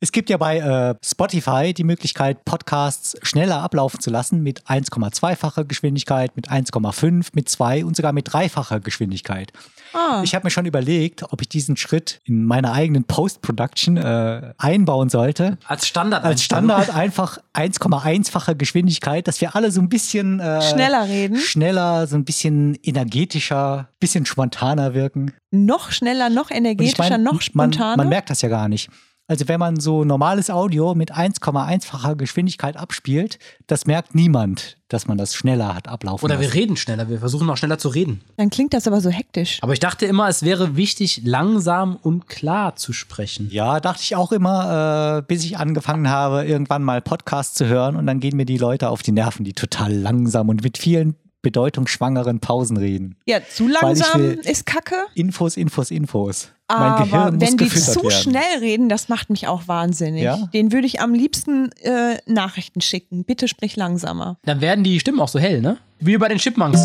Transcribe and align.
Es 0.00 0.12
gibt 0.12 0.30
ja 0.30 0.36
bei 0.36 0.58
äh, 0.58 0.94
Spotify 1.04 1.74
die 1.74 1.82
Möglichkeit, 1.82 2.44
Podcasts 2.44 3.16
schneller 3.22 3.60
ablaufen 3.62 3.98
zu 3.98 4.10
lassen 4.10 4.44
mit 4.44 4.62
1,2-facher 4.62 5.64
Geschwindigkeit, 5.64 6.36
mit 6.36 6.48
1,5, 6.48 7.30
mit 7.32 7.48
2 7.48 7.84
und 7.84 7.96
sogar 7.96 8.12
mit 8.12 8.32
dreifacher 8.32 8.78
Geschwindigkeit. 8.78 9.52
Ah. 9.92 10.22
Ich 10.22 10.36
habe 10.36 10.46
mir 10.46 10.50
schon 10.50 10.66
überlegt, 10.66 11.24
ob 11.32 11.40
ich 11.40 11.48
diesen 11.48 11.76
Schritt 11.76 12.20
in 12.24 12.44
meiner 12.44 12.74
eigenen 12.74 13.04
Post-Production 13.04 13.96
äh, 13.96 14.52
einbauen 14.56 15.08
sollte. 15.08 15.58
Als 15.66 15.88
Standard. 15.88 16.24
Als 16.24 16.44
Standard 16.44 16.90
einfach 16.94 17.38
1,1-fache 17.54 18.54
Geschwindigkeit, 18.54 19.26
dass 19.26 19.40
wir 19.40 19.56
alle 19.56 19.72
so 19.72 19.80
ein 19.80 19.88
bisschen 19.88 20.38
äh, 20.38 20.62
Schneller 20.62 21.08
reden. 21.08 21.38
schneller, 21.38 22.06
so 22.06 22.14
ein 22.14 22.24
bisschen 22.24 22.78
energetischer, 22.84 23.88
bisschen 23.98 24.26
spontaner 24.26 24.94
wirken. 24.94 25.32
Noch 25.50 25.90
schneller, 25.90 26.30
noch 26.30 26.52
energetischer, 26.52 27.04
ich 27.04 27.10
mein, 27.10 27.22
noch 27.24 27.32
man, 27.32 27.40
spontaner. 27.40 27.96
man 27.96 28.08
merkt 28.08 28.30
das 28.30 28.42
ja 28.42 28.48
gar 28.48 28.68
nicht. 28.68 28.88
Also 29.30 29.46
wenn 29.46 29.60
man 29.60 29.78
so 29.78 30.04
normales 30.04 30.48
Audio 30.48 30.94
mit 30.94 31.14
1,1-facher 31.14 32.16
Geschwindigkeit 32.16 32.78
abspielt, 32.78 33.38
das 33.66 33.84
merkt 33.84 34.14
niemand, 34.14 34.78
dass 34.88 35.06
man 35.06 35.18
das 35.18 35.34
schneller 35.34 35.74
hat 35.74 35.86
ablaufen 35.86 36.24
Oder 36.24 36.40
wir 36.40 36.46
lassen. 36.46 36.58
reden 36.58 36.76
schneller. 36.78 37.10
Wir 37.10 37.18
versuchen 37.18 37.48
auch 37.50 37.58
schneller 37.58 37.76
zu 37.76 37.90
reden. 37.90 38.22
Dann 38.38 38.48
klingt 38.48 38.72
das 38.72 38.86
aber 38.86 39.02
so 39.02 39.10
hektisch. 39.10 39.58
Aber 39.60 39.74
ich 39.74 39.80
dachte 39.80 40.06
immer, 40.06 40.28
es 40.28 40.44
wäre 40.44 40.76
wichtig, 40.76 41.20
langsam 41.24 41.96
und 41.96 42.26
klar 42.26 42.76
zu 42.76 42.94
sprechen. 42.94 43.48
Ja, 43.50 43.80
dachte 43.80 44.00
ich 44.02 44.16
auch 44.16 44.32
immer, 44.32 45.18
äh, 45.18 45.22
bis 45.28 45.44
ich 45.44 45.58
angefangen 45.58 46.08
habe, 46.08 46.46
irgendwann 46.46 46.82
mal 46.82 47.02
Podcasts 47.02 47.54
zu 47.54 47.66
hören 47.66 47.96
und 47.96 48.06
dann 48.06 48.20
gehen 48.20 48.34
mir 48.34 48.46
die 48.46 48.56
Leute 48.56 48.88
auf 48.88 49.02
die 49.02 49.12
Nerven, 49.12 49.44
die 49.44 49.52
total 49.52 49.92
langsam 49.92 50.48
und 50.48 50.62
mit 50.62 50.78
vielen 50.78 51.16
bedeutungsschwangeren 51.48 52.40
Pausen 52.40 52.76
reden. 52.76 53.16
Ja, 53.26 53.38
zu 53.42 53.68
langsam 53.68 54.38
ist 54.42 54.66
Kacke. 54.66 54.96
Infos, 55.14 55.56
Infos, 55.56 55.90
Infos. 55.90 56.50
Aber 56.66 56.90
mein 56.98 57.04
Gehirn 57.08 57.34
muss 57.36 57.48
wenn 57.48 57.56
die 57.56 57.68
zu 57.70 58.02
werden. 58.02 58.10
schnell 58.10 58.58
reden, 58.60 58.90
das 58.90 59.08
macht 59.08 59.30
mich 59.30 59.48
auch 59.48 59.66
wahnsinnig. 59.68 60.22
Ja? 60.22 60.36
Den 60.52 60.70
würde 60.72 60.86
ich 60.86 61.00
am 61.00 61.14
liebsten 61.14 61.72
äh, 61.80 62.18
Nachrichten 62.26 62.82
schicken. 62.82 63.24
Bitte 63.24 63.48
sprich 63.48 63.76
langsamer. 63.76 64.36
Dann 64.44 64.60
werden 64.60 64.84
die 64.84 65.00
Stimmen 65.00 65.20
auch 65.20 65.28
so 65.28 65.38
hell, 65.38 65.62
ne? 65.62 65.78
Wie 66.00 66.18
bei 66.18 66.28
den 66.28 66.36
Chipmunks. 66.38 66.84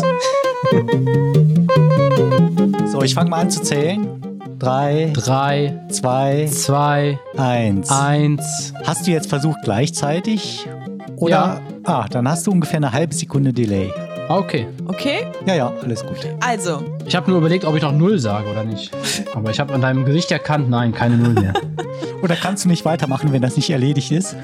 So, 2.90 3.02
ich 3.02 3.14
fange 3.14 3.28
mal 3.28 3.40
an 3.40 3.50
zu 3.50 3.60
zählen. 3.62 4.08
Drei, 4.58 5.10
Drei, 5.12 5.78
zwei, 5.90 6.46
zwei, 6.50 7.18
eins. 7.36 7.90
eins. 7.90 8.72
Hast 8.84 9.06
du 9.06 9.10
jetzt 9.10 9.28
versucht 9.28 9.58
gleichzeitig? 9.64 10.66
Oder? 11.16 11.60
Ah, 11.84 12.06
dann 12.08 12.26
hast 12.28 12.46
du 12.46 12.52
ungefähr 12.52 12.78
eine 12.78 12.92
halbe 12.92 13.14
Sekunde 13.14 13.52
Delay. 13.52 13.92
Ah, 14.28 14.38
Okay. 14.38 14.66
Okay? 14.86 15.26
Ja, 15.46 15.54
ja, 15.54 15.72
alles 15.82 16.04
gut. 16.04 16.16
Also, 16.40 16.82
Ich 17.06 17.14
habe 17.14 17.30
nur 17.30 17.38
überlegt, 17.38 17.64
ob 17.64 17.76
ich 17.76 17.82
noch 17.82 17.92
Null 17.92 18.18
sage 18.18 18.48
oder 18.50 18.64
nicht. 18.64 18.90
Aber 19.34 19.50
ich 19.50 19.60
habe 19.60 19.72
an 19.74 19.80
deinem 19.82 20.04
Gesicht 20.04 20.30
erkannt, 20.30 20.70
nein, 20.70 20.92
keine 20.92 21.16
Null 21.16 21.34
mehr. 21.34 21.52
Oder 22.22 22.36
kannst 22.36 22.64
du 22.64 22.68
nicht 22.68 22.86
weitermachen, 22.86 23.32
wenn 23.32 23.42
das 23.42 23.56
nicht 23.56 23.68
erledigt 23.68 24.10
ist? 24.10 24.34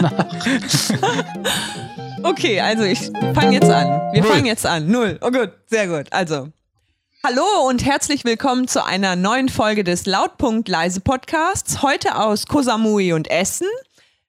okay, 2.22 2.60
also 2.60 2.84
ich 2.84 3.10
fange 3.34 3.54
jetzt 3.54 3.70
an. 3.70 4.12
Wir 4.12 4.22
fangen 4.22 4.44
jetzt 4.44 4.66
an. 4.66 4.86
Null. 4.90 5.18
Oh 5.22 5.30
gut, 5.30 5.50
sehr 5.66 5.88
gut. 5.88 6.12
Also. 6.12 6.48
Hallo 7.24 7.42
und 7.68 7.84
herzlich 7.86 8.24
willkommen 8.24 8.68
zu 8.68 8.84
einer 8.84 9.16
neuen 9.16 9.48
Folge 9.48 9.82
des 9.82 10.04
Lautpunkt 10.04 10.68
Leise 10.68 11.00
Podcasts. 11.00 11.80
Heute 11.82 12.18
aus 12.18 12.46
Kosamui 12.46 13.14
und 13.14 13.30
Essen 13.30 13.66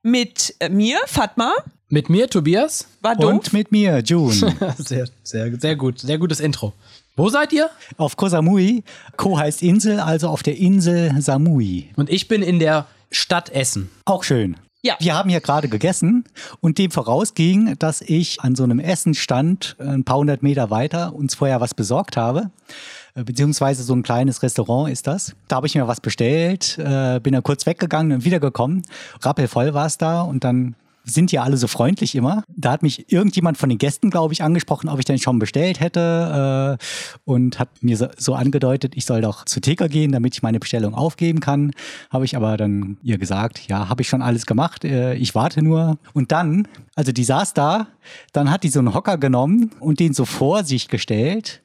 mit 0.02 0.56
äh, 0.60 0.70
mir, 0.70 0.98
Fatma. 1.08 1.52
Mit 1.92 2.10
mir, 2.10 2.30
Tobias. 2.30 2.88
War 3.02 3.18
doof. 3.18 3.34
Und 3.34 3.54
mit 3.54 3.74
mir, 3.74 4.00
June. 4.00 4.34
Sehr, 4.78 5.08
sehr, 5.24 5.60
sehr 5.60 5.76
gut. 5.76 6.00
Sehr 6.00 6.18
gutes 6.18 6.40
Intro. 6.40 6.72
Wo 7.18 7.28
seid 7.28 7.52
ihr? 7.52 7.70
auf 7.98 8.16
Koh 8.16 8.30
Samui. 8.30 8.86
Ko 9.18 9.38
heißt 9.38 9.62
Insel, 9.62 10.00
also 10.00 10.30
auf 10.30 10.42
der 10.42 10.56
Insel 10.58 11.14
Samui. 11.22 11.90
Und 11.98 12.10
ich 12.10 12.30
bin 12.30 12.44
in 12.44 12.60
der 12.60 12.86
Stadt 13.12 13.50
Essen. 13.50 13.90
Auch 14.06 14.24
schön. 14.24 14.56
Ja. 14.84 14.96
Wir 15.00 15.16
haben 15.16 15.30
hier 15.30 15.42
gerade 15.42 15.68
gegessen 15.68 16.24
und 16.62 16.78
dem 16.78 16.92
vorausging, 16.92 17.76
dass 17.78 18.00
ich 18.00 18.40
an 18.40 18.56
so 18.56 18.64
einem 18.64 18.80
Essenstand 18.80 19.76
äh, 19.78 19.84
ein 19.84 20.06
paar 20.06 20.18
hundert 20.18 20.44
Meter 20.44 20.70
weiter 20.70 21.14
uns 21.14 21.36
vorher 21.36 21.60
was 21.60 21.74
besorgt 21.74 22.16
habe. 22.16 22.52
Äh, 23.16 23.26
Beziehungsweise 23.26 23.84
so 23.84 23.94
ein 23.94 24.02
kleines 24.02 24.42
Restaurant 24.44 24.90
ist 24.90 25.08
das. 25.08 25.36
Da 25.50 25.58
habe 25.58 25.68
ich 25.68 25.76
mir 25.76 25.90
was 25.90 26.00
bestellt, 26.00 26.78
äh, 26.80 27.20
bin 27.20 27.34
dann 27.34 27.44
kurz 27.44 27.66
weggegangen 27.66 28.14
und 28.14 28.24
wiedergekommen. 28.26 28.84
Rappelvoll 29.22 29.74
war 29.74 29.88
es 29.88 29.98
da 29.98 30.22
und 30.22 30.46
dann 30.46 30.76
sind 31.04 31.32
ja 31.32 31.44
alle 31.44 31.58
so 31.58 31.68
freundlich 31.68 32.16
immer. 32.16 32.44
Da 32.48 32.72
hat 32.72 32.84
mich 32.84 33.12
irgendjemand 33.12 33.58
von 33.58 33.70
den 33.70 33.78
Gästen, 33.78 34.10
glaube 34.10 34.34
ich, 34.34 34.44
angesprochen, 34.44 34.90
ob 34.90 35.00
ich 35.00 35.06
denn 35.06 35.18
schon 35.18 35.40
bestellt 35.40 35.80
hätte 35.80 36.78
äh, 36.80 37.20
und 37.26 37.60
hat 37.60 37.70
mir 37.82 37.98
so, 37.98 38.08
so 38.18 38.36
angedeutet, 38.36 38.94
ich 38.96 39.06
soll 39.06 39.22
doch 39.22 39.46
zu 39.46 39.60
Theka 39.60 39.88
gehen, 39.88 40.12
damit 40.12 40.36
ich 40.36 40.44
meine 40.44 40.60
Bestellung 40.60 40.94
aufgeben 40.94 41.40
kann. 41.40 41.72
Habe 42.10 42.26
ich 42.26 42.36
aber 42.36 42.58
dann 42.58 42.98
ihr 43.04 43.18
gesagt, 43.18 43.68
ja, 43.68 43.90
habe 43.90 44.02
ich 44.02 44.10
schon 44.10 44.22
alles 44.22 44.46
gemacht, 44.46 44.86
äh, 44.86 45.16
ich 45.16 45.36
warte 45.36 45.62
nur. 45.62 45.98
Und 46.14 46.32
dann, 46.32 46.68
also 46.96 47.12
die 47.12 47.24
saß 47.24 47.54
da, 47.54 47.88
dann 48.34 48.52
hat 48.52 48.64
die 48.64 48.70
so 48.70 48.80
einen 48.80 48.94
Hocker 48.94 49.18
genommen 49.18 49.72
und 49.80 50.00
den 50.00 50.14
so 50.14 50.26
vor 50.26 50.64
sich 50.64 50.88
gestellt. 50.88 51.64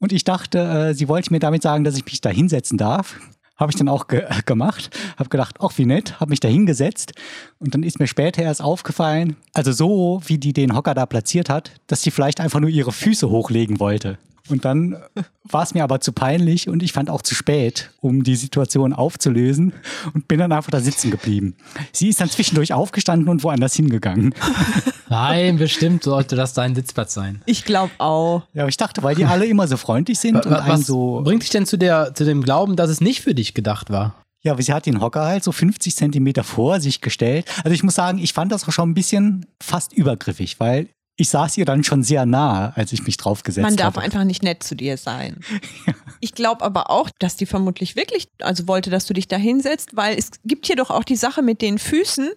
Und 0.00 0.12
ich 0.12 0.24
dachte, 0.24 0.58
äh, 0.58 0.94
sie 0.94 1.08
wollte 1.08 1.32
mir 1.32 1.40
damit 1.40 1.62
sagen, 1.62 1.84
dass 1.84 1.96
ich 1.96 2.04
mich 2.04 2.20
da 2.20 2.30
hinsetzen 2.30 2.78
darf. 2.78 3.18
Habe 3.58 3.72
ich 3.72 3.76
dann 3.76 3.88
auch 3.88 4.06
ge 4.06 4.24
gemacht. 4.46 4.90
Habe 5.16 5.28
gedacht, 5.28 5.56
ach 5.60 5.72
wie 5.76 5.84
nett, 5.84 6.20
habe 6.20 6.30
mich 6.30 6.40
da 6.40 6.48
hingesetzt. 6.48 7.12
Und 7.58 7.74
dann 7.74 7.82
ist 7.82 7.98
mir 7.98 8.06
später 8.06 8.42
erst 8.42 8.62
aufgefallen, 8.62 9.36
also 9.52 9.72
so 9.72 10.20
wie 10.26 10.38
die 10.38 10.52
den 10.52 10.74
Hocker 10.74 10.94
da 10.94 11.06
platziert 11.06 11.50
hat, 11.50 11.72
dass 11.86 12.02
sie 12.02 12.10
vielleicht 12.10 12.40
einfach 12.40 12.60
nur 12.60 12.70
ihre 12.70 12.92
Füße 12.92 13.28
hochlegen 13.28 13.80
wollte. 13.80 14.18
Und 14.50 14.64
dann 14.64 14.96
war 15.44 15.62
es 15.62 15.74
mir 15.74 15.84
aber 15.84 16.00
zu 16.00 16.12
peinlich 16.12 16.68
und 16.68 16.82
ich 16.82 16.92
fand 16.92 17.10
auch 17.10 17.22
zu 17.22 17.34
spät, 17.34 17.90
um 18.00 18.22
die 18.22 18.36
Situation 18.36 18.92
aufzulösen 18.92 19.72
und 20.14 20.28
bin 20.28 20.38
dann 20.38 20.52
einfach 20.52 20.70
da 20.70 20.80
sitzen 20.80 21.10
geblieben. 21.10 21.56
Sie 21.92 22.08
ist 22.08 22.20
dann 22.20 22.30
zwischendurch 22.30 22.72
aufgestanden 22.72 23.28
und 23.28 23.42
woanders 23.42 23.74
hingegangen. 23.74 24.34
Nein, 25.08 25.56
bestimmt 25.56 26.02
sollte 26.02 26.36
das 26.36 26.52
dein 26.52 26.74
Sitzplatz 26.74 27.14
sein. 27.14 27.42
Ich 27.46 27.64
glaube 27.64 27.92
auch. 27.98 28.42
Ja, 28.52 28.62
aber 28.62 28.68
ich 28.68 28.76
dachte, 28.76 29.02
weil 29.02 29.14
die 29.14 29.24
alle 29.24 29.46
immer 29.46 29.66
so 29.66 29.76
freundlich 29.76 30.18
sind 30.18 30.36
und 30.36 30.52
einen 30.52 30.68
Was 30.68 30.86
so 30.86 31.22
bringt 31.24 31.42
dich 31.42 31.50
denn 31.50 31.66
zu, 31.66 31.78
der, 31.78 32.14
zu 32.14 32.24
dem 32.24 32.42
Glauben, 32.42 32.76
dass 32.76 32.90
es 32.90 33.00
nicht 33.00 33.22
für 33.22 33.34
dich 33.34 33.54
gedacht 33.54 33.90
war? 33.90 34.14
Ja, 34.42 34.52
aber 34.52 34.62
sie 34.62 34.72
hat 34.72 34.86
den 34.86 35.00
Hocker 35.00 35.24
halt 35.24 35.42
so 35.42 35.50
50 35.50 35.96
Zentimeter 35.96 36.44
vor 36.44 36.80
sich 36.80 37.00
gestellt. 37.00 37.46
Also 37.64 37.74
ich 37.74 37.82
muss 37.82 37.94
sagen, 37.94 38.18
ich 38.18 38.32
fand 38.32 38.52
das 38.52 38.68
auch 38.68 38.72
schon 38.72 38.90
ein 38.90 38.94
bisschen 38.94 39.46
fast 39.60 39.92
übergriffig, 39.92 40.60
weil 40.60 40.88
ich 41.20 41.28
saß 41.30 41.58
ihr 41.58 41.64
dann 41.64 41.82
schon 41.82 42.04
sehr 42.04 42.24
nah, 42.26 42.72
als 42.76 42.92
ich 42.92 43.04
mich 43.04 43.16
draufgesetzt 43.16 43.64
habe. 43.64 43.74
Man 43.74 43.76
darf 43.76 43.98
einfach 43.98 44.22
nicht 44.24 44.42
nett 44.44 44.62
zu 44.62 44.74
dir 44.74 44.96
sein. 44.96 45.40
Ich 46.20 46.34
glaube 46.34 46.64
aber 46.64 46.90
auch, 46.90 47.10
dass 47.20 47.36
die 47.36 47.46
vermutlich 47.46 47.94
wirklich, 47.94 48.26
also 48.40 48.66
wollte, 48.66 48.90
dass 48.90 49.06
du 49.06 49.14
dich 49.14 49.28
da 49.28 49.36
hinsetzt, 49.36 49.90
weil 49.94 50.18
es 50.18 50.30
gibt 50.44 50.66
hier 50.66 50.74
doch 50.74 50.90
auch 50.90 51.04
die 51.04 51.14
Sache 51.14 51.42
mit 51.42 51.62
den 51.62 51.78
Füßen. 51.78 52.30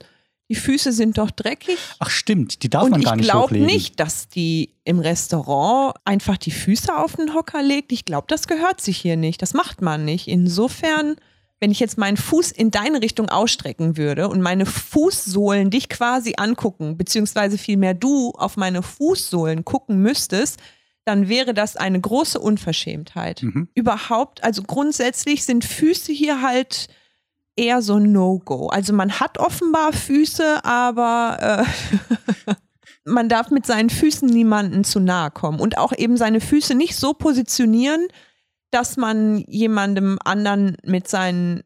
Die 0.51 0.55
Füße 0.55 0.91
sind 0.91 1.17
doch 1.17 1.31
dreckig. 1.31 1.79
Ach 1.97 2.11
stimmt, 2.11 2.61
die 2.61 2.69
darf 2.69 2.83
Und 2.83 2.91
man 2.91 2.99
ich 2.99 3.05
gar 3.07 3.15
nicht 3.15 3.25
glaube 3.25 3.45
hochlegen. 3.45 3.65
nicht, 3.65 3.99
dass 3.99 4.27
die 4.27 4.75
im 4.83 4.99
Restaurant 4.99 5.95
einfach 6.05 6.37
die 6.37 6.51
Füße 6.51 6.95
auf 6.95 7.15
den 7.15 7.33
Hocker 7.33 7.63
legt. 7.63 7.91
Ich 7.91 8.05
glaube, 8.05 8.27
das 8.29 8.47
gehört 8.47 8.81
sich 8.81 8.97
hier 8.97 9.17
nicht. 9.17 9.41
Das 9.41 9.55
macht 9.55 9.81
man 9.81 10.05
nicht. 10.05 10.27
Insofern, 10.27 11.15
wenn 11.61 11.71
ich 11.71 11.79
jetzt 11.79 11.97
meinen 11.99 12.17
Fuß 12.17 12.51
in 12.51 12.71
deine 12.71 13.01
Richtung 13.03 13.29
ausstrecken 13.29 13.95
würde 13.95 14.27
und 14.27 14.41
meine 14.41 14.65
Fußsohlen 14.65 15.69
dich 15.69 15.89
quasi 15.89 16.33
angucken, 16.35 16.97
beziehungsweise 16.97 17.59
vielmehr 17.59 17.93
du 17.93 18.31
auf 18.31 18.57
meine 18.57 18.81
Fußsohlen 18.81 19.63
gucken 19.63 20.01
müsstest, 20.01 20.59
dann 21.05 21.29
wäre 21.29 21.53
das 21.53 21.77
eine 21.77 22.01
große 22.01 22.39
Unverschämtheit. 22.39 23.43
Mhm. 23.43 23.69
Überhaupt, 23.75 24.43
also 24.43 24.63
grundsätzlich 24.63 25.45
sind 25.45 25.63
Füße 25.63 26.11
hier 26.11 26.41
halt 26.41 26.87
eher 27.55 27.83
so 27.83 27.97
ein 27.97 28.11
No-Go. 28.11 28.67
Also 28.67 28.91
man 28.93 29.19
hat 29.19 29.37
offenbar 29.37 29.93
Füße, 29.93 30.65
aber 30.65 31.65
äh, 32.47 32.53
man 33.05 33.29
darf 33.29 33.51
mit 33.51 33.67
seinen 33.67 33.91
Füßen 33.91 34.27
niemanden 34.27 34.83
zu 34.83 34.99
nahe 34.99 35.29
kommen 35.29 35.59
und 35.59 35.77
auch 35.77 35.93
eben 35.95 36.17
seine 36.17 36.41
Füße 36.41 36.73
nicht 36.73 36.95
so 36.95 37.13
positionieren, 37.13 38.07
dass 38.71 38.97
man 38.97 39.43
jemandem 39.47 40.17
anderen 40.23 40.77
mit 40.83 41.07
seinen 41.07 41.61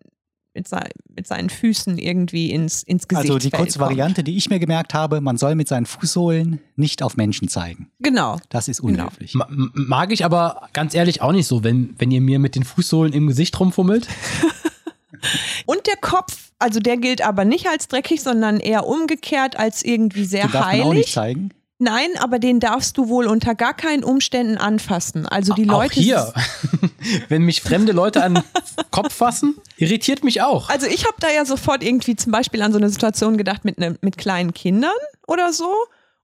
mit, 0.57 0.69
sei, 0.69 0.88
mit 1.13 1.27
seinen 1.27 1.49
Füßen 1.49 1.97
irgendwie 1.97 2.49
ins, 2.49 2.81
ins 2.81 3.09
Gesicht 3.09 3.29
Also 3.29 3.37
die 3.40 3.49
kurze 3.49 3.78
kommt. 3.78 3.90
Variante, 3.91 4.23
die 4.23 4.37
ich 4.37 4.49
mir 4.49 4.57
gemerkt 4.59 4.93
habe, 4.93 5.19
man 5.19 5.35
soll 5.35 5.53
mit 5.53 5.67
seinen 5.67 5.85
Fußsohlen 5.85 6.61
nicht 6.78 7.03
auf 7.03 7.17
Menschen 7.17 7.49
zeigen. 7.49 7.91
Genau. 7.99 8.37
Das 8.47 8.69
ist 8.69 8.79
Genau. 8.81 9.03
unhöflich. 9.03 9.34
Ma- 9.34 9.47
m- 9.49 9.72
Mag 9.73 10.13
ich 10.13 10.23
aber 10.23 10.69
ganz 10.72 10.93
ehrlich 10.96 11.22
auch 11.22 11.34
nicht 11.34 11.46
so, 11.47 11.66
wenn, 11.66 11.93
wenn 11.97 12.09
ihr 12.09 12.22
mir 12.22 12.40
mit 12.40 12.55
den 12.55 12.63
Fußsohlen 12.63 13.11
im 13.11 13.28
Gesicht 13.28 13.59
rumfummelt. 13.59 14.07
Und 15.66 15.87
der 15.87 15.97
Kopf, 15.97 16.52
also 16.59 16.79
der 16.79 16.97
gilt 16.97 17.22
aber 17.22 17.46
nicht 17.46 17.67
als 17.67 17.87
dreckig, 17.87 18.22
sondern 18.22 18.59
eher 18.61 18.85
umgekehrt 18.87 19.57
als 19.57 19.84
irgendwie 19.84 20.23
sehr 20.25 20.43
Den 20.47 20.52
darf 20.53 20.66
man 20.72 20.81
auch 20.81 20.93
nicht 20.93 20.96
heilig. 20.96 21.11
zeigen. 21.11 21.49
Nein, 21.77 22.09
aber 22.19 22.39
den 22.39 22.61
darfst 22.61 22.97
du 22.97 23.09
wohl 23.09 23.27
unter 23.27 23.53
gar 23.53 23.73
keinen 23.73 24.03
Umständen 24.05 24.57
anfassen. 24.57 25.25
Also 25.25 25.53
die 25.53 25.66
Leute. 25.66 25.91
auch 25.91 25.91
hier. 25.91 26.33
wenn 27.29 27.41
mich 27.41 27.61
fremde 27.61 27.91
Leute 27.91 28.23
an 28.23 28.35
den 28.35 28.43
Kopf 28.91 29.13
fassen, 29.13 29.55
irritiert 29.77 30.23
mich 30.23 30.41
auch. 30.41 30.69
Also 30.69 30.87
ich 30.87 31.05
habe 31.05 31.17
da 31.19 31.29
ja 31.29 31.43
sofort 31.43 31.83
irgendwie 31.83 32.16
zum 32.16 32.31
Beispiel 32.31 32.61
an 32.61 32.72
so 32.72 32.77
eine 32.77 32.89
Situation 32.89 33.37
gedacht 33.37 33.66
mit, 33.66 33.77
ne, 33.77 33.97
mit 34.01 34.17
kleinen 34.17 34.53
Kindern 34.53 34.95
oder 35.27 35.51
so 35.51 35.69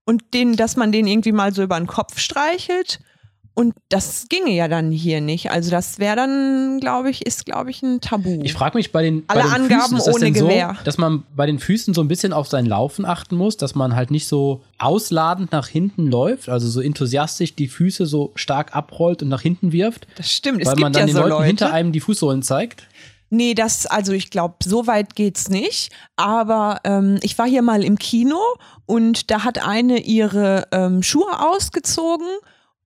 und 0.04 0.22
denen, 0.32 0.56
dass 0.56 0.76
man 0.76 0.90
denen 0.90 1.06
irgendwie 1.06 1.32
mal 1.32 1.52
so 1.52 1.62
über 1.62 1.78
den 1.78 1.86
Kopf 1.86 2.18
streichelt. 2.18 3.00
Und 3.54 3.74
das 3.90 4.28
ginge 4.30 4.52
ja 4.52 4.66
dann 4.66 4.90
hier 4.90 5.20
nicht. 5.20 5.50
Also 5.50 5.70
das 5.70 5.98
wäre 5.98 6.16
dann, 6.16 6.80
glaube 6.80 7.10
ich, 7.10 7.26
ist, 7.26 7.44
glaube 7.44 7.70
ich, 7.70 7.82
ein 7.82 8.00
Tabu. 8.00 8.40
Ich 8.42 8.54
frage 8.54 8.78
mich 8.78 8.92
bei 8.92 9.02
den, 9.02 9.24
Alle 9.26 9.42
bei 9.42 9.46
den 9.46 9.54
Angaben 9.54 9.82
Füßen, 9.82 9.96
ist 9.98 10.06
das 10.06 10.14
ohne 10.14 10.24
denn 10.24 10.34
so, 10.34 10.46
Gewehr. 10.48 10.76
dass 10.84 10.96
man 10.96 11.24
bei 11.36 11.44
den 11.44 11.58
Füßen 11.58 11.92
so 11.92 12.00
ein 12.00 12.08
bisschen 12.08 12.32
auf 12.32 12.48
sein 12.48 12.64
Laufen 12.64 13.04
achten 13.04 13.36
muss, 13.36 13.58
dass 13.58 13.74
man 13.74 13.94
halt 13.94 14.10
nicht 14.10 14.26
so 14.26 14.62
ausladend 14.78 15.52
nach 15.52 15.68
hinten 15.68 16.06
läuft, 16.06 16.48
also 16.48 16.66
so 16.66 16.80
enthusiastisch 16.80 17.54
die 17.54 17.68
Füße 17.68 18.06
so 18.06 18.32
stark 18.36 18.74
abrollt 18.74 19.22
und 19.22 19.28
nach 19.28 19.42
hinten 19.42 19.72
wirft, 19.72 20.06
das 20.16 20.30
stimmt. 20.30 20.62
Es 20.62 20.68
weil 20.68 20.76
man 20.76 20.94
dann 20.94 21.02
ja 21.02 21.06
den 21.06 21.14
so 21.14 21.20
Leuten 21.20 21.32
Leute. 21.32 21.46
hinter 21.46 21.72
einem 21.74 21.92
die 21.92 22.00
Fußsohlen 22.00 22.42
zeigt. 22.42 22.86
Nee, 23.34 23.54
das, 23.54 23.86
also 23.86 24.12
ich 24.12 24.28
glaube, 24.28 24.56
so 24.62 24.86
weit 24.86 25.14
geht's 25.14 25.48
nicht. 25.48 25.90
Aber 26.16 26.80
ähm, 26.84 27.18
ich 27.22 27.38
war 27.38 27.46
hier 27.46 27.62
mal 27.62 27.82
im 27.82 27.98
Kino 27.98 28.38
und 28.84 29.30
da 29.30 29.44
hat 29.44 29.66
eine 29.66 30.00
ihre 30.00 30.68
ähm, 30.70 31.02
Schuhe 31.02 31.40
ausgezogen 31.40 32.26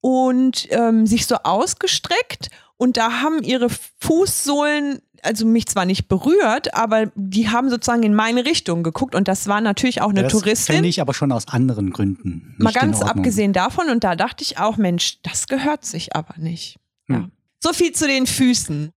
und 0.07 0.69
ähm, 0.71 1.05
sich 1.05 1.27
so 1.27 1.35
ausgestreckt 1.43 2.49
und 2.77 2.97
da 2.97 3.23
haben 3.23 3.43
ihre 3.43 3.67
Fußsohlen 3.99 5.01
also 5.23 5.45
mich 5.45 5.67
zwar 5.67 5.85
nicht 5.85 6.07
berührt, 6.07 6.75
aber 6.75 7.11
die 7.17 7.49
haben 7.49 7.71
sozusagen 7.71 8.05
in 8.05 8.15
meine 8.15 8.45
Richtung 8.45 8.85
geguckt 8.85 9.17
und 9.17 9.27
das 9.27 9.49
war 9.49 9.61
natürlich 9.61 10.03
auch 10.03 10.11
eine 10.11 10.23
das 10.23 10.31
Touristin. 10.31 10.77
fände 10.77 10.89
ich 10.89 11.01
aber 11.01 11.13
schon 11.13 11.33
aus 11.33 11.49
anderen 11.49 11.91
Gründen. 11.91 12.55
Mal 12.59 12.73
ganz 12.73 13.03
abgesehen 13.03 13.53
davon 13.53 13.89
und 13.91 14.05
da 14.05 14.15
dachte 14.15 14.45
ich 14.45 14.59
auch, 14.59 14.77
Mensch, 14.77 15.21
das 15.23 15.49
gehört 15.49 15.85
sich 15.85 16.15
aber 16.15 16.35
nicht. 16.37 16.79
Ja. 17.09 17.17
Hm. 17.17 17.33
So 17.59 17.73
viel 17.73 17.91
zu 17.91 18.07
den 18.07 18.29
Füßen. 18.29 18.93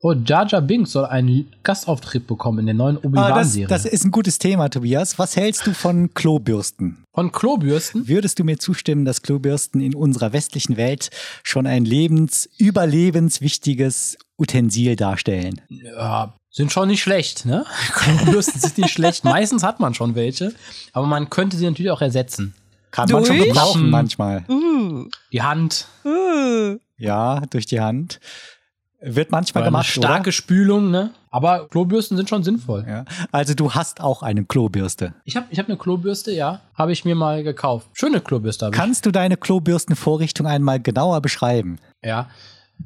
Oh, 0.00 0.12
Jar 0.12 0.46
Jar 0.46 0.60
Binks 0.60 0.92
soll 0.92 1.06
einen 1.06 1.50
Gastauftritt 1.62 2.26
bekommen 2.26 2.58
in 2.60 2.66
der 2.66 2.74
neuen 2.74 2.96
Ah, 2.98 3.00
das, 3.00 3.06
Obi-Wan-Serie. 3.06 3.66
das 3.68 3.84
ist 3.86 4.04
ein 4.04 4.10
gutes 4.10 4.38
Thema, 4.38 4.68
Tobias. 4.68 5.18
Was 5.18 5.36
hältst 5.36 5.66
du 5.66 5.72
von 5.72 6.12
Klobürsten? 6.12 7.02
Von 7.14 7.32
Klobürsten? 7.32 8.06
Würdest 8.06 8.38
du 8.38 8.44
mir 8.44 8.58
zustimmen, 8.58 9.06
dass 9.06 9.22
Klobürsten 9.22 9.80
in 9.80 9.94
unserer 9.94 10.34
westlichen 10.34 10.76
Welt 10.76 11.08
schon 11.42 11.66
ein 11.66 11.86
lebens-, 11.86 12.46
überlebenswichtiges 12.58 14.18
Utensil 14.38 14.96
darstellen? 14.96 15.62
Ja, 15.70 16.34
sind 16.50 16.72
schon 16.72 16.88
nicht 16.88 17.02
schlecht, 17.02 17.46
ne? 17.46 17.64
Klobürsten 17.94 18.60
sind 18.60 18.78
nicht 18.78 18.92
schlecht. 18.92 19.24
Meistens 19.24 19.62
hat 19.62 19.80
man 19.80 19.94
schon 19.94 20.14
welche, 20.14 20.52
aber 20.92 21.06
man 21.06 21.30
könnte 21.30 21.56
sie 21.56 21.64
natürlich 21.64 21.90
auch 21.90 22.02
ersetzen. 22.02 22.54
Kann 22.90 23.08
man 23.10 23.24
schon 23.24 23.36
Durch? 23.38 23.48
gebrauchen 23.48 23.90
manchmal. 23.90 24.44
Uh. 24.48 25.06
Die 25.32 25.42
Hand, 25.42 25.86
Uh. 26.04 26.76
Ja, 26.98 27.42
durch 27.50 27.66
die 27.66 27.80
Hand. 27.80 28.20
Wird 29.00 29.30
manchmal 29.30 29.62
oder 29.62 29.68
eine 29.68 29.72
gemacht, 29.72 29.86
starke 29.88 30.32
Spülung, 30.32 30.90
ne? 30.90 31.10
Aber 31.30 31.68
Klobürsten 31.68 32.16
sind 32.16 32.28
schon 32.30 32.42
sinnvoll. 32.42 32.80
oder? 32.82 32.90
Ja. 32.90 33.04
Also 33.30 33.54
du 33.54 33.72
hast 33.74 34.00
auch 34.00 34.22
eine 34.22 34.44
Klobürste. 34.44 35.14
Ich 35.24 35.36
habe 35.36 35.46
ich 35.50 35.58
hab 35.58 35.68
eine 35.68 35.76
Klobürste, 35.76 36.32
ja. 36.32 36.62
Habe 36.74 36.92
ich 36.92 37.04
mir 37.04 37.14
mal 37.14 37.42
gekauft. 37.42 37.88
Schöne 37.92 38.20
Klobürste 38.20 38.66
habe 38.66 38.74
ich. 38.74 38.80
Kannst 38.80 39.04
du 39.04 39.10
deine 39.10 39.36
Klobürstenvorrichtung 39.36 40.46
einmal 40.46 40.80
genauer 40.80 41.20
beschreiben? 41.20 41.78
Ja. 42.02 42.30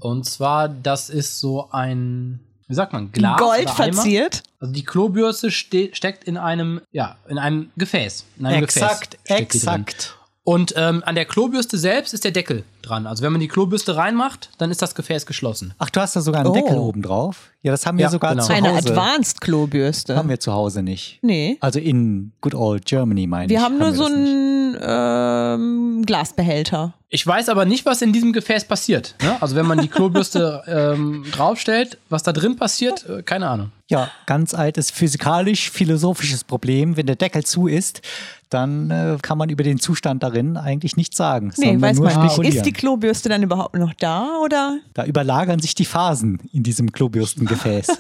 Und 0.01 0.25
zwar, 0.27 0.69
das 0.69 1.11
ist 1.11 1.39
so 1.41 1.71
ein, 1.71 2.41
wie 2.67 2.75
sagt 2.75 2.93
man, 2.93 3.13
Glas 3.13 3.39
Gold 3.39 3.63
oder 3.63 3.81
Eimer. 3.81 3.93
verziert. 3.95 4.43
Also 4.59 4.73
die 4.73 4.85
Klobürste 4.85 5.51
ste 5.51 5.91
steckt 5.93 6.25
in 6.25 6.37
einem, 6.37 6.81
ja, 6.91 7.17
in 7.29 7.39
einem 7.39 7.71
Gefäß. 7.77 8.25
In 8.39 8.47
einem 8.47 8.65
Exakt, 8.65 9.19
Gefäß 9.25 9.41
exakt. 9.41 10.17
Und 10.43 10.75
ähm, 10.77 11.03
an 11.05 11.15
der 11.15 11.27
Klobürste 11.27 11.79
selbst 11.79 12.15
ist 12.15 12.25
der 12.25 12.33
Deckel 12.33 12.65
dran. 12.83 13.07
Also 13.07 13.23
wenn 13.23 13.33
man 13.33 13.41
die 13.41 13.49
Klobürste 13.49 13.97
reinmacht, 13.97 14.51
dann 14.59 14.71
ist 14.71 14.83
das 14.83 14.95
Gefäß 14.95 15.27
geschlossen. 15.27 15.75
Ach, 15.79 15.91
du 15.91 16.01
hast 16.01 16.17
da 16.17 16.21
sogar 16.21 16.41
einen 16.43 16.51
Oh. 16.51 16.55
Deckel 16.55 16.79
oben 16.79 17.03
drauf? 17.03 17.51
Ja, 17.63 17.73
das 17.73 17.85
haben 17.87 17.99
wir 17.99 18.05
Ja, 18.05 18.11
sogar 18.11 18.31
genau. 18.33 18.45
zu 18.45 18.53
Eine 18.53 18.75
Hause. 18.75 18.89
Advanced 18.91 19.41
Klobürste. 19.41 20.17
Haben 20.17 20.29
wir 20.31 20.41
zu 20.41 20.53
Hause 20.53 20.83
nicht. 20.83 21.19
nee. 21.23 21.59
Also 21.61 21.79
in 21.79 22.33
good 22.41 22.55
old 22.55 22.87
Germany, 22.87 23.27
meine 23.27 23.45
ich. 23.47 23.51
Wir 23.51 23.63
haben 23.63 23.79
nur 23.79 23.89
wir 23.89 23.95
so 23.95 24.05
einen 24.07 24.77
ähm, 24.81 26.03
Glasbehälter. 26.07 26.95
Ich 27.13 27.27
weiß 27.27 27.49
aber 27.49 27.65
nicht, 27.65 27.85
was 27.87 28.03
in 28.03 28.13
diesem 28.13 28.33
Gefäß 28.33 28.65
passiert. 28.67 29.17
Ne? 29.23 29.37
Also 29.43 29.57
wenn 29.57 29.67
man 29.67 29.79
die 29.81 29.89
Klobürste 29.89 30.63
ähm, 30.97 31.25
draufstellt, 31.33 31.99
was 32.09 32.23
da 32.23 32.33
drin 32.33 32.57
passiert, 32.57 33.05
äh, 33.09 33.23
keine 33.23 33.49
Ahnung. 33.49 33.73
Ja, 33.89 34.09
ganz 34.27 34.55
altes 34.55 34.91
physikalisch-philosophisches 34.93 36.45
Problem. 36.45 36.97
Wenn 36.97 37.07
der 37.07 37.17
Deckel 37.17 37.45
zu 37.45 37.67
ist, 37.67 38.03
dann 38.49 38.91
äh, 38.91 39.17
kann 39.21 39.37
man 39.39 39.49
über 39.49 39.65
den 39.65 39.79
Zustand 39.81 40.23
darin 40.23 40.57
eigentlich 40.57 40.97
nichts 40.97 41.17
sagen. 41.17 41.53
Nee, 41.57 41.81
weiß 41.81 41.99
nur 41.99 42.11
man 42.13 42.23
nicht. 42.27 42.39
Ist 42.57 42.67
die 42.67 42.70
Klobürste 42.73 43.29
dann 43.29 43.43
überhaupt 43.43 43.75
noch 43.77 43.95
da 43.95 44.39
oder? 44.45 44.79
da 44.95 45.05
überlagern 45.05 45.61
sich 45.61 45.75
die 45.75 45.85
Phasen 45.85 46.39
in 46.53 46.63
diesem 46.63 46.93
Klobürstengefäß. 46.93 47.89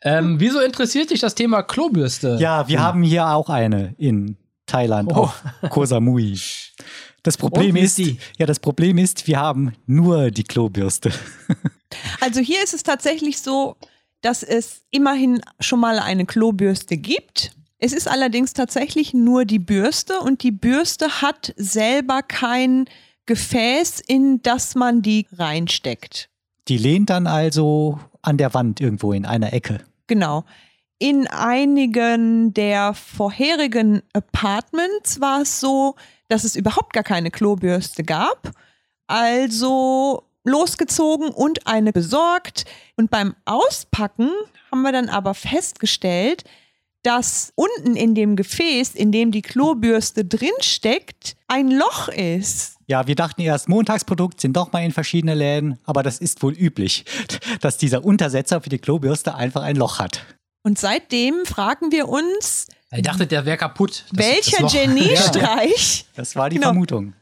Ähm, 0.00 0.38
wieso 0.38 0.60
interessiert 0.60 1.10
dich 1.10 1.18
das 1.20 1.34
Thema 1.34 1.62
Klobürste? 1.64 2.36
ja, 2.40 2.68
wir 2.68 2.80
haben 2.80 3.02
hier 3.02 3.26
auch 3.30 3.48
eine 3.48 3.96
in 3.98 4.36
Thailand 4.64 5.10
Oh. 5.12 5.22
auf 5.24 5.42
Koh 5.70 5.84
Samui. 5.86 6.38
Das 7.24 7.36
Problem 7.36 7.74
ist, 7.74 7.98
ist 7.98 7.98
die? 7.98 8.18
ja, 8.38 8.46
das 8.46 8.60
Problem 8.60 8.96
ist, 8.96 9.26
wir 9.26 9.40
haben 9.40 9.72
nur 9.86 10.30
die 10.30 10.44
Klobürste. 10.44 11.10
Also 12.20 12.40
hier 12.40 12.62
ist 12.62 12.74
es 12.74 12.82
tatsächlich 12.82 13.40
so, 13.40 13.76
dass 14.20 14.42
es 14.42 14.82
immerhin 14.90 15.40
schon 15.58 15.80
mal 15.80 15.98
eine 15.98 16.26
Klobürste 16.26 16.98
gibt. 16.98 17.52
Es 17.78 17.94
ist 17.94 18.06
allerdings 18.08 18.52
tatsächlich 18.52 19.14
nur 19.14 19.46
die 19.46 19.58
Bürste 19.58 20.20
und 20.20 20.42
die 20.42 20.50
Bürste 20.52 21.22
hat 21.22 21.54
selber 21.56 22.20
kein 22.22 22.84
Gefäß, 23.28 24.00
in 24.00 24.42
das 24.42 24.74
man 24.74 25.02
die 25.02 25.26
reinsteckt. 25.32 26.30
Die 26.66 26.78
lehnt 26.78 27.10
dann 27.10 27.26
also 27.26 28.00
an 28.22 28.38
der 28.38 28.54
Wand 28.54 28.80
irgendwo 28.80 29.12
in 29.12 29.26
einer 29.26 29.52
Ecke. 29.52 29.80
Genau. 30.06 30.44
In 30.98 31.28
einigen 31.28 32.54
der 32.54 32.94
vorherigen 32.94 34.02
Apartments 34.14 35.20
war 35.20 35.42
es 35.42 35.60
so, 35.60 35.94
dass 36.28 36.42
es 36.42 36.56
überhaupt 36.56 36.94
gar 36.94 37.04
keine 37.04 37.30
Klobürste 37.30 38.02
gab. 38.02 38.50
Also 39.06 40.24
losgezogen 40.44 41.28
und 41.28 41.66
eine 41.66 41.92
besorgt. 41.92 42.64
Und 42.96 43.10
beim 43.10 43.36
Auspacken 43.44 44.30
haben 44.70 44.82
wir 44.82 44.92
dann 44.92 45.10
aber 45.10 45.34
festgestellt, 45.34 46.44
dass 47.02 47.52
unten 47.54 47.94
in 47.94 48.14
dem 48.14 48.36
Gefäß, 48.36 48.94
in 48.94 49.12
dem 49.12 49.32
die 49.32 49.42
Klobürste 49.42 50.24
drinsteckt, 50.24 51.36
ein 51.46 51.70
Loch 51.70 52.08
ist. 52.08 52.77
Ja, 52.90 53.06
wir 53.06 53.14
dachten 53.14 53.42
erst, 53.42 53.68
Montagsprodukt 53.68 54.40
sind 54.40 54.56
doch 54.56 54.72
mal 54.72 54.82
in 54.82 54.92
verschiedene 54.92 55.34
Läden, 55.34 55.78
aber 55.84 56.02
das 56.02 56.18
ist 56.18 56.42
wohl 56.42 56.54
üblich, 56.54 57.04
dass 57.60 57.76
dieser 57.76 58.02
Untersetzer 58.02 58.62
für 58.62 58.70
die 58.70 58.78
Klobürste 58.78 59.34
einfach 59.34 59.62
ein 59.62 59.76
Loch 59.76 59.98
hat. 59.98 60.24
Und 60.62 60.78
seitdem 60.78 61.44
fragen 61.44 61.92
wir 61.92 62.08
uns, 62.08 62.66
Ich 62.90 63.02
dachte, 63.02 63.26
der 63.26 63.44
wäre 63.44 63.58
kaputt. 63.58 64.04
Das- 64.12 64.26
welcher 64.26 64.66
Geniestreich 64.66 66.06
Das 66.16 66.34
war 66.34 66.48
die 66.48 66.56
Genau. 66.56 66.68
Vermutung. 66.68 67.12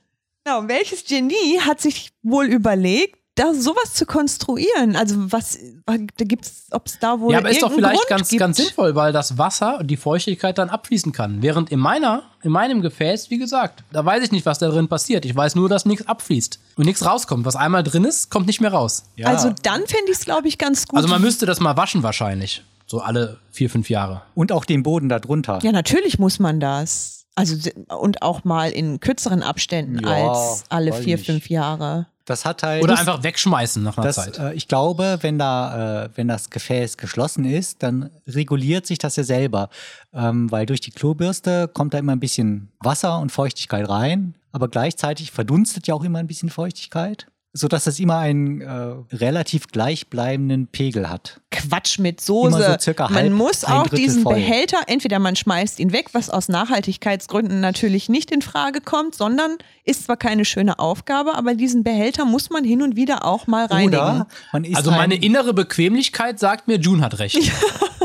Genau, 0.45 0.69
welches 0.69 1.05
Genie 1.05 1.59
hat 1.61 1.81
sich 1.81 2.11
wohl 2.23 2.47
überlegt, 2.47 3.19
da 3.37 3.55
sowas 3.55 3.95
zu 3.95 4.05
konstruieren? 4.07 4.97
Also 4.97 5.31
was, 5.33 5.59
da 5.87 6.25
gibt's, 6.25 6.67
ob 6.73 6.87
es 6.87 6.99
da 6.99 7.21
wohl 7.21 7.33
Ja, 7.33 7.39
aber 7.39 7.51
ist 7.51 7.63
doch 7.63 7.73
vielleicht 7.73 7.97
Grund 7.99 8.09
ganz, 8.09 8.29
gibt? 8.29 8.41
ganz 8.41 8.57
sinnvoll, 8.57 8.95
weil 8.95 9.13
das 9.13 9.39
Wasser 9.39 9.79
und 9.79 9.87
die 9.87 9.97
Feuchtigkeit 9.97 10.59
dann 10.59 10.69
abfließen 10.69 11.13
kann. 11.13 11.43
Während 11.43 11.71
in 11.71 11.79
meiner, 11.79 12.25
in 12.43 12.51
meinem 12.51 12.83
Gefäß, 12.83 13.31
wie 13.31 13.39
gesagt, 13.39 13.85
da 13.93 14.05
weiß 14.05 14.25
ich 14.25 14.33
nicht, 14.33 14.45
was 14.47 14.59
da 14.59 14.69
drin 14.69 14.89
passiert. 14.89 15.25
Ich 15.25 15.37
weiß 15.37 15.55
nur, 15.55 15.69
dass 15.69 15.85
nichts 15.87 16.09
abfließt 16.09 16.59
und 16.77 16.85
nichts 16.87 17.05
rauskommt. 17.07 17.45
Was 17.45 17.57
einmal 17.57 17.83
drin 17.83 18.05
ist, 18.05 18.31
kommt 18.31 18.47
nicht 18.47 18.61
mehr 18.61 18.73
raus. 18.73 19.05
Ja. 19.17 19.29
Also 19.29 19.53
dann 19.63 19.87
fände 19.87 20.11
ich 20.11 20.19
es, 20.19 20.25
glaube 20.25 20.49
ich, 20.49 20.59
ganz 20.59 20.87
gut. 20.89 20.97
Also 20.97 21.09
man 21.09 21.21
müsste 21.23 21.47
das 21.47 21.61
mal 21.61 21.77
waschen 21.77 22.03
wahrscheinlich. 22.03 22.65
So 22.87 23.01
alle 23.01 23.39
vier, 23.51 23.69
fünf 23.69 23.91
Jahre. 23.91 24.23
Und 24.35 24.53
auch 24.53 24.65
den 24.65 24.83
Boden 24.83 25.09
darunter. 25.09 25.59
ja, 25.63 25.73
natürlich 25.73 26.19
muss 26.19 26.39
man 26.39 26.61
das. 26.61 27.27
Also 27.35 27.57
und 27.99 28.23
auch 28.23 28.45
mal 28.45 28.71
in 28.71 28.99
kürzeren 29.01 29.43
Abständen 29.43 29.99
Ja, 30.07 30.31
als 30.33 30.65
alle 30.71 30.93
vier, 30.95 31.17
nicht. 31.17 31.27
fünf 31.27 31.51
Jahre. 31.51 32.07
Das 32.27 32.45
hat 32.45 32.63
halt. 32.63 32.83
Oder 32.83 32.99
einfach 32.99 33.23
wegschmeißen 33.23 33.83
nach 33.83 33.97
einer 33.97 34.07
das, 34.07 34.17
Zeit. 34.17 34.39
äh, 34.39 34.53
ich 34.53 34.69
glaube, 34.69 35.19
wenn 35.23 35.39
da, 35.39 36.05
äh, 36.05 36.09
wenn 36.17 36.29
das 36.29 36.51
Gefäß 36.51 36.97
geschlossen 36.97 37.45
ist, 37.45 37.83
dann 37.83 38.11
reguliert 38.27 38.85
sich 38.85 38.99
das 38.99 39.17
ja 39.17 39.23
selber, 39.23 39.71
ähm, 40.13 40.51
weil 40.51 40.67
durch 40.67 40.81
die 40.81 40.91
Klobürste 40.91 41.69
kommt 41.69 41.95
da 41.95 41.99
immer 41.99 42.13
ein 42.13 42.21
bisschen 42.21 42.69
Wasser 42.81 43.21
und 43.21 43.31
Feuchtigkeit 43.31 43.89
rein, 43.89 44.35
aber 44.53 44.69
gleichzeitig 44.69 45.31
verdunstet 45.31 45.87
ja 45.87 45.95
auch 45.95 46.03
immer 46.03 46.19
ein 46.19 46.27
bisschen 46.27 46.51
Feuchtigkeit, 46.51 47.29
sodass 47.57 47.85
das 47.85 47.99
immer 47.99 48.19
einen 48.19 48.61
äh, 48.61 48.71
relativ 49.17 49.69
gleichbleibenden 49.69 50.67
Pegel 50.69 51.09
hat. 51.09 51.41
Quatsch 51.51 51.99
mit 51.99 52.21
Immer 52.29 52.51
Soße. 52.51 52.73
so 52.73 52.79
circa 52.79 53.05
man 53.09 53.15
halb- 53.15 53.33
muss 53.33 53.65
ein 53.65 53.73
auch 53.73 53.87
Drittel 53.87 54.05
diesen 54.05 54.23
voll. 54.23 54.35
Behälter, 54.35 54.79
entweder 54.87 55.19
man 55.19 55.37
schmeißt 55.37 55.81
ihn 55.81 55.93
weg, 55.93 56.09
was 56.13 56.29
aus 56.31 56.49
Nachhaltigkeitsgründen 56.49 57.61
natürlich 57.61 58.09
nicht 58.09 58.31
in 58.31 58.43
Frage 58.43 58.81
kommt, 58.81 59.15
sondern 59.15 59.57
ist 59.85 60.05
zwar 60.05 60.17
keine 60.17 60.45
schöne 60.45 60.79
Aufgabe, 60.79 61.35
aber 61.35 61.55
diesen 61.55 61.83
Behälter 61.83 62.25
muss 62.25 62.51
man 62.51 62.65
hin 62.65 62.83
und 62.83 62.97
wieder 62.97 63.25
auch 63.25 63.47
mal 63.47 63.67
reinigen. 63.67 63.95
Oder 63.95 64.27
man 64.53 64.65
ist 64.65 64.77
Also 64.77 64.91
ein, 64.91 64.97
meine 64.99 65.15
innere 65.17 65.55
Bequemlichkeit 65.55 66.39
sagt 66.39 66.69
mir, 66.69 66.77
June 66.79 67.03
hat 67.03 67.19
recht. 67.19 67.39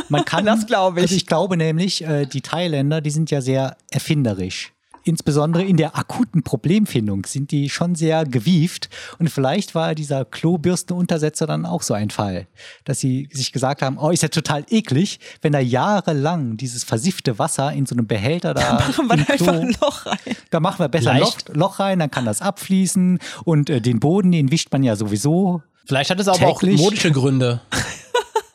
Man 0.10 0.24
kann, 0.25 0.46
Das 0.51 0.65
glaub 0.65 0.96
ich. 0.98 1.03
Also 1.03 1.15
ich 1.15 1.25
glaube 1.27 1.58
nämlich, 1.58 2.03
äh, 2.03 2.25
die 2.25 2.41
Thailänder, 2.41 3.01
die 3.01 3.10
sind 3.12 3.31
ja 3.31 3.41
sehr 3.41 3.75
erfinderisch. 3.91 4.72
Insbesondere 5.03 5.63
in 5.63 5.77
der 5.77 5.98
akuten 5.98 6.43
Problemfindung 6.43 7.25
sind 7.25 7.51
die 7.51 7.70
schon 7.70 7.96
sehr 7.96 8.25
gewieft. 8.25 8.89
Und 9.20 9.29
vielleicht 9.29 9.75
war 9.75 9.96
dieser 9.96 10.25
Klobürstenuntersetzer 10.25 11.48
dann 11.48 11.65
auch 11.65 11.81
so 11.81 11.93
ein 11.93 12.10
Fall, 12.10 12.48
dass 12.86 13.00
sie 13.00 13.29
sich 13.31 13.51
gesagt 13.51 13.81
haben, 13.81 13.98
oh, 13.98 14.10
ist 14.10 14.24
ja 14.24 14.29
total 14.29 14.65
eklig, 14.70 15.20
wenn 15.41 15.53
da 15.53 15.60
jahrelang 15.60 16.58
dieses 16.58 16.84
versiffte 16.84 17.39
Wasser 17.39 17.72
in 17.74 17.86
so 17.86 17.96
einem 17.96 18.08
Behälter 18.08 18.53
da. 18.53 18.74
Machen 18.79 19.08
wir 19.08 19.13
im 19.15 19.25
da 19.25 19.34
einfach 19.34 19.46
Klo- 19.48 19.60
ein 19.62 19.75
Loch 19.81 20.05
rein. 20.05 20.36
Da 20.50 20.60
machen 20.60 20.79
wir 20.79 20.89
besser 20.89 21.12
ein 21.12 21.20
Loch, 21.22 21.38
Loch 21.53 21.79
rein, 21.79 22.00
dann 22.00 22.12
kann 22.12 22.25
das 22.25 22.41
abfließen 22.41 23.20
und 23.43 23.70
äh, 23.70 23.81
den 23.81 24.00
Boden, 24.00 24.31
den 24.31 24.51
wischt 24.51 24.72
man 24.72 24.84
ja 24.84 24.96
sowieso. 24.96 25.62
Vielleicht 25.86 26.10
hat 26.12 26.20
es 26.20 26.27
aber 26.27 26.48
auch 26.48 26.62
modische 26.62 27.12
Gründe. 27.12 27.62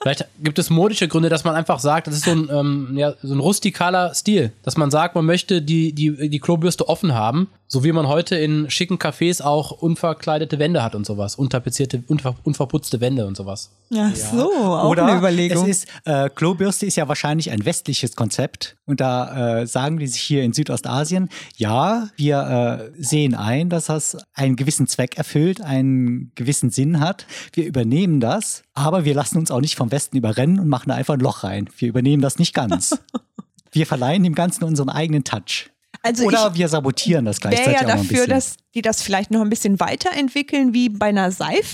Vielleicht 0.07 0.27
gibt 0.41 0.61
es 0.61 0.71
modische 0.71 1.09
Gründe, 1.09 1.29
dass 1.29 1.43
man 1.43 1.57
einfach 1.57 1.81
sagt, 1.81 2.07
das 2.07 2.15
ist 2.15 2.27
so 2.27 2.31
ein, 2.31 2.49
ähm, 2.49 2.97
ja, 2.97 3.15
so 3.25 3.35
ein 3.35 3.41
rustikaler 3.41 4.15
Stil, 4.15 4.53
dass 4.63 4.77
man 4.77 4.93
sagt, 4.93 5.17
man 5.17 5.27
möchte 5.27 5.63
die, 5.63 5.93
die, 5.93 6.31
die 6.31 6.39
Klobürste 6.39 6.89
offen 6.89 7.13
haben, 7.13 7.49
so 7.69 7.83
wie 7.83 7.93
man 7.93 8.07
heute 8.07 8.37
in 8.37 8.71
schicken 8.71 8.99
Cafés 8.99 9.43
auch 9.43 9.71
unverkleidete 9.71 10.59
Wände 10.59 10.83
hat 10.83 10.95
und 10.95 11.05
sowas, 11.05 11.35
untapezierte, 11.37 12.03
unver, 12.07 12.37
unverputzte 12.45 13.01
Wände 13.01 13.27
und 13.27 13.37
sowas. 13.37 13.71
Ach 13.95 14.15
so, 14.15 14.53
auch 14.53 14.91
Oder 14.91 15.07
eine 15.07 15.19
Überlegung. 15.19 15.69
es 15.69 15.85
ist, 15.85 15.89
äh, 16.05 16.29
Klobürste 16.29 16.87
ist 16.87 16.97
ja 16.97 17.09
wahrscheinlich 17.09 17.51
ein 17.51 17.65
westliches 17.65 18.17
Konzept. 18.17 18.77
Und 18.87 19.01
da 19.01 19.61
äh, 19.61 19.67
sagen 19.67 19.99
die 19.99 20.07
sich 20.07 20.23
hier 20.23 20.43
in 20.43 20.53
Südostasien, 20.53 21.29
ja, 21.57 22.09
wir 22.17 22.93
äh, 22.97 23.03
sehen 23.03 23.35
ein, 23.35 23.69
dass 23.69 23.87
das 23.87 24.17
einen 24.35 24.57
gewissen 24.57 24.87
Zweck 24.87 25.17
erfüllt, 25.17 25.61
einen 25.61 26.33
gewissen 26.35 26.71
Sinn 26.71 27.01
hat. 27.01 27.27
Wir 27.53 27.67
übernehmen 27.67 28.21
das, 28.21 28.63
aber 28.75 29.05
wir 29.05 29.15
lassen 29.15 29.39
uns 29.39 29.51
auch 29.51 29.61
nicht 29.61 29.77
vom 29.77 29.91
Westen 29.91 30.17
überrennen 30.17 30.59
und 30.59 30.69
machen 30.69 30.89
da 30.89 30.95
einfach 30.95 31.15
ein 31.15 31.21
Loch 31.21 31.45
rein. 31.45 31.69
Wir 31.79 31.89
übernehmen 31.89 32.23
das 32.23 32.39
nicht 32.39 32.55
ganz. 32.55 32.99
wir 33.73 33.87
verleihen 33.87 34.23
dem 34.23 34.35
Ganzen 34.35 34.65
unseren 34.65 34.89
eigenen 34.89 35.25
Touch. 35.25 35.71
Also 36.07 36.25
Oder 36.25 36.55
wir 36.55 36.69
sabotieren 36.69 37.25
das 37.25 37.41
gleichzeitig 37.41 37.73
ja 37.73 37.79
auch 37.79 37.83
noch 37.83 37.91
ein 37.91 37.97
dafür, 37.99 38.17
bisschen. 38.27 38.31
dass 38.31 38.57
die 38.75 38.83
das 38.83 39.03
vielleicht 39.03 39.31
noch 39.31 39.41
ein 39.43 39.51
bisschen 39.51 39.79
weiterentwickeln, 39.81 40.73
wie 40.75 40.89
bei 40.89 41.07
einer 41.07 41.31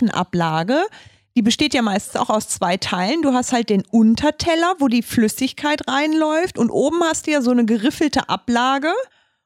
Seifenablage. 0.07 0.83
Die 1.37 1.43
besteht 1.43 1.73
ja 1.75 1.81
meistens 1.83 2.17
auch 2.21 2.29
aus 2.29 2.49
zwei 2.49 2.77
Teilen. 2.77 3.23
Du 3.23 3.33
hast 3.33 3.53
halt 3.53 3.71
den 3.71 3.83
Unterteller, 3.91 4.75
wo 4.79 4.89
die 4.89 5.03
Flüssigkeit 5.03 5.89
reinläuft 5.89 6.59
und 6.59 6.71
oben 6.71 7.03
hast 7.05 7.27
du 7.27 7.31
ja 7.31 7.41
so 7.41 7.51
eine 7.51 7.65
geriffelte 7.65 8.29
Ablage. 8.29 8.93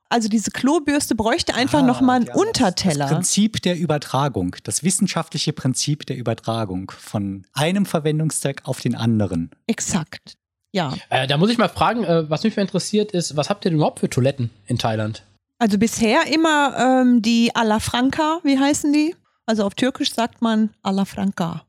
Also 0.08 0.28
diese 0.28 0.50
Klobürste 0.52 1.14
bräuchte 1.16 1.54
einfach 1.54 1.80
Ah, 1.80 1.86
noch 1.86 2.00
mal 2.00 2.14
einen 2.16 2.26
ja, 2.26 2.32
das- 2.32 2.40
Das 2.40 2.46
Unterteller. 2.48 3.06
Prinzip 3.08 3.62
der 3.62 3.76
Übertragung, 3.78 4.54
das 4.64 4.82
wissenschaftliche 4.84 5.52
Prinzip 5.52 6.06
der 6.06 6.16
Übertragung 6.16 6.92
von 6.96 7.44
einem 7.52 7.86
Verwendungszweck 7.86 8.62
auf 8.64 8.80
den 8.80 8.94
anderen. 8.94 9.50
Exakt. 9.66 10.36
Ja. 10.76 10.92
Äh, 11.08 11.26
da 11.26 11.38
muss 11.38 11.48
ich 11.50 11.56
mal 11.56 11.68
fragen, 11.68 12.04
äh, 12.04 12.28
was 12.28 12.44
mich 12.44 12.54
mal 12.54 12.62
interessiert 12.62 13.12
ist, 13.12 13.34
was 13.36 13.48
habt 13.48 13.64
ihr 13.64 13.70
denn 13.70 13.78
überhaupt 13.78 14.00
für 14.00 14.10
Toiletten 14.10 14.50
in 14.66 14.76
Thailand? 14.78 15.22
Also 15.58 15.78
bisher 15.78 16.26
immer 16.32 16.76
ähm, 16.78 17.22
die 17.22 17.50
Alla 17.54 17.80
Franca, 17.80 18.40
wie 18.42 18.58
heißen 18.58 18.92
die? 18.92 19.16
Also 19.46 19.64
auf 19.64 19.74
Türkisch 19.74 20.12
sagt 20.12 20.42
man 20.42 20.70
Alla 20.82 21.06
Franca. 21.06 21.62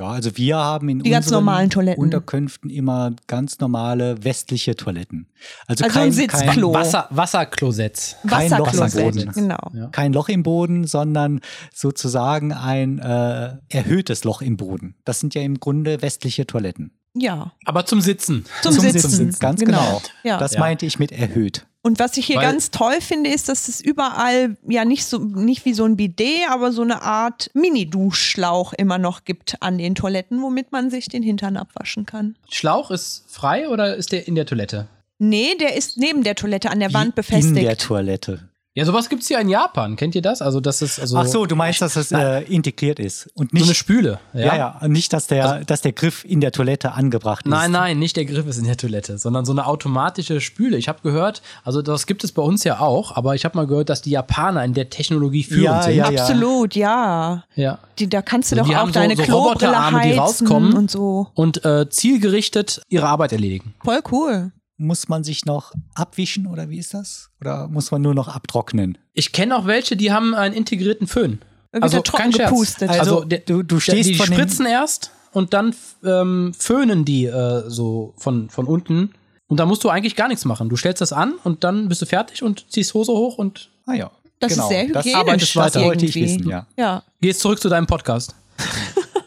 Ja, 0.00 0.08
also 0.08 0.36
wir 0.36 0.56
haben 0.56 0.88
in 0.88 1.00
Die 1.00 1.10
ganz 1.10 1.26
unseren 1.26 1.44
normalen 1.44 1.68
Toiletten. 1.70 2.02
Unterkünften 2.02 2.70
immer 2.70 3.12
ganz 3.26 3.60
normale 3.60 4.24
westliche 4.24 4.74
Toiletten. 4.74 5.28
Also, 5.66 5.84
Also 5.84 5.94
kein, 5.94 6.08
ein 6.08 6.12
Sitzklo. 6.12 6.72
kein, 6.72 6.80
Wasser, 6.80 7.06
Wasserklosetts. 7.10 8.16
Kein 8.26 8.50
Loch 8.50 8.72
im 8.72 8.80
Wasserklosett, 8.80 9.26
Boden. 9.26 9.32
Genau. 9.32 9.70
Ja. 9.74 9.86
kein 9.88 10.14
Loch 10.14 10.30
im 10.30 10.42
Boden, 10.42 10.86
sondern 10.86 11.40
sozusagen 11.72 12.52
ein 12.54 12.98
äh, 12.98 13.58
erhöhtes 13.68 14.24
Loch 14.24 14.40
im 14.40 14.56
Boden. 14.56 14.96
Das 15.04 15.20
sind 15.20 15.34
ja 15.34 15.42
im 15.42 15.60
Grunde 15.60 16.00
westliche 16.02 16.46
Toiletten. 16.46 16.92
Ja. 17.14 17.52
Aber 17.64 17.86
zum 17.86 18.00
Sitzen. 18.00 18.44
Zum, 18.62 18.72
Sitzen. 18.72 19.34
Ganz 19.40 19.60
genau. 19.60 20.00
Ja. 20.22 20.38
Das 20.38 20.54
Ja. 20.54 20.60
meinte 20.60 20.86
ich 20.86 20.98
mit 20.98 21.10
erhöht. 21.12 21.66
Und 21.82 21.98
was 21.98 22.16
ich 22.18 22.26
hier 22.26 22.36
Weil- 22.36 22.44
ganz 22.52 22.70
toll 22.70 23.00
finde, 23.00 23.30
ist, 23.30 23.48
dass 23.48 23.66
es 23.68 23.80
überall 23.80 24.56
ja 24.68 24.84
nicht 24.84 25.06
so, 25.06 25.18
nicht 25.18 25.64
wie 25.64 25.72
so 25.72 25.84
ein 25.84 25.96
Bidet, 25.96 26.48
aber 26.50 26.72
so 26.72 26.82
eine 26.82 27.02
Art 27.02 27.50
Mini-Duschschlauch 27.54 28.72
immer 28.74 28.98
noch 28.98 29.24
gibt 29.24 29.56
an 29.60 29.78
den 29.78 29.94
Toiletten, 29.94 30.42
womit 30.42 30.72
man 30.72 30.90
sich 30.90 31.08
den 31.08 31.22
Hintern 31.22 31.56
abwaschen 31.56 32.06
kann. 32.06 32.36
Schlauch 32.50 32.90
ist 32.90 33.24
frei 33.28 33.68
oder 33.68 33.96
ist 33.96 34.12
der 34.12 34.28
in 34.28 34.34
der 34.34 34.46
Toilette? 34.46 34.88
Nee, 35.18 35.54
der 35.58 35.74
ist 35.76 35.96
neben 35.98 36.22
der 36.22 36.34
Toilette 36.34 36.70
an 36.70 36.80
der 36.80 36.92
Wand 36.94 37.06
In 37.08 37.12
der 37.14 37.22
befestigt. 37.22 37.80
Toilette. 37.80 38.48
Ja, 38.74 38.84
sowas 38.84 39.08
gibt's 39.08 39.28
ja 39.28 39.40
in 39.40 39.48
Japan. 39.48 39.96
Kennt 39.96 40.14
ihr 40.14 40.22
das? 40.22 40.40
Also, 40.42 40.60
das 40.60 40.80
ist 40.80 41.00
also 41.00 41.16
Ach 41.16 41.26
so, 41.26 41.44
du 41.44 41.56
meinst, 41.56 41.82
dass 41.82 41.96
es 41.96 42.12
äh, 42.12 42.42
integriert 42.44 43.00
ist 43.00 43.28
und 43.34 43.50
so 43.50 43.56
eine 43.56 43.66
nicht 43.66 43.76
Spüle. 43.76 44.20
Ja, 44.32 44.54
ja, 44.56 44.78
und 44.80 44.92
nicht, 44.92 45.12
dass 45.12 45.26
der, 45.26 45.64
dass 45.64 45.80
der 45.82 45.90
Griff 45.92 46.24
in 46.24 46.40
der 46.40 46.52
Toilette 46.52 46.92
angebracht 46.92 47.46
ist. 47.46 47.50
Nein, 47.50 47.72
nein, 47.72 47.98
nicht 47.98 48.16
der 48.16 48.26
Griff 48.26 48.46
ist 48.46 48.58
in 48.58 48.64
der 48.66 48.76
Toilette, 48.76 49.18
sondern 49.18 49.44
so 49.44 49.50
eine 49.50 49.66
automatische 49.66 50.40
Spüle. 50.40 50.76
Ich 50.76 50.88
habe 50.88 51.00
gehört, 51.02 51.42
also 51.64 51.82
das 51.82 52.06
gibt 52.06 52.22
es 52.22 52.30
bei 52.30 52.42
uns 52.42 52.62
ja 52.62 52.78
auch, 52.78 53.16
aber 53.16 53.34
ich 53.34 53.44
habe 53.44 53.56
mal 53.58 53.66
gehört, 53.66 53.88
dass 53.88 54.02
die 54.02 54.10
Japaner 54.10 54.64
in 54.64 54.72
der 54.72 54.88
Technologie 54.88 55.42
führend 55.42 55.64
Ja, 55.64 55.82
sind. 55.82 55.96
ja, 55.96 56.10
ja. 56.10 56.20
Absolut, 56.22 56.76
ja. 56.76 57.44
ja. 57.56 57.78
Die, 57.98 58.08
da 58.08 58.22
kannst 58.22 58.52
du 58.52 58.56
Also 58.56 58.70
doch 58.70 58.76
auch 58.76 58.82
haben 58.82 58.92
so- 58.92 59.00
deine 59.00 59.16
so 59.16 59.22
Klobrille 59.24 59.48
Roboterarme, 59.48 60.00
die 60.02 60.08
heizen 60.10 60.20
rauskommen. 60.20 60.74
und 60.74 60.90
so. 60.92 61.26
Und 61.34 61.64
äh, 61.64 61.90
zielgerichtet 61.90 62.82
ihre 62.88 63.08
Arbeit 63.08 63.32
erledigen. 63.32 63.74
Voll 63.84 64.00
cool. 64.12 64.52
Muss 64.82 65.08
man 65.10 65.24
sich 65.24 65.44
noch 65.44 65.72
abwischen 65.94 66.46
oder 66.46 66.70
wie 66.70 66.78
ist 66.78 66.94
das? 66.94 67.28
Oder 67.40 67.68
muss 67.68 67.90
man 67.90 68.00
nur 68.00 68.14
noch 68.14 68.28
abtrocknen? 68.28 68.96
Ich 69.12 69.32
kenne 69.32 69.54
auch 69.56 69.66
welche, 69.66 69.94
die 69.94 70.10
haben 70.10 70.34
einen 70.34 70.54
integrierten 70.54 71.06
Föhn. 71.06 71.38
Also 71.72 72.00
trocken 72.00 72.22
kein 72.22 72.32
Scherz. 72.32 72.48
gepustet. 72.50 72.88
Also, 72.88 73.00
Also, 73.16 73.24
der, 73.24 73.40
du- 73.40 73.62
du 73.62 73.74
der- 73.76 73.80
stehst 73.80 74.08
die 74.08 74.14
von 74.14 74.26
spritzen 74.26 74.64
erst 74.64 75.10
und 75.32 75.52
dann 75.52 75.74
ähm, 76.02 76.52
föhnen 76.58 77.04
die 77.04 77.26
äh, 77.26 77.64
so 77.68 78.14
von, 78.16 78.48
von 78.48 78.66
unten. 78.66 79.12
Und 79.48 79.58
da 79.60 79.66
musst 79.66 79.84
du 79.84 79.90
eigentlich 79.90 80.16
gar 80.16 80.28
nichts 80.28 80.46
machen. 80.46 80.70
Du 80.70 80.76
stellst 80.76 81.02
das 81.02 81.12
an 81.12 81.34
und 81.44 81.62
dann 81.62 81.88
bist 81.88 82.00
du 82.00 82.06
fertig 82.06 82.42
und 82.42 82.72
ziehst 82.72 82.94
Hose 82.94 83.12
hoch 83.12 83.36
und 83.36 83.68
Ah 83.86 83.92
ja. 83.94 84.10
Das 84.38 84.52
genau. 84.52 84.62
ist 84.64 84.68
sehr 84.70 84.86
das, 84.88 85.04
hygienisch. 85.04 85.52
das 85.52 85.74
wollte 85.76 86.06
ich 86.06 86.16
irgendwie. 86.16 86.38
wissen, 86.40 86.48
ja. 86.48 86.66
Ja. 86.78 87.02
gehst 87.20 87.40
zurück 87.40 87.60
zu 87.60 87.68
deinem 87.68 87.86
Podcast. 87.86 88.34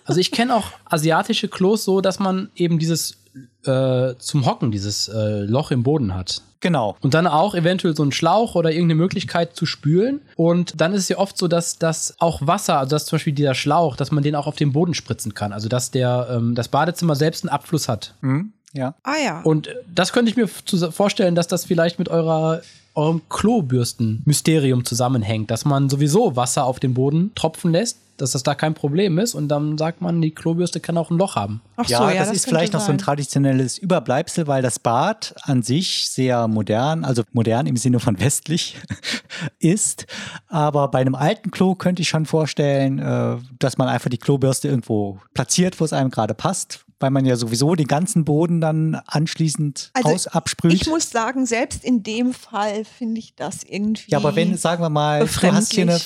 Also 0.06 0.20
ich 0.20 0.32
kenne 0.32 0.56
auch 0.56 0.68
asiatische 0.86 1.48
Klos 1.48 1.84
so, 1.84 2.02
dass 2.02 2.20
man 2.20 2.50
eben 2.56 2.80
dieses 2.80 3.18
äh, 3.66 4.14
zum 4.18 4.46
Hocken, 4.46 4.72
dieses 4.72 5.08
äh, 5.08 5.42
Loch 5.42 5.72
im 5.72 5.84
Boden 5.84 6.14
hat. 6.14 6.42
Genau. 6.60 6.96
Und 7.02 7.14
dann 7.14 7.28
auch 7.28 7.56
eventuell 7.56 7.96
so 7.96 8.04
einen 8.04 8.14
Schlauch 8.14 8.56
oder 8.56 8.72
irgendeine 8.72 8.96
Möglichkeit 8.96 9.56
zu 9.56 9.66
spülen. 9.66 10.22
Und 10.38 10.80
dann 10.80 10.94
ist 10.94 11.02
es 11.02 11.10
ja 11.10 11.18
oft 11.18 11.38
so, 11.38 11.50
dass 11.50 11.78
das 11.78 12.16
auch 12.20 12.46
Wasser, 12.48 12.80
also 12.80 12.92
dass 12.92 13.06
zum 13.06 13.18
Beispiel 13.18 13.34
dieser 13.34 13.54
Schlauch, 13.54 13.98
dass 13.98 14.12
man 14.12 14.24
den 14.24 14.36
auch 14.36 14.48
auf 14.48 14.56
den 14.56 14.72
Boden 14.72 14.94
spritzen 14.94 15.34
kann. 15.34 15.52
Also 15.52 15.68
dass 15.68 15.92
der 15.92 16.28
ähm, 16.32 16.56
das 16.56 16.70
Badezimmer 16.70 17.16
selbst 17.16 17.44
einen 17.44 17.50
Abfluss 17.50 17.90
hat. 17.90 18.16
Hm, 18.22 18.54
ja. 18.72 18.96
Ah 19.04 19.18
ja. 19.24 19.42
Und 19.42 19.76
das 19.94 20.14
könnte 20.14 20.32
ich 20.32 20.38
mir 20.38 20.48
vorstellen, 20.48 21.36
dass 21.36 21.48
das 21.48 21.66
vielleicht 21.66 22.00
mit 22.00 22.08
eurer 22.08 22.62
eurem 22.96 23.22
Klobürsten-Mysterium 23.30 24.86
zusammenhängt, 24.86 25.52
dass 25.52 25.66
man 25.66 25.90
sowieso 25.90 26.36
Wasser 26.36 26.66
auf 26.66 26.80
den 26.80 26.94
Boden 26.94 27.32
tropfen 27.36 27.72
lässt, 27.72 27.98
dass 28.18 28.32
das 28.32 28.44
da 28.44 28.54
kein 28.54 28.74
Problem 28.74 29.18
ist 29.18 29.34
und 29.34 29.48
dann 29.48 29.78
sagt 29.78 30.02
man, 30.02 30.22
die 30.22 30.32
Klobürste 30.32 30.80
kann 30.80 30.98
auch 30.98 31.10
ein 31.10 31.18
Loch 31.18 31.36
haben. 31.36 31.62
Ach 31.76 31.88
Ja, 31.88 31.98
so, 31.98 32.04
ja, 32.10 32.20
das, 32.20 32.32
ist 32.32 32.44
könnte 32.44 32.50
vielleicht 32.50 32.74
noch 32.74 32.80
so 32.80 32.92
ein 32.92 33.00
sein. 33.00 33.06
traditionelles 33.06 33.78
Überbleibsel, 33.78 34.46
weil 34.48 34.62
das 34.62 34.78
Bad 34.78 35.34
an 35.42 35.64
sich 35.64 36.10
sehr 36.10 36.48
modern, 36.48 37.06
also 37.06 37.24
modern 37.34 37.66
im 37.66 37.76
Sinne 37.76 38.00
von 38.00 38.20
westlich 38.20 38.78
ist. 39.60 40.06
Aber 40.48 40.90
bei 40.90 41.00
einem 41.00 41.16
alten 41.16 41.50
Klo 41.50 41.74
könnte 41.76 42.04
ich 42.04 42.10
schon 42.10 42.26
vorstellen, 42.26 43.00
äh, 43.00 43.38
dass 43.58 43.78
man 43.78 43.88
einfach 43.88 44.10
die 44.10 44.20
Klobürste 44.20 44.68
irgendwo 44.68 45.20
platziert, 45.34 45.80
wo 45.80 45.86
es 45.86 45.94
einem 45.94 46.12
gerade 46.12 46.36
passt, 46.36 46.83
weil 47.04 47.12
man 47.12 47.26
ja 47.26 47.36
sowieso 47.36 47.76
den 47.76 47.88
ganzen 47.88 48.24
Boden 48.24 48.62
dann 48.62 48.96
anschließend 49.08 49.92
Also, 49.94 50.10
aus 50.10 50.28
absprüht. 50.28 50.72
Ich 50.72 50.88
muss 50.88 51.10
sagen, 51.10 51.46
selbst 51.46 51.84
in 51.84 52.02
dem 52.02 52.34
Fall 52.34 52.86
finde 52.86 53.20
ich 53.20 53.36
das 53.36 53.64
irgendwie. 53.64 54.10
Ja, 54.10 54.20
aber 54.20 54.38
wenn, 54.38 54.56
sagen 54.56 54.82
wir 54.82 54.90
mal, 54.90 55.20
du 55.20 55.52
hast 55.52 55.74
hier 55.74 55.84
eine, 55.84 56.00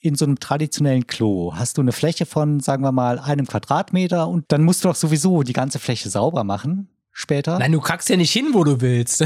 in 0.00 0.14
so 0.14 0.24
einem 0.24 0.40
traditionellen 0.40 1.06
Klo, 1.06 1.52
hast 1.54 1.76
du 1.76 1.82
eine 1.82 1.92
Fläche 1.92 2.24
von, 2.24 2.60
sagen 2.60 2.82
wir 2.82 2.92
mal, 2.92 3.18
einem 3.18 3.46
Quadratmeter 3.46 4.26
und 4.26 4.46
dann 4.48 4.64
musst 4.64 4.84
du 4.84 4.88
doch 4.88 4.96
sowieso 4.96 5.42
die 5.42 5.52
ganze 5.52 5.78
Fläche 5.78 6.08
sauber 6.08 6.44
machen 6.44 6.88
später. 7.12 7.58
Nein, 7.58 7.72
du 7.72 7.80
kackst 7.80 8.08
ja 8.08 8.16
nicht 8.16 8.32
hin, 8.32 8.50
wo 8.52 8.64
du 8.64 8.80
willst. 8.80 9.22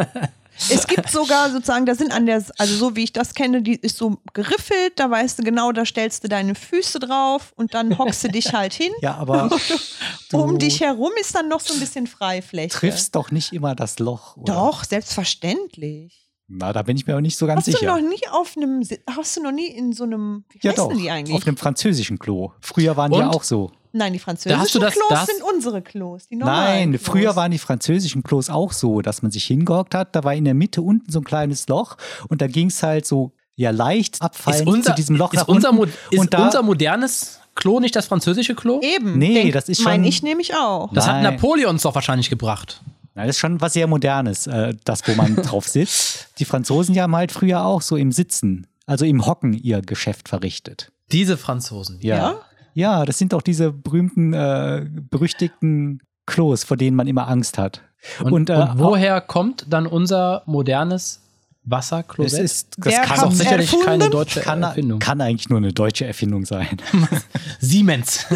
Es 0.70 0.86
gibt 0.86 1.10
sogar 1.10 1.50
sozusagen, 1.50 1.86
da 1.86 1.94
sind 1.94 2.12
an 2.12 2.26
der, 2.26 2.42
also 2.58 2.74
so 2.74 2.96
wie 2.96 3.04
ich 3.04 3.12
das 3.12 3.34
kenne, 3.34 3.62
die 3.62 3.76
ist 3.76 3.96
so 3.96 4.18
geriffelt, 4.32 4.92
da 4.96 5.10
weißt 5.10 5.38
du 5.38 5.42
genau, 5.44 5.72
da 5.72 5.84
stellst 5.84 6.24
du 6.24 6.28
deine 6.28 6.54
Füße 6.54 6.98
drauf 6.98 7.52
und 7.56 7.74
dann 7.74 7.96
hockst 7.98 8.24
du 8.24 8.28
dich 8.28 8.52
halt 8.52 8.72
hin. 8.74 8.92
Ja, 9.00 9.14
aber 9.16 9.48
du 10.30 10.38
um 10.38 10.58
dich 10.58 10.80
herum 10.80 11.12
ist 11.20 11.34
dann 11.34 11.48
noch 11.48 11.60
so 11.60 11.72
ein 11.74 11.80
bisschen 11.80 12.06
Freifläche. 12.06 12.70
triffst 12.76 13.14
doch 13.14 13.30
nicht 13.30 13.52
immer 13.52 13.74
das 13.74 13.98
Loch. 13.98 14.36
Oder? 14.36 14.54
Doch, 14.54 14.84
selbstverständlich. 14.84 16.24
Na, 16.50 16.72
da 16.72 16.82
bin 16.82 16.96
ich 16.96 17.06
mir 17.06 17.14
auch 17.16 17.20
nicht 17.20 17.36
so 17.36 17.46
ganz 17.46 17.60
Hast 17.60 17.68
du 17.68 17.72
sicher. 17.72 17.94
noch 17.94 18.08
nie 18.08 18.26
auf 18.30 18.56
einem, 18.56 18.82
hast 19.14 19.36
du 19.36 19.42
noch 19.42 19.52
nie 19.52 19.66
in 19.66 19.92
so 19.92 20.04
einem, 20.04 20.44
wie 20.50 20.58
ja, 20.62 20.72
heißen 20.72 20.88
doch. 20.88 20.96
die 20.96 21.10
eigentlich? 21.10 21.36
Auf 21.36 21.44
dem 21.44 21.58
französischen 21.58 22.18
Klo. 22.18 22.52
Früher 22.60 22.96
waren 22.96 23.12
die 23.12 23.18
ja 23.18 23.26
Und? 23.26 23.34
auch 23.36 23.42
so. 23.44 23.70
Nein, 23.92 24.12
die 24.12 24.18
Da 24.18 24.24
französischen 24.24 24.60
hast 24.60 24.74
du 24.74 24.78
das- 24.78 24.94
Klos 24.94 25.08
das- 25.10 25.26
sind 25.26 25.42
unsere 25.42 25.82
Klos. 25.82 26.24
Nein, 26.30 26.90
Klos. 26.92 27.02
früher 27.04 27.36
waren 27.36 27.50
die 27.50 27.58
französischen 27.58 28.22
Klos 28.22 28.50
auch 28.50 28.72
so, 28.72 29.00
dass 29.02 29.22
man 29.22 29.30
sich 29.30 29.44
hingehockt 29.44 29.94
hat. 29.94 30.14
Da 30.14 30.24
war 30.24 30.34
in 30.34 30.44
der 30.44 30.54
Mitte 30.54 30.82
unten 30.82 31.10
so 31.10 31.20
ein 31.20 31.24
kleines 31.24 31.68
Loch 31.68 31.96
und 32.28 32.40
da 32.42 32.46
ging 32.46 32.68
es 32.68 32.82
halt 32.82 33.06
so 33.06 33.32
ja 33.56 33.70
leicht 33.70 34.22
abfallend 34.22 34.84
zu 34.84 34.94
diesem 34.94 35.16
Loch 35.16 35.32
ist 35.32 35.40
nach 35.40 35.48
unser, 35.48 35.70
unten. 35.70 35.92
ist 36.10 36.20
und 36.20 36.32
da, 36.34 36.44
unser 36.44 36.62
modernes 36.62 37.40
Klo 37.54 37.80
nicht 37.80 37.96
das 37.96 38.06
französische 38.06 38.54
Klo? 38.54 38.80
Eben. 38.82 39.18
Nee, 39.18 39.34
denk- 39.34 39.52
das 39.52 39.68
ist 39.68 39.80
Meine 39.80 40.04
schon- 40.04 40.08
ich 40.08 40.22
nämlich 40.22 40.54
auch. 40.54 40.92
Das 40.92 41.06
hat 41.08 41.22
Nein. 41.22 41.34
Napoleon 41.34 41.70
uns 41.70 41.82
doch 41.82 41.94
wahrscheinlich 41.94 42.30
gebracht. 42.30 42.80
Na, 43.16 43.22
das 43.26 43.34
ist 43.34 43.40
schon 43.40 43.60
was 43.60 43.72
sehr 43.72 43.88
Modernes, 43.88 44.46
äh, 44.46 44.74
das, 44.84 45.02
wo 45.08 45.14
man 45.14 45.34
drauf 45.42 45.66
sitzt. 45.66 46.28
Die 46.38 46.44
Franzosen 46.44 46.94
die 46.94 47.00
haben 47.02 47.16
halt 47.16 47.32
früher 47.32 47.64
auch 47.64 47.82
so 47.82 47.96
im 47.96 48.12
Sitzen, 48.12 48.68
also 48.86 49.04
im 49.04 49.26
Hocken 49.26 49.54
ihr 49.54 49.80
Geschäft 49.82 50.28
verrichtet. 50.28 50.92
Diese 51.10 51.36
Franzosen. 51.36 51.98
Ja. 52.00 52.16
Ja? 52.16 52.40
Ja, 52.78 53.04
das 53.04 53.18
sind 53.18 53.32
doch 53.32 53.42
diese 53.42 53.72
berühmten, 53.72 54.32
äh, 54.32 54.86
berüchtigten 55.10 56.00
Klos, 56.26 56.62
vor 56.62 56.76
denen 56.76 56.96
man 56.96 57.08
immer 57.08 57.26
Angst 57.26 57.58
hat. 57.58 57.82
Und, 58.22 58.32
Und, 58.32 58.50
äh, 58.50 58.54
und 58.54 58.78
woher 58.78 59.20
kommt 59.20 59.66
dann 59.68 59.86
unser 59.88 60.42
modernes 60.46 61.20
Das 61.64 61.70
Wasserklosett? 61.72 62.44
ist, 62.44 62.74
das 62.78 62.86
Wer 62.86 62.92
das 62.92 63.00
ist 63.10 63.14
kann, 63.16 63.24
doch 63.24 63.32
sicherlich 63.36 63.66
erfunden? 63.72 63.86
keine 63.86 64.10
deutsche 64.10 64.40
kann, 64.42 64.62
Erfindung. 64.62 64.98
kann 65.00 65.20
eigentlich 65.20 65.48
nur 65.48 65.58
eine 65.58 65.72
deutsche 65.72 66.06
Erfindung 66.06 66.44
sein. 66.44 66.68
Siemens. 67.58 68.26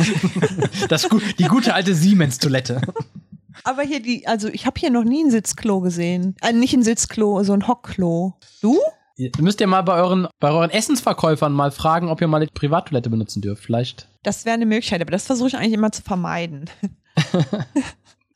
das, 0.89 1.09
die 1.39 1.45
gute 1.45 1.73
alte 1.75 1.95
Siemens-Toilette. 1.95 2.81
Aber 3.63 3.83
hier 3.83 4.03
die, 4.03 4.27
also 4.27 4.49
ich 4.49 4.67
habe 4.67 4.81
hier 4.81 4.91
noch 4.91 5.05
nie 5.05 5.23
ein 5.23 5.31
Sitzklo 5.31 5.79
gesehen. 5.81 6.35
Äh, 6.43 6.53
nicht 6.53 6.75
ein 6.75 6.83
Sitzklo, 6.83 7.45
so 7.45 7.53
ein 7.53 7.69
Hockklo. 7.69 8.35
Du? 8.61 8.77
Ihr 9.16 9.31
müsst 9.38 9.61
ihr 9.61 9.66
mal 9.66 9.83
bei 9.83 9.95
euren, 9.95 10.28
bei 10.40 10.50
euren 10.50 10.71
Essensverkäufern 10.71 11.52
mal 11.52 11.71
fragen, 11.71 12.09
ob 12.09 12.21
ihr 12.21 12.28
mal 12.28 12.40
die 12.40 12.52
Privattoilette 12.52 13.11
benutzen 13.11 13.42
dürft. 13.42 13.64
Vielleicht. 13.64 14.09
Das 14.23 14.45
wäre 14.45 14.54
eine 14.54 14.66
Möglichkeit, 14.66 15.00
aber 15.00 15.11
das 15.11 15.26
versuche 15.26 15.49
ich 15.49 15.57
eigentlich 15.57 15.75
immer 15.75 15.92
zu 15.92 16.02
vermeiden. 16.02 16.71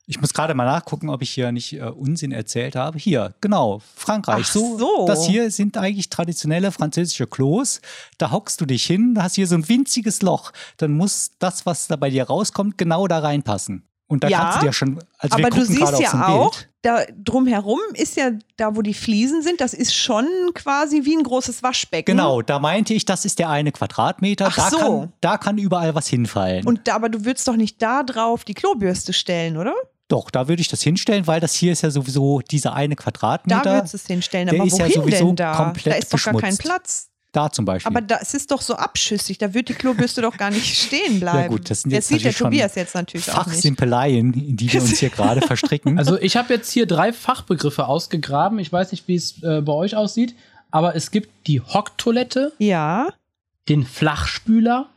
Ich 0.08 0.20
muss 0.20 0.32
gerade 0.32 0.54
mal 0.54 0.66
nachgucken, 0.66 1.08
ob 1.08 1.20
ich 1.20 1.30
hier 1.30 1.50
nicht 1.50 1.72
äh, 1.72 1.80
Unsinn 1.80 2.30
erzählt 2.30 2.76
habe. 2.76 2.96
Hier, 2.96 3.34
genau, 3.40 3.80
Frankreich. 3.96 4.46
Ach 4.48 4.52
so. 4.54 5.04
Das 5.08 5.26
hier 5.26 5.50
sind 5.50 5.76
eigentlich 5.76 6.10
traditionelle 6.10 6.70
französische 6.70 7.26
Klos. 7.26 7.80
Da 8.16 8.30
hockst 8.30 8.60
du 8.60 8.66
dich 8.66 8.84
hin, 8.84 9.14
da 9.16 9.24
hast 9.24 9.34
hier 9.34 9.48
so 9.48 9.56
ein 9.56 9.68
winziges 9.68 10.22
Loch. 10.22 10.52
Dann 10.76 10.92
muss 10.92 11.32
das, 11.40 11.66
was 11.66 11.88
da 11.88 11.96
bei 11.96 12.10
dir 12.10 12.22
rauskommt, 12.22 12.78
genau 12.78 13.08
da 13.08 13.18
reinpassen. 13.18 13.82
Und 14.08 14.22
da 14.22 14.28
Ja, 14.28 14.38
kannst 14.38 14.62
du 14.62 14.66
dir 14.66 14.72
schon, 14.72 14.98
also 15.18 15.36
aber 15.36 15.50
du 15.50 15.64
siehst 15.64 15.98
ja 15.98 16.28
auch, 16.28 16.52
Bild. 16.52 16.68
da 16.82 17.04
drumherum 17.24 17.80
ist 17.94 18.16
ja 18.16 18.30
da, 18.56 18.76
wo 18.76 18.82
die 18.82 18.94
Fliesen 18.94 19.42
sind, 19.42 19.60
das 19.60 19.74
ist 19.74 19.94
schon 19.94 20.26
quasi 20.54 21.04
wie 21.04 21.16
ein 21.16 21.24
großes 21.24 21.62
Waschbecken. 21.64 22.16
Genau, 22.16 22.40
da 22.40 22.60
meinte 22.60 22.94
ich, 22.94 23.04
das 23.04 23.24
ist 23.24 23.40
der 23.40 23.50
eine 23.50 23.72
Quadratmeter. 23.72 24.46
Ach 24.48 24.56
da, 24.56 24.70
so. 24.70 24.78
kann, 24.78 25.12
da 25.20 25.38
kann 25.38 25.58
überall 25.58 25.94
was 25.96 26.06
hinfallen. 26.06 26.66
Und 26.66 26.86
da, 26.86 26.94
aber 26.94 27.08
du 27.08 27.24
würdest 27.24 27.48
doch 27.48 27.56
nicht 27.56 27.82
da 27.82 28.04
drauf 28.04 28.44
die 28.44 28.54
Klobürste 28.54 29.12
stellen, 29.12 29.56
oder? 29.56 29.74
Doch, 30.08 30.30
da 30.30 30.46
würde 30.46 30.62
ich 30.62 30.68
das 30.68 30.82
hinstellen, 30.82 31.26
weil 31.26 31.40
das 31.40 31.54
hier 31.54 31.72
ist 31.72 31.82
ja 31.82 31.90
sowieso 31.90 32.40
dieser 32.40 32.74
eine 32.74 32.94
Quadratmeter. 32.94 33.60
Da 33.62 33.74
würdest 33.74 33.94
du 33.94 33.96
es 33.96 34.06
hinstellen. 34.06 34.48
Aber 34.48 34.64
ist 34.64 34.78
ja 34.78 34.84
wohin 34.84 35.02
sowieso 35.02 35.26
denn 35.26 35.36
da? 35.36 35.56
komplett 35.56 35.94
Da 35.94 35.98
ist 35.98 36.14
doch 36.14 36.22
gar 36.22 36.34
kein 36.34 36.56
beschmutzt. 36.56 36.62
Platz. 36.62 37.08
Da 37.36 37.50
zum 37.52 37.64
Beispiel. 37.66 37.90
Aber 37.94 38.00
da, 38.00 38.18
es 38.22 38.32
ist 38.32 38.50
doch 38.50 38.62
so 38.62 38.74
abschüssig, 38.76 39.36
da 39.36 39.52
wird 39.52 39.68
die 39.68 39.74
Klobürste 39.74 40.22
doch 40.22 40.36
gar 40.38 40.50
nicht 40.50 40.74
stehen 40.74 41.20
bleiben. 41.20 41.38
Ja 41.38 41.48
gut, 41.48 41.68
das 41.68 41.82
sind 41.82 41.90
Jetzt 41.90 42.10
jetzt 42.10 42.22
sieht 42.22 42.24
der 42.24 42.34
Tobias 42.34 42.74
jetzt 42.76 42.94
natürlich 42.94 43.30
auch 43.30 43.46
nicht. 43.46 43.62
In 43.64 43.76
die 44.56 44.72
wir 44.72 44.80
uns 44.80 44.98
hier 44.98 45.10
gerade 45.10 45.42
verstricken. 45.42 45.98
Also 45.98 46.18
ich 46.18 46.36
habe 46.36 46.54
jetzt 46.54 46.70
hier 46.72 46.86
drei 46.86 47.12
Fachbegriffe 47.12 47.86
ausgegraben. 47.86 48.58
Ich 48.58 48.72
weiß 48.72 48.92
nicht, 48.92 49.06
wie 49.08 49.16
es 49.16 49.42
äh, 49.42 49.60
bei 49.60 49.72
euch 49.72 49.96
aussieht, 49.96 50.34
aber 50.70 50.96
es 50.96 51.10
gibt 51.10 51.28
die 51.46 51.60
Hocktoilette, 51.60 52.52
Ja. 52.58 53.08
den 53.68 53.84
Flachspüler 53.84 54.88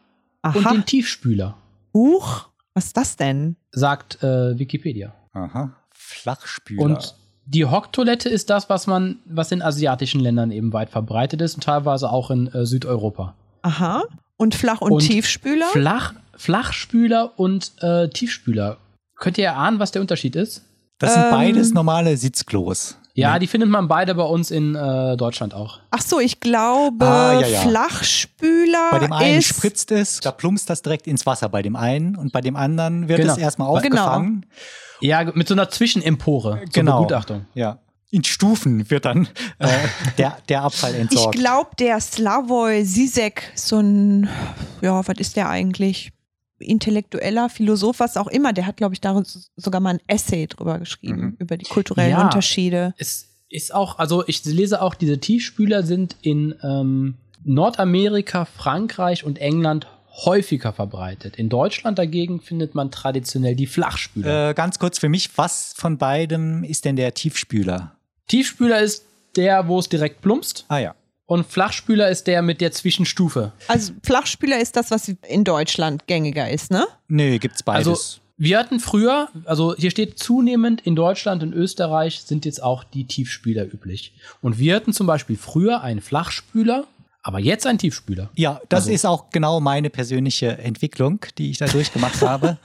und 0.44 0.66
Aha. 0.66 0.72
den 0.72 0.86
Tiefspüler, 0.86 1.58
Huch. 1.94 2.48
Was 2.74 2.86
ist 2.86 2.98
das 2.98 3.16
denn? 3.18 3.58
sagt 3.72 4.24
äh, 4.24 4.58
Wikipedia. 4.58 5.14
Aha, 5.34 5.74
Flachspüler. 5.92 6.84
Und 6.84 7.16
die 7.52 7.66
Hocktoilette 7.66 8.30
ist 8.30 8.50
das, 8.52 8.70
was 8.70 8.86
man, 8.86 9.18
was 9.26 9.52
in 9.52 9.62
asiatischen 9.62 10.20
Ländern 10.22 10.52
eben 10.52 10.72
weit 10.72 10.90
verbreitet 10.92 11.42
ist 11.42 11.56
und 11.56 11.64
teilweise 11.64 12.10
auch 12.12 12.30
in 12.30 12.48
äh, 12.54 12.66
Südeuropa. 12.66 13.34
Aha. 13.64 14.04
Und 14.38 14.54
Flach- 14.56 14.82
und, 14.82 14.92
Und 14.92 15.00
Tiefspüler? 15.00 15.66
Flach, 15.72 16.14
Flachspüler 16.36 17.32
und 17.38 17.72
äh, 17.82 18.08
Tiefspüler. 18.10 18.78
Könnt 19.18 19.38
ihr 19.38 19.46
erahnen, 19.46 19.80
was 19.80 19.92
der 19.92 20.02
Unterschied 20.02 20.36
ist? 20.36 20.64
das 21.00 21.14
sind 21.14 21.24
ähm, 21.24 21.32
beides 21.32 21.74
normale 21.74 22.16
Sitzklos. 22.18 22.98
Ja, 23.16 23.40
die 23.40 23.48
findet 23.48 23.70
man 23.70 23.88
beide 23.88 24.16
bei 24.16 24.24
uns 24.24 24.52
in 24.52 24.76
äh, 24.76 25.18
Deutschland 25.18 25.54
auch. 25.54 25.80
Ach 25.92 26.02
so, 26.02 26.20
ich 26.20 26.40
glaube, 26.40 27.06
Ah, 27.06 27.40
ja, 27.42 27.48
ja. 27.48 27.60
Flachspüler 27.62 28.90
Bei 28.92 29.00
dem 29.00 29.12
einen 29.12 29.40
ist 29.40 29.48
spritzt 29.48 29.92
es, 29.92 30.20
da 30.20 30.32
plumpst 30.32 30.70
das 30.70 30.82
direkt 30.82 31.08
ins 31.08 31.26
Wasser 31.26 31.50
bei 31.50 31.62
dem 31.62 31.76
einen 31.76 32.16
und 32.16 32.32
bei 32.32 32.42
dem 32.42 32.56
anderen 32.56 33.08
wird 33.10 33.22
Genau. 33.22 33.34
es 33.34 33.40
erstmal 33.40 33.82
Genau. 33.82 34.22
Ja, 35.02 35.24
mit 35.34 35.48
so 35.48 35.54
einer 35.54 35.70
Zwischenempore 35.70 36.60
zur 36.66 36.70
Genau. 36.84 36.98
Begutachtung. 37.02 37.46
Ja. 37.54 37.80
In 38.12 38.24
Stufen 38.24 38.90
wird 38.90 39.06
dann 39.06 39.28
äh, 39.60 39.68
der, 40.18 40.38
der 40.50 40.64
Abfall 40.64 40.94
Ich 40.96 41.00
entsorgt. 41.02 41.38
glaube, 41.38 41.70
der 41.78 42.00
Slavoj 42.00 42.84
Zizek, 42.84 43.52
so 43.56 43.78
ein, 43.80 44.28
ja, 44.82 45.08
was 45.08 45.18
ist 45.20 45.36
der 45.36 45.50
eigentlich? 45.50 46.12
Intellektueller 46.62 47.50
Philosoph, 47.50 48.00
was 48.02 48.18
auch 48.18 48.28
immer, 48.28 48.52
der 48.52 48.66
hat, 48.66 48.76
glaube 48.78 48.94
ich, 48.94 49.00
da 49.00 49.22
sogar 49.56 49.80
mal 49.80 49.92
ein 49.92 50.00
Essay 50.08 50.46
drüber 50.48 50.78
geschrieben, 50.80 51.22
Mhm. 51.22 51.36
über 51.40 51.56
die 51.56 51.66
kulturellen 51.66 52.12
Ja. 52.12 52.24
Unterschiede. 52.24 52.94
Es 52.98 53.28
ist 53.50 53.74
auch, 53.74 53.98
also 54.00 54.24
ich 54.28 54.44
lese 54.44 54.82
auch, 54.82 54.96
diese 54.96 55.20
Tiefspüler 55.20 55.84
sind 55.84 56.18
in 56.22 56.56
ähm, 56.62 57.16
Nordamerika, 57.46 58.44
Frankreich 58.46 59.24
und 59.24 59.38
England 59.40 59.88
häufiger 60.26 60.74
verbreitet. 60.74 61.38
In 61.38 61.50
Deutschland 61.50 62.00
dagegen 62.00 62.42
findet 62.42 62.76
man 62.76 62.92
traditionell 62.92 63.56
die 63.56 63.68
Flachspüler. 63.68 64.50
Äh, 64.50 64.54
ganz 64.54 64.80
kurz 64.80 65.00
für 65.00 65.10
mich, 65.10 65.38
was 65.38 65.74
von 65.76 65.98
beidem 65.98 66.64
ist 66.64 66.86
denn 66.86 66.96
der 66.96 67.14
Tiefspüler? 67.14 67.96
Tiefspüler 68.28 68.80
ist 68.80 69.06
der, 69.36 69.68
wo 69.68 69.80
es 69.80 69.90
direkt 69.90 70.22
plumpst. 70.22 70.66
Ah 70.68 70.80
ja. 70.80 70.96
Und 71.26 71.46
Flachspüler 71.46 72.10
ist 72.10 72.26
der 72.26 72.42
mit 72.42 72.60
der 72.60 72.72
Zwischenstufe. 72.72 73.52
Also 73.68 73.94
Flachspüler 74.04 74.60
ist 74.60 74.76
das, 74.76 74.90
was 74.90 75.10
in 75.28 75.44
Deutschland 75.44 76.08
gängiger 76.08 76.50
ist, 76.50 76.72
ne? 76.72 76.88
Nee, 77.08 77.38
gibt's 77.38 77.62
beides. 77.62 77.88
Also 77.88 78.20
wir 78.38 78.58
hatten 78.58 78.80
früher, 78.80 79.28
also 79.46 79.76
hier 79.76 79.92
steht 79.92 80.18
zunehmend 80.18 80.82
in 80.82 80.96
Deutschland 80.96 81.44
und 81.44 81.54
Österreich 81.54 82.22
sind 82.22 82.46
jetzt 82.46 82.64
auch 82.64 82.84
die 82.84 83.06
Tiefspüler 83.06 83.66
üblich. 83.66 84.14
Und 84.42 84.58
wir 84.58 84.76
hatten 84.76 84.94
zum 84.94 85.08
Beispiel 85.08 85.36
früher 85.36 85.82
einen 85.82 86.02
Flachspüler, 86.02 86.88
aber 87.30 87.40
jetzt 87.40 87.66
einen 87.68 87.78
Tiefspüler. 87.78 88.30
Ja, 88.36 88.60
das 88.70 88.82
Also- 88.86 88.92
ist 88.92 89.06
auch 89.06 89.30
genau 89.30 89.60
meine 89.60 89.90
persönliche 89.92 90.58
Entwicklung, 90.58 91.24
die 91.38 91.52
ich 91.52 91.60
da 91.60 91.68
durchgemacht 91.68 92.22
habe. 92.22 92.58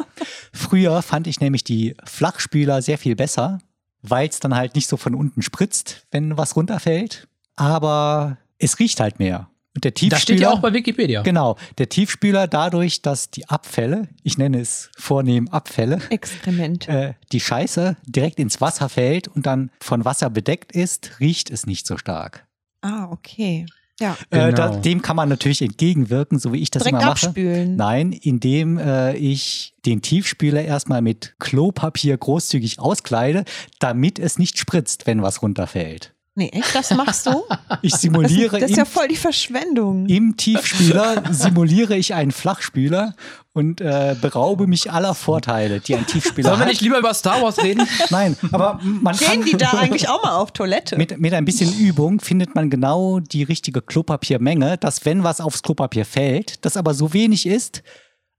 Früher 0.53 1.03
fand 1.03 1.27
ich 1.27 1.39
nämlich 1.41 1.65
die 1.65 1.95
Flachspüler 2.05 2.81
sehr 2.83 2.97
viel 2.99 3.15
besser, 3.15 3.59
weil 4.03 4.29
es 4.29 4.41
dann 4.41 4.55
halt 4.57 4.75
nicht 4.75 4.89
so 4.89 4.97
von 4.97 5.15
unten 5.15 5.43
spritzt, 5.43 6.07
wenn 6.11 6.37
was 6.39 6.57
runterfällt. 6.57 7.29
Aber 7.57 8.39
es 8.59 8.79
riecht 8.79 9.01
halt 9.01 9.19
mehr. 9.19 9.49
Und 9.77 9.85
der 9.85 9.93
Tiefspüler, 9.93 10.11
Das 10.17 10.23
steht 10.23 10.41
ja 10.41 10.51
auch 10.51 10.61
bei 10.61 10.73
Wikipedia. 10.73 11.23
Genau, 11.23 11.57
der 11.79 11.89
Tiefspüler 11.89 12.47
dadurch, 12.47 13.03
dass 13.03 13.31
die 13.31 13.49
Abfälle, 13.49 14.09
ich 14.23 14.39
nenne 14.39 14.61
es 14.61 14.91
vornehm 14.97 15.49
Abfälle, 15.49 15.99
Exkremente. 16.11 16.91
äh, 16.91 17.15
die 17.33 17.41
Scheiße 17.41 17.97
direkt 18.07 18.39
ins 18.39 18.61
Wasser 18.61 18.89
fällt 18.89 19.27
und 19.29 19.47
dann 19.47 19.71
von 19.81 20.05
Wasser 20.05 20.31
bedeckt 20.31 20.73
ist, 20.73 21.19
riecht 21.21 21.51
es 21.51 21.67
nicht 21.67 21.87
so 21.87 21.97
stark. 21.99 22.47
Ah, 22.83 23.09
okay. 23.11 23.67
Ja. 24.01 24.17
Äh, 24.31 24.53
da, 24.53 24.69
Genau. 24.69 24.81
dem 24.81 25.03
kann 25.03 25.15
man 25.17 25.29
natürlich 25.29 25.63
entgegenwirken, 25.63 26.39
so 26.39 26.53
wie 26.53 26.59
ich 26.59 26.71
das 26.71 26.83
Direkt 26.83 27.01
immer 27.03 27.11
mache. 27.13 27.27
abspülen. 27.27 27.77
Nein, 27.77 28.13
indem 28.13 28.79
äh, 28.79 29.15
ich 29.17 29.75
den 29.87 30.03
Tiefspüler 30.03 30.63
erstmal 30.63 31.01
mit 31.01 31.35
Klopapier 31.39 32.17
großzügig 32.17 32.81
auskleide, 32.81 33.45
damit 33.79 34.19
es 34.19 34.39
nicht 34.39 34.59
spritzt, 34.59 35.07
wenn 35.07 35.23
was 35.23 35.43
runterfällt. 35.43 36.13
Nee, 36.37 36.49
echt, 36.49 36.75
das 36.75 36.91
machst 36.91 37.27
du? 37.27 37.45
Ich 37.83 37.93
Das, 37.93 38.01
simuliere 38.01 38.59
das 38.59 38.73
ist 38.73 38.77
ja 38.77 38.85
voll 38.85 39.07
die 39.07 39.15
Verschwendung. 39.17 40.07
im 40.07 40.37
Tiefspüler 40.37 41.23
simuliere 41.31 41.97
ich 41.97 42.13
einen 42.13 42.33
Flachspüler 42.33 43.15
und 43.53 43.81
äh, 43.81 44.17
beraube 44.21 44.67
mich 44.67 44.91
aller 44.91 45.15
Vorteile, 45.15 45.79
die 45.79 45.95
ein 45.95 46.07
Tiefspüler 46.07 46.49
Sollen 46.49 46.59
wir 46.61 46.65
hat. 46.65 46.71
nicht 46.73 46.81
lieber 46.81 46.99
über 46.99 47.15
Star 47.15 47.41
Wars 47.41 47.59
reden? 47.63 47.87
Nein, 48.11 48.37
aber 48.51 48.81
man 48.83 49.17
kann 49.17 49.43
Gehen 49.43 49.45
die 49.45 49.57
da 49.57 49.71
eigentlich 49.75 50.09
auch 50.09 50.25
mal 50.25 50.35
auf 50.37 50.51
Toilette? 50.51 50.97
mit, 50.97 51.21
mit 51.21 51.33
ein 51.35 51.45
bisschen 51.45 51.73
Übung 51.79 52.19
findet 52.19 52.57
man 52.57 52.69
genau 52.69 53.21
die 53.21 53.45
richtige 53.45 53.81
Klopapiermenge, 53.81 54.77
dass 54.79 55.05
wenn 55.05 55.23
was 55.23 55.41
aufs 55.41 55.63
Klopapier 55.63 56.05
fällt, 56.05 56.65
das 56.65 56.77
aber 56.77 56.95
so 56.95 57.13
wenig 57.13 57.47
ist, 57.47 57.85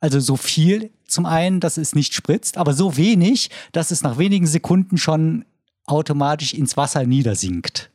also 0.02 0.20
so 0.20 0.36
viel 0.36 0.92
zum 1.08 1.26
einen, 1.26 1.62
dass 1.62 1.78
es 1.78 1.96
nicht 1.96 2.14
spritzt, 2.14 2.58
aber 2.58 2.74
so 2.74 2.98
wenig, 2.98 3.50
dass 3.72 3.92
es 3.92 4.02
nach 4.04 4.18
wenigen 4.18 4.48
Sekunden 4.48 4.98
schon 4.98 5.46
automatisch 5.88 6.54
ins 6.54 6.76
Wasser 6.78 7.04
niedersinkt. 7.06 7.90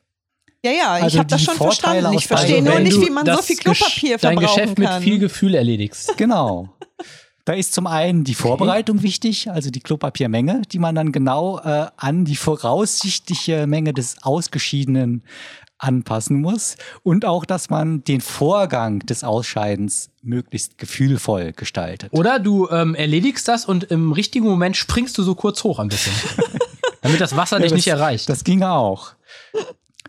ja, 0.64 0.70
ja, 0.72 0.96
ich 0.98 1.02
Also 1.04 1.18
habe 1.18 1.28
das 1.28 1.42
schon 1.42 1.54
Vorteile 1.54 2.02
verstanden. 2.02 2.18
Ich 2.18 2.26
verstehe 2.26 2.62
nur 2.62 2.78
nicht, 2.80 3.00
wie 3.00 3.10
man 3.10 3.26
so 3.26 3.42
viel 3.42 3.56
Klopapier 3.56 4.16
Gesch- 4.16 4.20
Dein 4.22 4.34
verbrauchen 4.38 4.54
Geschäft 4.56 4.78
mit 4.78 4.88
kann. 4.88 5.02
viel 5.02 5.18
Gefühl 5.18 5.54
erledigst. 5.54 6.14
Genau. 6.16 6.68
Da 7.46 7.54
ist 7.54 7.72
zum 7.72 7.86
einen 7.86 8.22
die 8.22 8.34
Vorbereitung 8.34 9.02
wichtig, 9.02 9.50
also 9.50 9.70
die 9.70 9.80
Klopapiermenge, 9.80 10.62
die 10.70 10.78
man 10.78 10.94
dann 10.94 11.10
genau 11.10 11.58
äh, 11.58 11.86
an 11.96 12.24
die 12.26 12.36
voraussichtliche 12.36 13.66
Menge 13.66 13.92
des 13.94 14.22
Ausgeschiedenen 14.22 15.24
anpassen 15.78 16.40
muss. 16.42 16.76
Und 17.02 17.24
auch, 17.24 17.46
dass 17.46 17.70
man 17.70 18.04
den 18.04 18.20
Vorgang 18.20 19.00
des 19.00 19.24
Ausscheidens 19.24 20.10
möglichst 20.22 20.76
gefühlvoll 20.78 21.52
gestaltet. 21.52 22.12
Oder 22.12 22.38
du 22.38 22.68
ähm, 22.68 22.94
erledigst 22.94 23.48
das 23.48 23.64
und 23.64 23.84
im 23.84 24.12
richtigen 24.12 24.44
Moment 24.46 24.76
springst 24.76 25.16
du 25.16 25.22
so 25.22 25.34
kurz 25.34 25.64
hoch 25.64 25.78
ein 25.78 25.88
bisschen. 25.88 26.12
damit 27.02 27.20
das 27.20 27.36
Wasser 27.36 27.56
Ja, 27.56 27.62
dich 27.62 27.70
das, 27.70 27.76
nicht 27.76 27.88
erreicht. 27.88 28.28
Das 28.28 28.44
ginge 28.44 28.70
auch. 28.70 29.12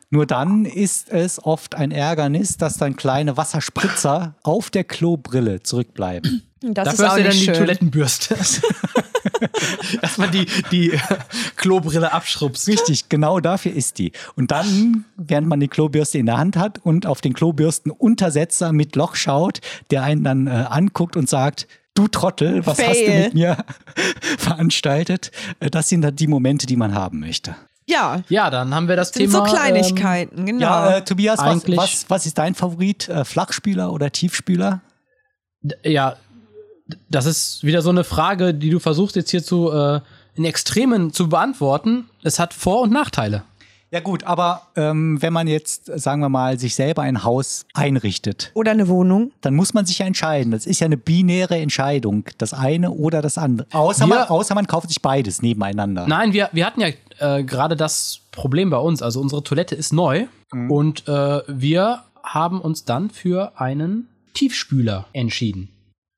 Nur 0.09 0.25
dann 0.25 0.65
ist 0.65 1.09
es 1.09 1.43
oft 1.43 1.75
ein 1.75 1.91
Ärgernis, 1.91 2.57
dass 2.57 2.77
dann 2.77 2.97
kleine 2.97 3.37
Wasserspritzer 3.37 4.35
auf 4.43 4.69
der 4.69 4.83
Klobrille 4.83 5.63
zurückbleiben. 5.63 6.43
Das 6.61 6.73
Dafür 6.73 6.91
ist 6.91 6.99
auch 6.99 7.05
hast 7.05 7.17
du 7.17 7.23
dann 7.23 7.31
die 7.31 7.45
schön. 7.45 7.53
Toilettenbürste. 7.55 8.37
Erstmal 10.01 10.29
die, 10.29 10.45
die 10.71 10.99
Klobrille 11.55 12.11
abschrubst. 12.11 12.67
Richtig, 12.67 13.09
genau 13.09 13.39
dafür 13.39 13.73
ist 13.73 13.97
die. 13.97 14.11
Und 14.35 14.51
dann, 14.51 15.05
während 15.17 15.47
man 15.47 15.59
die 15.59 15.67
Klobürste 15.67 16.17
in 16.17 16.25
der 16.27 16.37
Hand 16.37 16.57
hat 16.57 16.79
und 16.83 17.05
auf 17.05 17.21
den 17.21 17.33
Klobürstenuntersetzer 17.33 18.73
mit 18.73 18.95
Loch 18.95 19.15
schaut, 19.15 19.61
der 19.89 20.03
einen 20.03 20.23
dann 20.23 20.47
äh, 20.47 20.51
anguckt 20.51 21.15
und 21.15 21.29
sagt, 21.29 21.67
du 21.93 22.07
Trottel, 22.07 22.65
was 22.65 22.79
hast 22.79 22.89
du 22.99 23.05
Fail. 23.05 23.23
mit 23.25 23.33
mir 23.33 23.57
veranstaltet? 24.37 25.31
Äh, 25.59 25.69
Das 25.69 25.89
sind 25.89 26.01
dann 26.01 26.15
die 26.15 26.27
Momente, 26.27 26.65
die 26.67 26.75
man 26.75 26.93
haben 26.95 27.19
möchte. 27.19 27.55
Ja, 27.87 28.21
Ja, 28.29 28.49
dann 28.49 28.73
haben 28.73 28.87
wir 28.87 28.95
das 28.95 29.09
sind 29.09 29.29
Thema. 29.31 29.45
so 29.47 29.53
Kleinigkeiten, 29.53 30.45
genau. 30.45 30.61
Ja, 30.61 30.97
äh, 30.97 31.03
Tobias, 31.03 31.39
was, 31.39 31.67
was, 31.67 32.05
was 32.09 32.25
ist 32.25 32.37
dein 32.37 32.55
Favorit? 32.55 33.09
Äh, 33.09 33.25
Flachspüler 33.25 33.91
oder 33.91 34.11
Tiefspüler? 34.11 34.81
Ähm, 35.63 35.71
ja, 35.91 36.15
das 37.09 37.25
ist 37.25 37.63
wieder 37.63 37.81
so 37.81 37.89
eine 37.89 38.03
Frage, 38.03 38.53
die 38.53 38.69
du 38.69 38.79
versuchst 38.79 39.15
jetzt 39.15 39.31
hier 39.31 39.43
zu 39.43 39.71
äh, 39.71 39.99
in 40.35 40.45
Extremen 40.45 41.11
zu 41.11 41.27
beantworten. 41.29 42.09
Es 42.23 42.39
hat 42.39 42.53
Vor- 42.53 42.81
und 42.81 42.91
Nachteile. 42.93 43.43
Ja 43.93 43.99
gut, 43.99 44.23
aber 44.23 44.61
ähm, 44.77 45.21
wenn 45.21 45.33
man 45.33 45.47
jetzt, 45.47 45.87
sagen 45.99 46.21
wir 46.21 46.29
mal, 46.29 46.57
sich 46.57 46.75
selber 46.75 47.01
ein 47.01 47.23
Haus 47.25 47.65
einrichtet, 47.73 48.51
Oder 48.53 48.71
eine 48.71 48.87
Wohnung. 48.87 49.31
dann 49.41 49.53
muss 49.53 49.73
man 49.73 49.85
sich 49.85 49.99
ja 49.99 50.05
entscheiden. 50.05 50.51
Das 50.53 50.65
ist 50.65 50.79
ja 50.79 50.85
eine 50.85 50.95
binäre 50.95 51.57
Entscheidung, 51.57 52.23
das 52.37 52.53
eine 52.53 52.91
oder 52.91 53.21
das 53.21 53.37
andere. 53.37 53.67
Außer, 53.73 54.05
Wir- 54.07 54.15
man, 54.15 54.27
außer 54.29 54.55
man 54.55 54.65
kauft 54.67 54.87
sich 54.87 55.01
beides 55.01 55.41
nebeneinander. 55.41 56.07
Nein, 56.07 56.31
wir, 56.31 56.49
wir 56.53 56.65
hatten 56.65 56.79
ja 56.79 56.87
äh, 57.19 57.43
gerade 57.43 57.75
das 57.75 58.21
Problem 58.31 58.69
bei 58.69 58.77
uns. 58.77 59.01
Also 59.01 59.19
unsere 59.19 59.43
Toilette 59.43 59.75
ist 59.75 59.91
neu 59.91 60.25
und 60.69 61.07
äh, 61.09 61.41
wir 61.47 62.03
haben 62.23 62.61
uns 62.61 62.85
dann 62.85 63.09
für 63.09 63.59
einen 63.59 64.07
Tiefspüler 64.33 65.05
entschieden. 65.11 65.67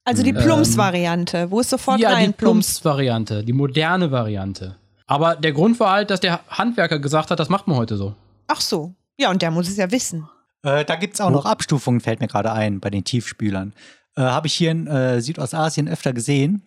Also 0.05 0.21
die 0.21 0.33
Plumps-Variante, 0.33 1.49
wo 1.49 1.59
es 1.59 1.69
sofort 1.69 1.97
Ähm, 1.97 2.03
ja, 2.03 2.09
die 2.09 2.15
rein 2.15 2.33
plumpst. 2.33 2.81
Plumps-Variante, 2.83 3.43
die 3.43 3.53
moderne 3.53 4.11
Variante. 4.11 4.75
Aber 5.07 5.35
der 5.35 5.51
Grund 5.51 5.79
war 5.79 5.91
halt, 5.91 6.09
dass 6.09 6.19
der 6.19 6.39
Handwerker 6.47 6.99
gesagt 6.99 7.31
hat, 7.31 7.39
das 7.39 7.49
macht 7.49 7.67
man 7.67 7.77
heute 7.77 7.97
so. 7.97 8.15
Ach 8.47 8.61
so. 8.61 8.93
Ja, 9.17 9.29
und 9.29 9.41
der 9.41 9.51
muss 9.51 9.69
es 9.69 9.77
ja 9.77 9.91
wissen. 9.91 10.27
Äh, 10.63 10.85
da 10.85 10.95
gibt 10.95 11.15
es 11.15 11.21
auch 11.21 11.29
noch 11.29 11.45
Abstufungen, 11.45 11.99
fällt 12.01 12.19
mir 12.19 12.27
gerade 12.27 12.51
ein, 12.51 12.79
bei 12.79 12.89
den 12.89 13.03
Tiefspülern. 13.03 13.73
Äh, 14.15 14.21
Habe 14.21 14.47
ich 14.47 14.53
hier 14.53 14.71
in 14.71 14.87
äh, 14.87 15.21
Südostasien 15.21 15.87
öfter 15.87 16.13
gesehen. 16.13 16.63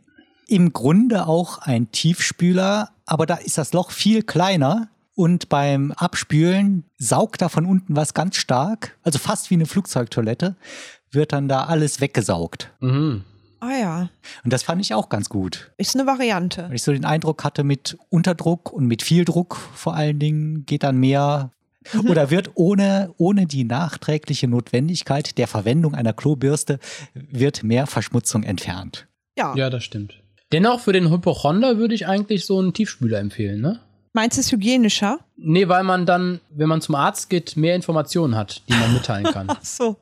Im 0.48 0.72
Grunde 0.72 1.26
auch 1.26 1.58
ein 1.58 1.90
Tiefspüler, 1.90 2.90
aber 3.04 3.26
da 3.26 3.36
ist 3.36 3.58
das 3.58 3.72
Loch 3.72 3.90
viel 3.90 4.22
kleiner. 4.22 4.88
Und 5.14 5.48
beim 5.48 5.92
Abspülen 5.92 6.84
saugt 6.98 7.40
da 7.40 7.48
von 7.48 7.64
unten 7.64 7.96
was 7.96 8.12
ganz 8.12 8.36
stark, 8.36 8.98
also 9.02 9.18
fast 9.18 9.50
wie 9.50 9.54
eine 9.54 9.64
Flugzeugtoilette, 9.64 10.56
wird 11.10 11.32
dann 11.32 11.48
da 11.48 11.64
alles 11.64 12.02
weggesaugt. 12.02 12.70
Mhm. 12.80 13.24
Ah 13.60 13.76
ja, 13.78 14.10
Und 14.44 14.52
das 14.52 14.62
fand 14.62 14.80
ich 14.82 14.92
auch 14.94 15.08
ganz 15.08 15.28
gut. 15.28 15.72
ist 15.78 15.94
eine 15.94 16.06
Variante. 16.06 16.64
Weil 16.68 16.74
ich 16.76 16.82
so 16.82 16.92
den 16.92 17.04
Eindruck 17.04 17.44
hatte, 17.44 17.64
mit 17.64 17.96
Unterdruck 18.10 18.72
und 18.72 18.86
mit 18.86 19.02
viel 19.02 19.24
Druck 19.24 19.56
vor 19.74 19.94
allen 19.94 20.18
Dingen 20.18 20.66
geht 20.66 20.82
dann 20.82 20.98
mehr 20.98 21.50
oder 22.08 22.30
wird 22.30 22.50
ohne, 22.54 23.14
ohne 23.16 23.46
die 23.46 23.64
nachträgliche 23.64 24.48
Notwendigkeit 24.48 25.38
der 25.38 25.46
Verwendung 25.46 25.94
einer 25.94 26.12
Klobürste 26.12 26.78
wird 27.14 27.62
mehr 27.62 27.86
Verschmutzung 27.86 28.42
entfernt. 28.42 29.06
Ja. 29.38 29.54
Ja, 29.54 29.70
das 29.70 29.84
stimmt. 29.84 30.22
Dennoch 30.52 30.80
für 30.80 30.92
den 30.92 31.10
Hypochonder 31.10 31.78
würde 31.78 31.94
ich 31.94 32.06
eigentlich 32.06 32.44
so 32.46 32.58
einen 32.58 32.72
Tiefspüler 32.72 33.18
empfehlen, 33.18 33.60
ne? 33.60 33.80
Meinst 34.12 34.38
du 34.38 34.40
es 34.40 34.50
hygienischer? 34.50 35.18
Nee, 35.36 35.68
weil 35.68 35.84
man 35.84 36.06
dann, 36.06 36.40
wenn 36.50 36.68
man 36.68 36.80
zum 36.80 36.94
Arzt 36.94 37.28
geht, 37.28 37.56
mehr 37.56 37.74
Informationen 37.74 38.34
hat, 38.34 38.62
die 38.68 38.72
man 38.72 38.94
mitteilen 38.94 39.24
kann. 39.26 39.46
Ach 39.50 39.62
so. 39.62 39.96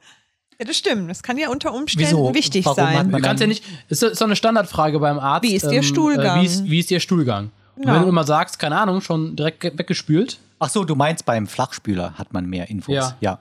Ja, 0.59 0.67
das 0.67 0.77
stimmt. 0.77 1.11
Das 1.11 1.23
kann 1.23 1.37
ja 1.39 1.49
unter 1.49 1.73
Umständen 1.75 2.09
Wieso? 2.11 2.35
wichtig 2.35 2.65
Warum 2.65 2.77
sein. 2.77 2.95
man- 3.11 3.11
Du 3.13 3.27
kannst 3.27 3.41
ja 3.41 3.47
nicht, 3.47 3.65
ist, 3.89 4.03
ist 4.03 4.21
doch 4.21 4.27
eine 4.27 4.37
Standardfrage 4.37 4.99
beim 5.01 5.19
Arzt. 5.19 5.43
Wie 5.49 5.55
ist 5.55 5.65
Ihr 5.65 5.73
ähm, 5.73 5.83
Stuhlgang? 5.83 6.39
Äh, 6.39 6.43
wie, 6.43 6.47
ist, 6.47 6.65
wie 6.65 6.79
ist 6.79 6.91
Ihr 6.91 7.01
Stuhlgang? 7.01 7.51
Und 7.77 7.83
Genau. 7.83 7.95
wenn 7.95 8.03
du 8.03 8.09
immer 8.09 8.25
sagst, 8.25 8.59
keine 8.59 8.79
Ahnung, 8.79 9.01
schon 9.01 9.35
direkt 9.35 9.61
ge- 9.61 9.73
weggespült. 9.77 10.39
Ach 10.61 10.69
so, 10.69 10.85
du 10.85 10.95
meinst 10.95 11.27
beim 11.27 11.47
Flachspüler 11.49 12.15
hat 12.15 12.33
man 12.33 12.47
mehr 12.47 12.71
Infos. 12.71 12.95
Ja. 12.95 13.17
ja. 13.21 13.39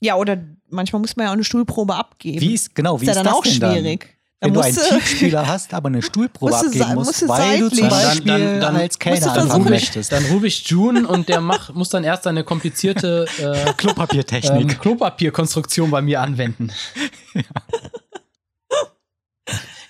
Ja, 0.00 0.14
oder 0.16 0.36
manchmal 0.70 1.00
muss 1.00 1.16
man 1.16 1.24
ja 1.24 1.30
auch 1.30 1.34
eine 1.34 1.44
Stuhlprobe 1.44 1.94
abgeben. 1.94 2.40
Wie 2.40 2.54
ist 2.54 2.74
genau, 2.74 3.00
wie 3.00 3.04
ist 3.04 3.10
ist, 3.10 3.16
ja 3.16 3.22
dann 3.22 3.32
das 3.32 3.34
auch 3.34 3.42
denn 3.44 3.60
dann? 3.60 3.98
Wenn 4.42 4.54
du 4.54 4.60
einen 4.60 4.76
Tiefspüler 4.76 5.46
hast, 5.46 5.72
aber 5.72 5.86
eine 5.88 6.02
Stuhlprobe 6.10 6.52
Musst 6.52 6.66
abgeben 6.66 6.94
musst, 6.94 7.06
musst 7.06 7.22
du 7.22 7.28
weil 7.28 7.60
du 7.60 7.68
zum 7.70 7.88
Beispiel 7.88 8.26
Dann- 8.26 8.40
dann- 8.40 8.60
dann 8.60 8.76
als 8.76 8.98
Kellner 8.98 9.32
anfangen 9.32 9.64
Dann 9.64 9.72
möchtest. 9.72 10.12
rufe 10.30 10.46
ich 10.46 10.66
June 10.68 11.06
und 11.06 11.28
der 11.28 11.40
mach, 11.40 11.72
muss 11.74 11.88
dann 11.90 12.04
erst 12.04 12.24
seine 12.24 12.42
komplizierte 12.44 13.26
äh, 13.38 13.72
Klopapiertechnik. 13.76 14.72
ähm, 14.72 14.78
Klopapierkonstruktion 14.80 15.90
bei 15.90 16.02
mir 16.02 16.20
anwenden. 16.20 16.70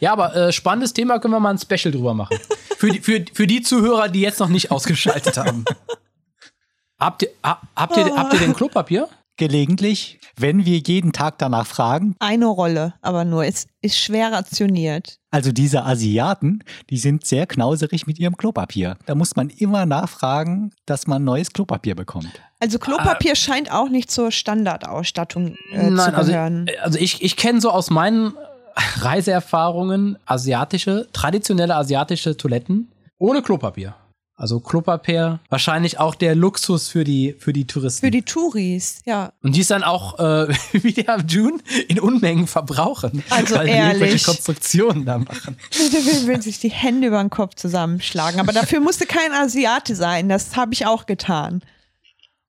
Ja, 0.01 0.13
aber 0.13 0.35
äh, 0.35 0.53
spannendes 0.53 0.93
Thema 0.93 1.19
können 1.21 1.33
wir 1.35 1.41
mal 1.41 1.51
ein 1.51 1.59
Special 1.59 1.93
drüber 1.93 2.13
machen. 2.15 2.37
Für 2.77 2.91
die, 2.91 2.99
für, 3.01 3.25
für 3.33 3.47
die 3.47 3.63
Zuhörer, 3.63 4.09
die 4.09 4.21
jetzt 4.21 4.41
noch 4.41 4.49
nicht 4.49 4.71
ausgeschaltet 4.71 5.37
haben. 5.37 5.65
Habt 6.99 7.23
ihr, 7.23 7.31
ha, 7.45 7.61
habt 7.75 7.97
ihr, 7.97 8.05
habt 8.17 8.33
ihr 8.33 8.39
denn 8.41 8.55
Klopapier? 8.55 9.09
Gelegentlich, 9.43 10.21
wenn 10.37 10.65
wir 10.65 10.79
jeden 10.79 11.13
Tag 11.13 11.39
danach 11.39 11.67
fragen, 11.67 12.15
Eine 12.21 12.47
Rolle, 12.47 12.95
aber 13.03 13.25
nur. 13.25 13.45
Es 13.45 13.67
ist 13.81 13.99
schwer 13.99 14.31
rationiert. 14.31 15.19
also 15.33 15.51
diese 15.51 15.85
Asiaten, 15.85 16.63
die 16.91 16.97
sind 16.97 17.27
sehr 17.27 17.47
knauserig 17.49 18.07
mit 18.07 18.21
ihrem 18.21 18.37
Klopapier. 18.37 18.97
Da 19.07 19.17
muss 19.17 19.35
man 19.35 19.51
immer 19.51 19.85
nachfragen, 19.85 20.71
dass 20.87 21.09
man 21.09 21.25
neues 21.25 21.53
Klopapier 21.53 21.97
bekommt. 21.97 22.31
Also 22.61 22.79
Klopapier 22.79 23.35
scheint 23.35 23.73
auch 23.73 23.89
nicht 23.89 24.13
zur 24.13 24.31
Standardausstattung 24.31 25.57
äh, 25.73 25.87
zu 25.87 25.91
Nein, 25.91 26.15
also, 26.15 26.31
gehören. 26.31 26.71
also 26.81 26.99
ich, 27.01 27.21
ich 27.23 27.35
kenne 27.37 27.61
so 27.61 27.71
aus 27.71 27.91
meinen 27.91 28.35
Reiseerfahrungen 29.01 30.19
asiatische, 30.25 31.09
traditionelle 31.13 31.75
asiatische 31.75 32.37
Toiletten 32.37 32.93
ohne 33.19 33.43
Klopapier. 33.43 33.97
Also 34.43 34.59
Klopapier, 34.59 35.39
wahrscheinlich 35.51 36.01
auch 36.01 36.17
der 36.17 36.35
Luxus 36.35 36.89
für 36.89 37.05
die, 37.05 37.37
für 37.39 37.53
die 37.53 37.65
Touristen. 37.65 38.05
Für 38.05 38.11
die 38.11 38.23
Touris, 38.23 39.01
ja. 39.05 39.33
Und 39.41 39.55
die 39.55 39.61
ist 39.61 39.71
dann 39.71 39.85
auch, 39.85 40.19
äh, 40.19 40.49
wie 40.73 40.93
der 40.93 41.25
June, 41.29 41.59
in 41.87 42.01
Unmengen 42.01 42.49
verbrauchen. 42.49 43.23
Also 43.31 43.55
weil 43.55 43.67
die 43.67 43.73
ehrlich. 43.73 44.01
irgendwelche 44.01 44.25
Konstruktionen 44.25 45.05
da 45.05 45.19
machen. 45.19 45.57
Der 45.93 46.27
will, 46.27 46.43
sich 46.43 46.59
die 46.59 46.71
Hände 46.71 47.07
über 47.07 47.23
den 47.23 47.31
Kopf 47.31 47.55
zusammenschlagen. 47.55 48.41
Aber 48.41 48.53
dafür 48.53 48.81
musste 48.81 49.07
kein 49.07 49.31
Asiate 49.31 49.95
sein. 49.95 50.29
Das 50.29 50.57
habe 50.57 50.73
ich 50.75 50.87
auch 50.87 51.07
getan. 51.07 51.63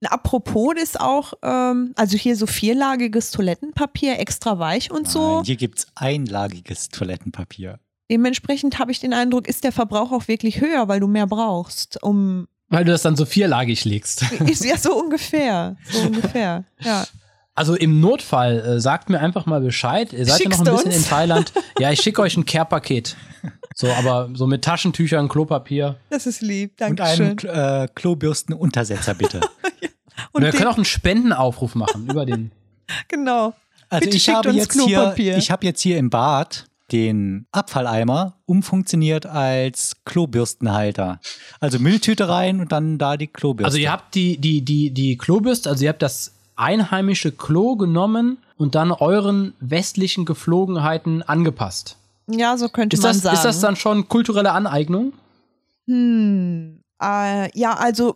Apropos 0.03 0.73
ist 0.81 0.99
auch, 0.99 1.33
ähm, 1.43 1.93
also 1.95 2.17
hier 2.17 2.35
so 2.35 2.47
vierlagiges 2.47 3.29
Toilettenpapier, 3.29 4.17
extra 4.17 4.57
weich 4.57 4.89
und 4.89 5.07
so. 5.07 5.35
Nein, 5.35 5.45
hier 5.45 5.57
gibt 5.57 5.77
es 5.77 5.87
einlagiges 5.93 6.89
Toilettenpapier. 6.89 7.77
Dementsprechend 8.13 8.77
habe 8.77 8.91
ich 8.91 8.99
den 8.99 9.11
Eindruck, 9.11 9.47
ist 9.47 9.63
der 9.63 9.71
Verbrauch 9.71 10.11
auch 10.11 10.27
wirklich 10.27 10.61
höher, 10.61 10.87
weil 10.87 10.99
du 10.99 11.07
mehr 11.07 11.25
brauchst, 11.25 12.01
um 12.03 12.47
Weil 12.69 12.85
du 12.85 12.91
das 12.91 13.01
dann 13.01 13.15
so 13.15 13.25
vierlagig 13.25 13.85
legst. 13.85 14.21
ist 14.45 14.63
ja 14.63 14.77
so 14.77 14.93
ungefähr, 14.93 15.75
so 15.91 16.01
ungefähr. 16.01 16.63
Ja. 16.79 17.07
Also 17.55 17.73
im 17.75 17.99
Notfall 17.99 18.59
äh, 18.59 18.79
sagt 18.79 19.09
mir 19.09 19.19
einfach 19.19 19.47
mal 19.47 19.61
Bescheid. 19.61 20.13
Ihr 20.13 20.25
seid 20.27 20.41
ja 20.41 20.49
noch 20.49 20.59
ein 20.59 20.63
bisschen 20.65 20.85
uns? 20.91 20.95
in 20.97 21.05
Thailand. 21.05 21.53
Ja, 21.79 21.91
ich 21.91 22.01
schicke 22.01 22.21
euch 22.21 22.37
ein 22.37 22.45
Care-Paket. 22.45 23.15
So, 23.75 23.87
aber 23.91 24.29
so 24.35 24.45
mit 24.45 24.63
Taschentüchern, 24.63 25.27
Klopapier. 25.27 25.97
Das 26.11 26.27
ist 26.27 26.41
lieb, 26.43 26.79
Und 26.87 26.99
danke 26.99 27.15
schön. 27.15 27.49
einen 27.49 27.83
äh, 27.85 27.87
Klobürstenuntersetzer 27.95 29.15
bitte. 29.15 29.41
Und 30.31 30.43
wir 30.43 30.51
den- 30.51 30.57
können 30.57 30.69
auch 30.69 30.75
einen 30.75 30.85
Spendenaufruf 30.85 31.73
machen 31.73 32.07
über 32.07 32.27
den. 32.27 32.51
Genau. 33.07 33.53
Also 33.89 34.05
Bitte 34.05 34.17
ich 34.17 34.23
schickt 34.23 34.37
habe, 34.37 34.49
uns 34.49 34.57
jetzt 34.57 34.73
hier, 34.73 34.97
Klopapier. 34.99 35.37
ich 35.37 35.49
habe 35.51 35.65
jetzt 35.65 35.81
hier 35.81 35.97
im 35.97 36.09
Bad 36.11 36.65
den 36.93 37.47
Abfalleimer 37.51 38.35
umfunktioniert 38.45 39.25
als 39.25 39.97
Klobürstenhalter. 40.05 41.19
Also 41.59 41.79
Mülltüte 41.79 42.29
rein 42.29 42.61
und 42.61 42.71
dann 42.71 42.99
da 42.99 43.17
die 43.17 43.27
Klobürste. 43.27 43.65
Also 43.65 43.77
ihr 43.79 43.91
habt 43.91 44.13
die, 44.13 44.37
die, 44.37 44.61
die, 44.61 44.91
die 44.91 45.17
Klobürste, 45.17 45.69
also 45.69 45.83
ihr 45.83 45.89
habt 45.89 46.03
das 46.03 46.33
einheimische 46.55 47.31
Klo 47.31 47.75
genommen 47.75 48.37
und 48.57 48.75
dann 48.75 48.91
euren 48.91 49.53
westlichen 49.59 50.23
Geflogenheiten 50.23 51.23
angepasst. 51.23 51.97
Ja, 52.27 52.57
so 52.57 52.69
könnte 52.69 52.95
Ist 52.95 53.01
man 53.01 53.13
das, 53.13 53.21
sagen. 53.23 53.35
ist 53.35 53.43
das 53.43 53.59
dann 53.59 53.75
schon 53.75 54.07
kulturelle 54.07 54.51
Aneignung? 54.51 55.13
Hm, 55.87 56.79
äh, 57.01 57.59
ja, 57.59 57.73
also 57.73 58.15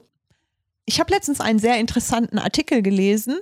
ich 0.86 1.00
habe 1.00 1.12
letztens 1.12 1.42
einen 1.42 1.60
sehr 1.60 1.80
interessanten 1.80 2.38
Artikel 2.38 2.84
gelesen. 2.84 3.40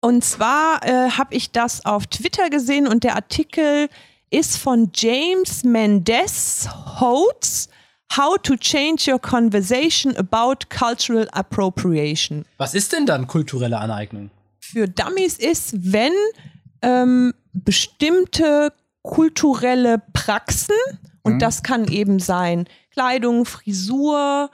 Und 0.00 0.24
zwar 0.24 0.84
äh, 0.84 1.10
habe 1.10 1.34
ich 1.34 1.52
das 1.52 1.86
auf 1.86 2.06
Twitter 2.06 2.50
gesehen 2.50 2.86
und 2.86 3.02
der 3.04 3.14
Artikel 3.14 3.88
ist 4.30 4.56
von 4.58 4.90
James 4.94 5.64
Mendez 5.64 6.68
Holtz. 7.00 7.68
How 8.16 8.38
to 8.38 8.56
change 8.56 9.10
your 9.10 9.18
conversation 9.18 10.16
about 10.16 10.68
cultural 10.70 11.28
appropriation. 11.32 12.44
Was 12.56 12.74
ist 12.74 12.92
denn 12.92 13.04
dann 13.04 13.26
kulturelle 13.26 13.78
Aneignung? 13.78 14.30
Für 14.60 14.88
Dummies 14.88 15.38
ist, 15.38 15.92
wenn 15.92 16.12
ähm, 16.82 17.34
bestimmte 17.52 18.72
kulturelle 19.02 20.02
Praxen, 20.12 20.74
und 21.22 21.40
das 21.40 21.62
kann 21.62 21.88
eben 21.88 22.20
sein 22.20 22.68
Kleidung, 22.92 23.44
Frisur, 23.44 24.50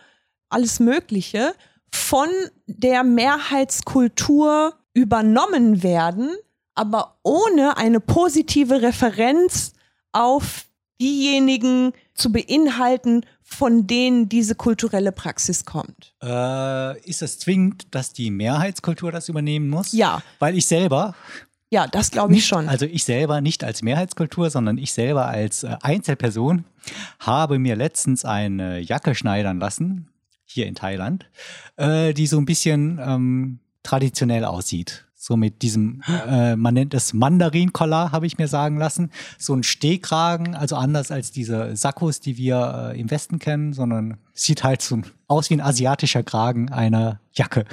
alles 0.49 0.81
Mögliche, 0.81 1.55
von 1.91 2.29
der 2.67 3.05
Mehrheitskultur 3.05 4.75
übernommen 4.95 5.83
werden, 5.83 6.31
aber 6.75 7.19
ohne 7.23 7.77
eine 7.77 8.01
positive 8.01 8.83
Referenz 8.83 9.73
auf 10.13 10.67
diejenigen 11.01 11.93
zu 12.15 12.31
beinhalten, 12.31 13.27
von 13.43 13.87
denen 13.87 14.29
diese 14.29 14.55
kulturelle 14.55 15.13
Praxis 15.13 15.65
kommt. 15.65 16.15
Äh, 16.23 17.01
ist 17.09 17.23
es 17.23 17.39
zwingend, 17.39 17.95
dass 17.95 18.13
die 18.13 18.31
Mehrheitskultur 18.31 19.13
das 19.13 19.29
übernehmen 19.29 19.69
muss? 19.69 19.93
Ja. 19.93 20.23
Weil 20.39 20.57
ich 20.57 20.67
selber, 20.67 21.15
Ja, 21.71 21.87
das 21.87 22.11
glaube 22.11 22.33
ich 22.33 22.37
nicht, 22.37 22.47
schon. 22.47 22.69
also 22.69 22.87
ich 22.87 23.05
selber 23.05 23.41
nicht 23.41 23.65
als 23.65 23.83
Mehrheitskultur, 23.83 24.49
sondern 24.51 24.79
ich 24.79 24.93
selber 24.93 25.27
als 25.27 25.65
äh, 25.65 25.77
Einzelperson 25.83 26.65
habe 27.19 27.59
mir 27.59 27.77
letztens 27.77 28.25
eine 28.25 28.79
Jacke 28.79 29.15
schneidern 29.15 29.59
lassen, 29.59 30.09
hier 30.45 30.67
in 30.67 30.75
Thailand, 30.75 31.27
äh, 31.77 32.15
die 32.15 32.27
so 32.27 32.39
ein 32.39 32.47
bisschen 32.47 33.01
ähm, 33.05 33.59
traditionell 33.83 34.45
aussieht. 34.45 35.05
So 35.25 35.37
mit 35.37 35.63
diesem, 35.63 36.03
äh, 36.27 36.57
man 36.57 36.75
nennt 36.75 36.95
es 36.95 37.13
Mandarin-Collar, 37.13 38.11
habe 38.11 38.27
ich 38.27 38.39
mir 38.39 38.49
sagen 38.49 38.77
lassen. 38.77 39.13
So 39.39 39.55
ein 39.55 39.63
Stehkragen, 39.63 40.57
also 40.57 40.75
anders 40.75 41.13
als 41.13 41.31
diese 41.31 41.77
Sakkos, 41.77 42.19
die 42.19 42.37
wir 42.37 42.91
äh, 42.93 43.01
im 43.01 43.09
Westen 43.09 43.39
kennen, 43.39 43.73
sondern 43.73 44.17
sieht 44.33 44.65
halt 44.65 44.83
so 44.83 45.01
aus 45.29 45.49
wie 45.49 45.55
ein 45.55 45.61
asiatischer 45.61 46.25
Kragen 46.25 46.73
einer 46.73 47.21
Jacke. 47.35 47.67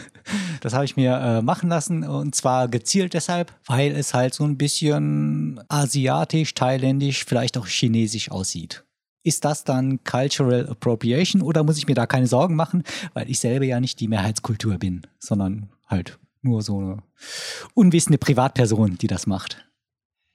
Das 0.62 0.75
habe 0.75 0.85
ich 0.85 0.95
mir 0.95 1.15
äh, 1.15 1.41
machen 1.41 1.69
lassen 1.69 2.03
und 2.03 2.35
zwar 2.35 2.67
gezielt 2.67 3.15
deshalb, 3.15 3.51
weil 3.65 3.93
es 3.93 4.13
halt 4.13 4.35
so 4.35 4.43
ein 4.43 4.55
bisschen 4.55 5.59
asiatisch, 5.69 6.53
thailändisch, 6.53 7.25
vielleicht 7.25 7.57
auch 7.57 7.65
chinesisch 7.65 8.29
aussieht. 8.29 8.83
Ist 9.23 9.43
das 9.43 9.63
dann 9.63 10.03
Cultural 10.03 10.67
Appropriation 10.69 11.41
oder 11.41 11.63
muss 11.63 11.79
ich 11.79 11.88
mir 11.88 11.95
da 11.95 12.05
keine 12.05 12.27
Sorgen 12.27 12.55
machen, 12.55 12.83
weil 13.15 13.27
ich 13.27 13.39
selber 13.39 13.65
ja 13.65 13.79
nicht 13.79 13.99
die 13.99 14.07
Mehrheitskultur 14.07 14.77
bin, 14.77 15.01
sondern 15.17 15.69
halt 15.88 16.18
nur 16.41 16.62
so 16.62 16.78
eine 16.80 17.04
unwissende 17.73 18.17
Privatperson, 18.17 18.97
die 18.97 19.08
das 19.08 19.28
macht? 19.28 19.69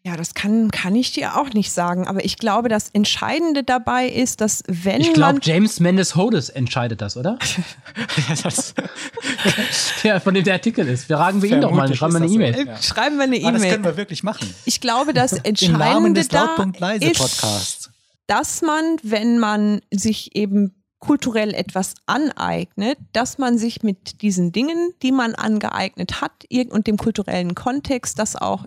ja, 0.07 0.19
das 0.19 0.35
kann, 0.35 0.71
kann 0.71 0.95
ich 0.95 1.13
dir 1.13 1.41
auch 1.41 1.51
nicht 1.55 1.73
sagen. 1.73 2.07
Aber 2.07 2.23
ich 2.27 2.37
glaube, 2.37 2.69
das 2.69 2.91
Entscheidende 2.91 3.65
dabei 3.65 4.07
ist, 4.07 4.43
dass 4.43 4.63
wenn 4.67 5.01
Ich 5.01 5.15
glaube. 5.15 5.41
James 5.43 5.81
Mendes 5.81 6.15
Hodes 6.15 6.51
entscheidet 6.51 7.01
das, 7.01 7.17
oder? 7.17 7.39
das, 8.43 8.75
Der, 10.03 10.21
von 10.21 10.35
dem 10.35 10.45
der 10.45 10.55
Artikel 10.55 10.87
ist. 10.87 11.07
Fragen 11.07 11.41
wir 11.41 11.51
ihn 11.51 11.63
doch 11.63 11.71
mal, 11.71 11.89
Vermutlich 11.89 11.99
schreiben 11.99 12.13
wir 12.13 12.21
eine. 12.21 12.33
E-Mail. 12.33 12.69
Äh, 12.69 12.83
Schreiben 12.83 13.17
wir 13.17 13.23
eine 13.25 13.37
ah, 13.37 13.53
das 13.53 13.63
können 13.63 13.75
E-Mail. 13.75 13.85
wir 13.85 13.97
wirklich 13.97 14.23
machen. 14.23 14.55
Ich 14.67 14.83
glaube, 14.83 15.15
das 15.15 15.33
Im 15.33 15.41
Namen 15.43 15.47
Entscheidende 15.49 16.21
des 16.21 16.29
da 16.29 16.45
Lautpunkt 16.45 16.81
leise 16.81 17.07
ist, 17.07 17.91
dass 18.27 18.61
man, 18.61 18.99
wenn 19.03 19.39
man 19.39 19.81
sich 19.91 20.37
eben 20.37 20.84
kulturell 21.05 21.55
etwas 21.55 21.95
aneignet, 22.07 22.99
dass 23.13 23.39
man 23.39 23.59
sich 23.59 23.83
mit 23.83 24.23
diesen 24.23 24.53
Dingen, 24.53 24.93
die 25.03 25.13
man 25.13 25.35
angeeignet 25.35 26.21
hat 26.21 26.47
und 26.71 26.87
dem 26.87 26.97
kulturellen 26.97 27.55
Kontext, 27.55 28.19
das 28.19 28.37
auch 28.37 28.65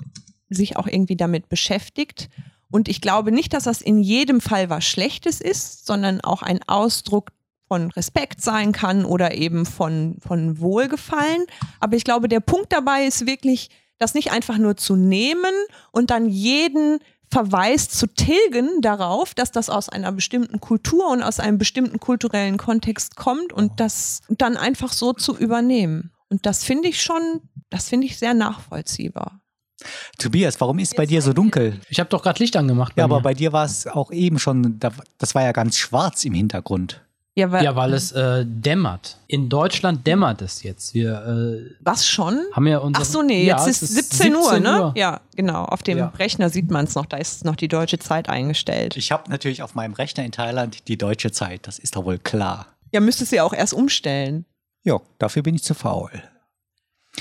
sich 0.49 0.77
auch 0.77 0.87
irgendwie 0.87 1.15
damit 1.15 1.49
beschäftigt. 1.49 2.29
Und 2.69 2.87
ich 2.87 3.01
glaube 3.01 3.31
nicht, 3.31 3.53
dass 3.53 3.63
das 3.63 3.81
in 3.81 3.99
jedem 3.99 4.41
Fall 4.41 4.69
was 4.69 4.85
Schlechtes 4.85 5.41
ist, 5.41 5.85
sondern 5.85 6.21
auch 6.21 6.41
ein 6.41 6.59
Ausdruck 6.67 7.31
von 7.67 7.91
Respekt 7.91 8.41
sein 8.41 8.71
kann 8.71 9.03
oder 9.03 9.35
eben 9.35 9.65
von, 9.65 10.17
von 10.19 10.59
Wohlgefallen. 10.59 11.45
Aber 11.79 11.95
ich 11.95 12.03
glaube, 12.03 12.27
der 12.27 12.39
Punkt 12.39 12.71
dabei 12.71 13.05
ist 13.05 13.25
wirklich, 13.25 13.69
das 13.97 14.13
nicht 14.13 14.31
einfach 14.31 14.57
nur 14.57 14.77
zu 14.77 14.95
nehmen 14.95 15.53
und 15.91 16.11
dann 16.11 16.29
jeden 16.29 16.99
Verweis 17.29 17.89
zu 17.89 18.07
tilgen 18.07 18.81
darauf, 18.81 19.33
dass 19.33 19.51
das 19.51 19.69
aus 19.69 19.89
einer 19.89 20.11
bestimmten 20.11 20.59
Kultur 20.61 21.09
und 21.09 21.21
aus 21.21 21.39
einem 21.39 21.57
bestimmten 21.57 21.99
kulturellen 21.99 22.57
Kontext 22.57 23.15
kommt 23.15 23.51
und 23.53 23.79
das 23.79 24.21
dann 24.29 24.55
einfach 24.57 24.93
so 24.93 25.13
zu 25.13 25.37
übernehmen. 25.37 26.11
Und 26.29 26.45
das 26.45 26.63
finde 26.63 26.87
ich 26.87 27.01
schon, 27.01 27.41
das 27.69 27.89
finde 27.89 28.07
ich 28.07 28.17
sehr 28.17 28.33
nachvollziehbar. 28.33 29.41
Tobias, 30.17 30.59
warum 30.59 30.79
ist 30.79 30.89
es 30.93 30.95
bei 30.95 31.05
dir 31.05 31.21
so 31.21 31.33
dunkel? 31.33 31.79
Ich 31.89 31.99
habe 31.99 32.09
doch 32.09 32.23
gerade 32.23 32.39
Licht 32.39 32.55
angemacht. 32.57 32.93
Ja, 32.95 33.03
aber 33.03 33.17
mir. 33.17 33.21
bei 33.23 33.33
dir 33.33 33.53
war 33.53 33.65
es 33.65 33.85
auch 33.87 34.11
eben 34.11 34.39
schon, 34.39 34.79
da- 34.79 34.91
das 35.17 35.35
war 35.35 35.43
ja 35.43 35.51
ganz 35.51 35.77
schwarz 35.77 36.25
im 36.25 36.33
Hintergrund. 36.33 37.03
Ja, 37.37 37.51
weil, 37.51 37.63
ja, 37.63 37.75
weil 37.75 37.93
es 37.93 38.11
äh, 38.13 38.43
dämmert. 38.47 39.17
In 39.27 39.47
Deutschland 39.47 40.07
dämmert 40.07 40.41
es 40.41 40.63
jetzt. 40.63 40.95
Wir 40.95 41.23
äh, 41.23 41.75
was 41.81 42.07
schon? 42.07 42.41
haben 42.51 42.65
ja 42.65 42.79
unsere. 42.79 43.03
Ach 43.05 43.07
so, 43.07 43.21
nee, 43.21 43.45
ja, 43.45 43.63
jetzt 43.63 43.83
ist 43.83 43.93
17, 43.93 44.35
Uhr, 44.35 44.59
ne? 44.59 44.81
Uhr. 44.85 44.93
Ja, 44.95 45.21
genau. 45.35 45.65
Auf 45.65 45.83
dem 45.83 45.99
Ja. 45.99 46.07
Rechner 46.17 46.49
sieht 46.49 46.71
man 46.71 46.85
es 46.85 46.95
noch, 46.95 47.05
da 47.05 47.17
ist 47.17 47.45
noch 47.45 47.55
die 47.55 47.67
deutsche 47.67 47.99
Zeit 47.99 48.27
eingestellt. 48.27 48.97
Ich 48.97 49.11
habe 49.11 49.29
natürlich 49.29 49.61
auf 49.61 49.75
meinem 49.75 49.93
Rechner 49.93 50.25
in 50.25 50.31
Thailand 50.31 50.87
die 50.87 50.97
deutsche 50.97 51.31
Zeit, 51.31 51.67
das 51.67 51.77
ist 51.77 51.95
doch 51.95 52.05
wohl 52.05 52.17
klar. 52.17 52.65
Ja, 52.91 53.01
müsstest 53.01 53.31
du 53.31 53.35
ja 53.35 53.43
auch 53.43 53.53
erst 53.53 53.75
umstellen. 53.75 54.45
Ja, 54.83 54.99
dafür 55.19 55.43
bin 55.43 55.53
ich 55.53 55.63
zu 55.63 55.75
faul. 55.75 56.09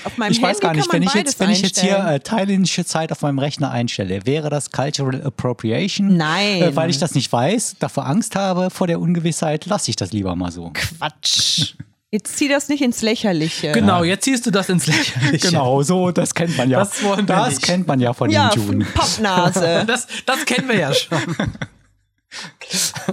Auf 0.04 0.18
meinem 0.18 0.32
ich 0.32 0.42
weiß 0.42 0.60
Handy 0.60 0.66
gar 0.66 0.74
nicht, 0.74 0.92
wenn 0.92 1.02
ich 1.02 1.14
jetzt, 1.14 1.40
wenn 1.40 1.50
ich 1.50 1.62
jetzt 1.62 1.80
hier 1.80 1.98
äh, 1.98 2.20
thailändische 2.20 2.84
Zeit 2.84 3.10
auf 3.12 3.22
meinem 3.22 3.38
Rechner 3.38 3.70
einstelle, 3.70 4.24
wäre 4.26 4.50
das 4.50 4.70
Cultural 4.70 5.22
Appropriation? 5.22 6.16
Nein. 6.16 6.62
Äh, 6.62 6.76
weil 6.76 6.90
ich 6.90 6.98
das 6.98 7.14
nicht 7.14 7.32
weiß, 7.32 7.76
davor 7.78 8.06
Angst 8.06 8.36
habe 8.36 8.70
vor 8.70 8.86
der 8.86 9.00
Ungewissheit, 9.00 9.66
lasse 9.66 9.90
ich 9.90 9.96
das 9.96 10.12
lieber 10.12 10.36
mal 10.36 10.52
so. 10.52 10.70
Quatsch. 10.74 11.74
Jetzt 12.12 12.38
zieh 12.38 12.48
das 12.48 12.68
nicht 12.68 12.82
ins 12.82 13.02
Lächerliche. 13.02 13.72
Genau, 13.72 14.04
jetzt 14.04 14.24
ziehst 14.24 14.46
du 14.46 14.52
das 14.52 14.68
ins 14.68 14.86
Lächerliche. 14.86 15.48
Genau, 15.48 15.82
so, 15.82 16.12
das 16.12 16.32
kennt 16.34 16.56
man 16.56 16.70
ja. 16.70 16.78
Das 16.78 17.02
wollen 17.02 17.28
wir 17.28 17.34
das 17.34 17.48
nicht. 17.56 17.62
kennt 17.62 17.88
man 17.88 17.98
ja 17.98 18.12
von 18.14 18.30
Ja, 18.30 18.48
den 18.50 18.62
Juden. 18.62 18.86
Pappnase. 18.94 19.84
Das, 19.86 20.06
das 20.24 20.44
kennen 20.46 20.68
wir 20.68 20.78
ja 20.78 20.94
schon. 20.94 21.18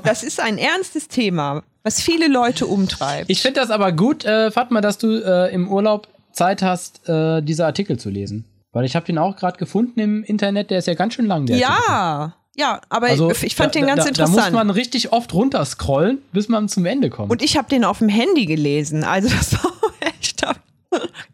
Das 0.04 0.24
ist 0.24 0.40
ein 0.40 0.58
ernstes 0.60 1.08
Thema, 1.08 1.64
was 1.82 2.02
viele 2.02 2.28
Leute 2.28 2.68
umtreibt. 2.68 3.30
Ich 3.30 3.42
finde 3.42 3.62
das 3.62 3.72
aber 3.72 3.92
gut, 3.92 4.26
äh, 4.26 4.52
Fatma, 4.52 4.80
dass 4.80 5.00
du 5.00 5.18
äh, 5.24 5.52
im 5.54 5.68
Urlaub 5.70 6.08
Zeit 6.34 6.62
hast, 6.62 7.08
äh, 7.08 7.42
diese 7.42 7.66
Artikel 7.66 7.98
zu 7.98 8.10
lesen. 8.10 8.46
Weil 8.72 8.86
ich 8.86 8.96
habe 8.96 9.06
den 9.06 9.18
auch 9.18 9.36
gerade 9.36 9.58
gefunden 9.58 10.00
im 10.00 10.24
Internet, 10.24 10.72
der 10.72 10.80
ist 10.80 10.88
ja 10.88 10.96
ganz 10.96 11.14
schön 11.14 11.28
lang. 11.28 11.46
Der 11.46 11.56
Artikel. 11.56 11.84
ja, 11.88 12.34
ja, 12.56 12.82
aber 12.90 13.08
Also, 13.08 13.32
ich 13.32 13.56
fand 13.56 13.74
da, 13.76 13.80
den 13.80 13.88
ganz 13.88 14.04
da, 14.04 14.10
interessant. 14.10 14.38
Da 14.38 14.44
muss 14.46 14.54
man 14.54 14.70
richtig 14.70 15.12
oft 15.12 15.34
runterscrollen, 15.34 16.20
bis 16.32 16.50
man 16.50 16.70
zum 16.70 16.86
Ende 16.86 17.10
kommt. 17.10 17.32
Und 17.32 17.42
ich 17.42 17.58
habe 17.58 17.70
den 17.70 17.84
auf 17.84 18.00
dem 18.00 18.10
Handy 18.10 18.46
gelesen. 18.46 19.04
Also 19.04 19.30
das 19.30 19.54
war 19.54 19.72
echt. 20.02 20.44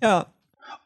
Ja. 0.01 0.27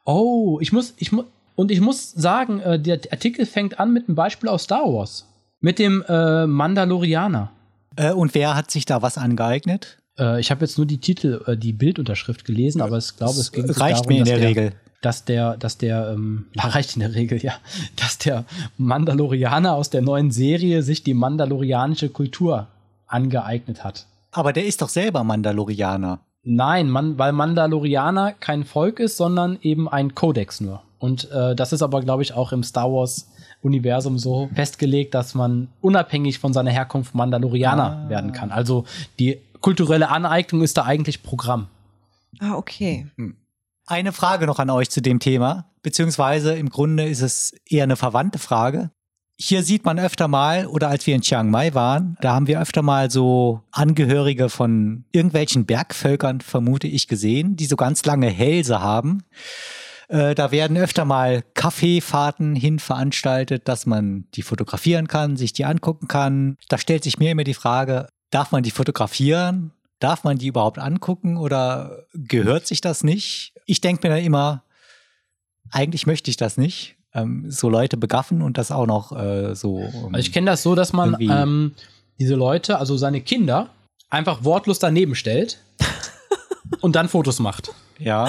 oh, 0.05 0.59
ich 0.59 0.71
muss, 0.71 0.93
ich 0.97 1.11
muss, 1.11 1.25
und 1.55 1.71
ich 1.71 1.81
muss 1.81 2.11
sagen, 2.11 2.59
äh, 2.61 2.79
der 2.79 2.99
Artikel 3.11 3.45
fängt 3.45 3.79
an 3.79 3.93
mit 3.93 4.07
einem 4.07 4.15
Beispiel 4.15 4.49
aus 4.49 4.63
Star 4.63 4.85
Wars. 4.91 5.27
Mit 5.59 5.79
dem 5.79 6.03
äh, 6.07 6.47
Mandalorianer. 6.47 7.51
Äh, 7.95 8.11
und 8.11 8.33
wer 8.33 8.55
hat 8.55 8.71
sich 8.71 8.85
da 8.85 9.01
was 9.01 9.17
angeeignet? 9.17 9.99
Äh, 10.17 10.39
ich 10.39 10.51
habe 10.51 10.61
jetzt 10.61 10.77
nur 10.77 10.85
die 10.85 10.99
Titel, 10.99 11.41
äh, 11.47 11.57
die 11.57 11.73
Bildunterschrift 11.73 12.45
gelesen, 12.45 12.81
aber 12.81 12.97
ich 12.97 13.15
glaube, 13.15 13.39
es 13.39 13.51
ging 13.51 13.69
Reicht 13.69 13.99
darum, 13.99 14.07
mir 14.07 14.19
in 14.19 14.25
der 14.25 14.37
der, 14.37 14.47
Regel. 14.49 14.73
dass 15.01 15.25
der, 15.25 15.57
dass 15.57 15.77
der, 15.77 16.11
ähm, 16.13 16.47
reicht 16.57 16.95
in 16.95 17.01
der 17.01 17.15
Regel, 17.15 17.41
ja, 17.41 17.53
dass 17.95 18.17
der 18.17 18.45
Mandalorianer 18.77 19.73
aus 19.73 19.89
der 19.89 20.01
neuen 20.01 20.31
Serie 20.31 20.83
sich 20.83 21.03
die 21.03 21.13
mandalorianische 21.13 22.09
Kultur 22.09 22.67
angeeignet 23.07 23.83
hat. 23.83 24.05
Aber 24.31 24.53
der 24.53 24.65
ist 24.65 24.81
doch 24.81 24.89
selber 24.89 25.23
Mandalorianer. 25.23 26.19
Nein, 26.43 26.89
man, 26.89 27.17
weil 27.17 27.31
Mandalorianer 27.31 28.33
kein 28.33 28.65
Volk 28.65 28.99
ist, 28.99 29.15
sondern 29.17 29.57
eben 29.61 29.87
ein 29.87 30.13
Kodex 30.13 30.59
nur. 30.59 30.81
Und 30.99 31.29
äh, 31.31 31.55
das 31.55 31.73
ist 31.73 31.81
aber, 31.81 32.01
glaube 32.01 32.23
ich, 32.23 32.33
auch 32.33 32.51
im 32.51 32.63
Star 32.63 32.91
Wars-Universum 32.91 34.17
so 34.17 34.49
festgelegt, 34.53 35.13
dass 35.13 35.35
man 35.35 35.69
unabhängig 35.81 36.39
von 36.39 36.53
seiner 36.53 36.71
Herkunft 36.71 37.13
Mandalorianer 37.13 38.09
werden 38.09 38.31
kann. 38.31 38.51
Also 38.51 38.85
die 39.19 39.39
kulturelle 39.63 40.09
Aneignung 40.09 40.61
ist 40.61 40.77
da 40.77 40.83
eigentlich 40.83 41.23
Programm. 41.23 41.69
Ah, 42.39 42.53
okay. 42.53 43.07
Eine 43.87 44.11
Frage 44.11 44.45
noch 44.45 44.59
an 44.59 44.69
euch 44.69 44.91
zu 44.91 45.01
dem 45.01 45.19
Thema, 45.19 45.71
beziehungsweise 45.81 46.53
im 46.53 46.69
Grunde 46.69 47.07
ist 47.07 47.21
es 47.21 47.53
eher 47.67 47.83
eine 47.83 47.95
verwandte 47.95 48.37
Frage. 48.37 48.91
Hier 49.39 49.63
sieht 49.63 49.83
man 49.83 49.97
öfter 49.97 50.27
mal, 50.27 50.67
oder 50.67 50.89
als 50.89 51.07
wir 51.07 51.15
in 51.15 51.21
Chiang 51.21 51.49
Mai 51.49 51.73
waren, 51.73 52.17
da 52.21 52.33
haben 52.33 52.47
wir 52.47 52.61
öfter 52.61 52.83
mal 52.83 53.09
so 53.09 53.61
Angehörige 53.71 54.49
von 54.49 55.05
irgendwelchen 55.11 55.65
Bergvölkern, 55.65 56.41
vermute 56.41 56.87
ich, 56.87 57.07
gesehen, 57.07 57.55
die 57.55 57.65
so 57.65 57.75
ganz 57.75 58.05
lange 58.05 58.29
Hälse 58.29 58.81
haben. 58.81 59.23
Äh, 60.07 60.35
da 60.35 60.51
werden 60.51 60.77
öfter 60.77 61.05
mal 61.05 61.43
Kaffeefahrten 61.55 62.55
hin 62.55 62.79
veranstaltet, 62.79 63.67
dass 63.67 63.85
man 63.85 64.25
die 64.35 64.43
fotografieren 64.43 65.07
kann, 65.07 65.37
sich 65.37 65.53
die 65.53 65.65
angucken 65.65 66.07
kann. 66.07 66.57
Da 66.69 66.77
stellt 66.77 67.03
sich 67.03 67.17
mir 67.17 67.31
immer 67.31 67.43
die 67.43 67.55
Frage, 67.55 68.07
darf 68.33 68.51
man 68.51 68.63
die 68.63 68.71
fotografieren? 68.71 69.71
Darf 69.99 70.23
man 70.23 70.37
die 70.37 70.47
überhaupt 70.47 70.79
angucken 70.79 71.37
oder 71.37 72.05
gehört 72.13 72.67
sich 72.67 72.81
das 72.81 73.03
nicht? 73.03 73.53
Ich 73.65 73.79
denke 73.79 74.07
mir 74.07 74.15
dann 74.15 74.23
immer, 74.23 74.63
eigentlich 75.71 76.07
möchte 76.07 76.29
ich 76.29 76.37
das 76.37 76.57
nicht. 76.57 76.95
Ähm, 77.13 77.49
so 77.49 77.69
Leute 77.69 77.95
begaffen 77.95 78.41
und 78.41 78.57
das 78.57 78.71
auch 78.71 78.87
noch 78.87 79.11
äh, 79.15 79.55
so. 79.55 79.79
ähm, 79.79 80.15
Also 80.15 80.27
ich 80.27 80.31
kenne 80.33 80.49
das 80.49 80.63
so, 80.63 80.73
dass 80.75 80.93
man 80.93 81.15
ähm, 81.19 81.73
diese 82.19 82.35
Leute, 82.35 82.79
also 82.79 82.97
seine 82.97 83.21
Kinder, 83.21 83.69
einfach 84.09 84.43
wortlos 84.43 84.79
daneben 84.79 85.15
stellt 85.15 85.59
und 86.81 86.95
dann 86.95 87.07
Fotos 87.09 87.39
macht. 87.39 87.71
ja. 87.99 88.25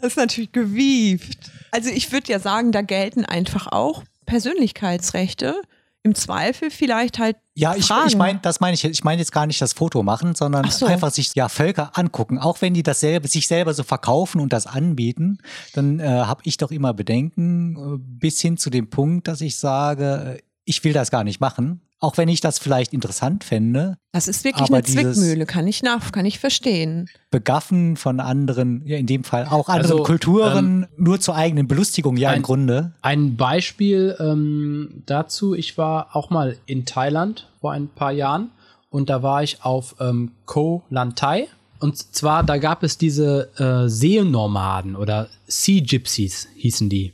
Das 0.00 0.12
ist 0.12 0.16
natürlich 0.16 0.52
gewieft. 0.52 1.50
Also 1.70 1.90
ich 1.90 2.10
würde 2.10 2.32
ja 2.32 2.38
sagen, 2.38 2.72
da 2.72 2.82
gelten 2.82 3.24
einfach 3.24 3.66
auch 3.68 4.02
Persönlichkeitsrechte. 4.26 5.60
Im 6.04 6.16
Zweifel 6.16 6.70
vielleicht 6.70 7.20
halt 7.20 7.36
Ja, 7.54 7.76
ich, 7.76 7.86
Fragen. 7.86 8.08
ich 8.08 8.16
meine, 8.16 8.40
das 8.42 8.58
meine 8.58 8.74
ich, 8.74 8.84
ich 8.84 9.04
meine 9.04 9.20
jetzt 9.20 9.30
gar 9.30 9.46
nicht 9.46 9.60
das 9.62 9.72
Foto 9.72 10.02
machen, 10.02 10.34
sondern 10.34 10.68
so. 10.68 10.86
einfach 10.86 11.12
sich 11.12 11.32
ja 11.34 11.48
Völker 11.48 11.96
angucken. 11.96 12.38
Auch 12.38 12.60
wenn 12.60 12.74
die 12.74 12.82
dasselbe, 12.82 13.28
sich 13.28 13.46
selber 13.46 13.72
so 13.72 13.84
verkaufen 13.84 14.40
und 14.40 14.52
das 14.52 14.66
anbieten, 14.66 15.38
dann 15.74 16.00
äh, 16.00 16.06
habe 16.06 16.42
ich 16.44 16.56
doch 16.56 16.72
immer 16.72 16.92
Bedenken, 16.92 17.76
äh, 17.76 17.98
bis 17.98 18.40
hin 18.40 18.56
zu 18.56 18.68
dem 18.68 18.90
Punkt, 18.90 19.28
dass 19.28 19.40
ich 19.40 19.56
sage, 19.56 20.38
äh, 20.38 20.42
ich 20.64 20.82
will 20.82 20.92
das 20.92 21.10
gar 21.12 21.22
nicht 21.22 21.40
machen. 21.40 21.82
Auch 22.02 22.16
wenn 22.16 22.28
ich 22.28 22.40
das 22.40 22.58
vielleicht 22.58 22.92
interessant 22.92 23.44
fände. 23.44 23.96
Das 24.10 24.26
ist 24.26 24.42
wirklich 24.44 24.64
Aber 24.68 24.78
eine 24.78 24.84
Zwickmühle, 24.84 25.46
kann 25.46 25.68
ich 25.68 25.84
nach, 25.84 26.10
kann 26.10 26.26
ich 26.26 26.40
verstehen. 26.40 27.08
Begaffen 27.30 27.96
von 27.96 28.18
anderen, 28.18 28.82
ja 28.84 28.96
in 28.96 29.06
dem 29.06 29.22
Fall 29.22 29.46
auch 29.46 29.68
anderen 29.68 29.92
Also, 29.92 30.02
Kulturen, 30.02 30.88
nur 30.96 31.20
zur 31.20 31.36
eigenen 31.36 31.68
Belustigung, 31.68 32.16
ja 32.16 32.30
im 32.30 32.36
ein- 32.36 32.42
Grunde. 32.42 32.92
Ein 33.02 33.36
Beispiel 33.36 34.16
ähm, 34.18 35.02
dazu, 35.06 35.54
ich 35.54 35.78
war 35.78 36.16
auch 36.16 36.28
mal 36.30 36.56
in 36.66 36.86
Thailand 36.86 37.48
vor 37.60 37.70
ein 37.70 37.86
paar 37.86 38.10
Jahren 38.10 38.50
und 38.90 39.08
da 39.08 39.22
war 39.22 39.44
ich 39.44 39.62
auf 39.64 39.94
ähm, 40.00 40.32
Koh 40.44 40.82
Lantai. 40.90 41.46
Und 41.78 41.96
zwar, 42.14 42.42
da 42.42 42.58
gab 42.58 42.82
es 42.82 42.98
diese 42.98 43.48
äh, 43.58 43.88
Seenomaden 43.88 44.96
oder 44.96 45.28
Sea 45.46 45.80
Gypsies 45.82 46.48
hießen 46.56 46.88
die. 46.88 47.12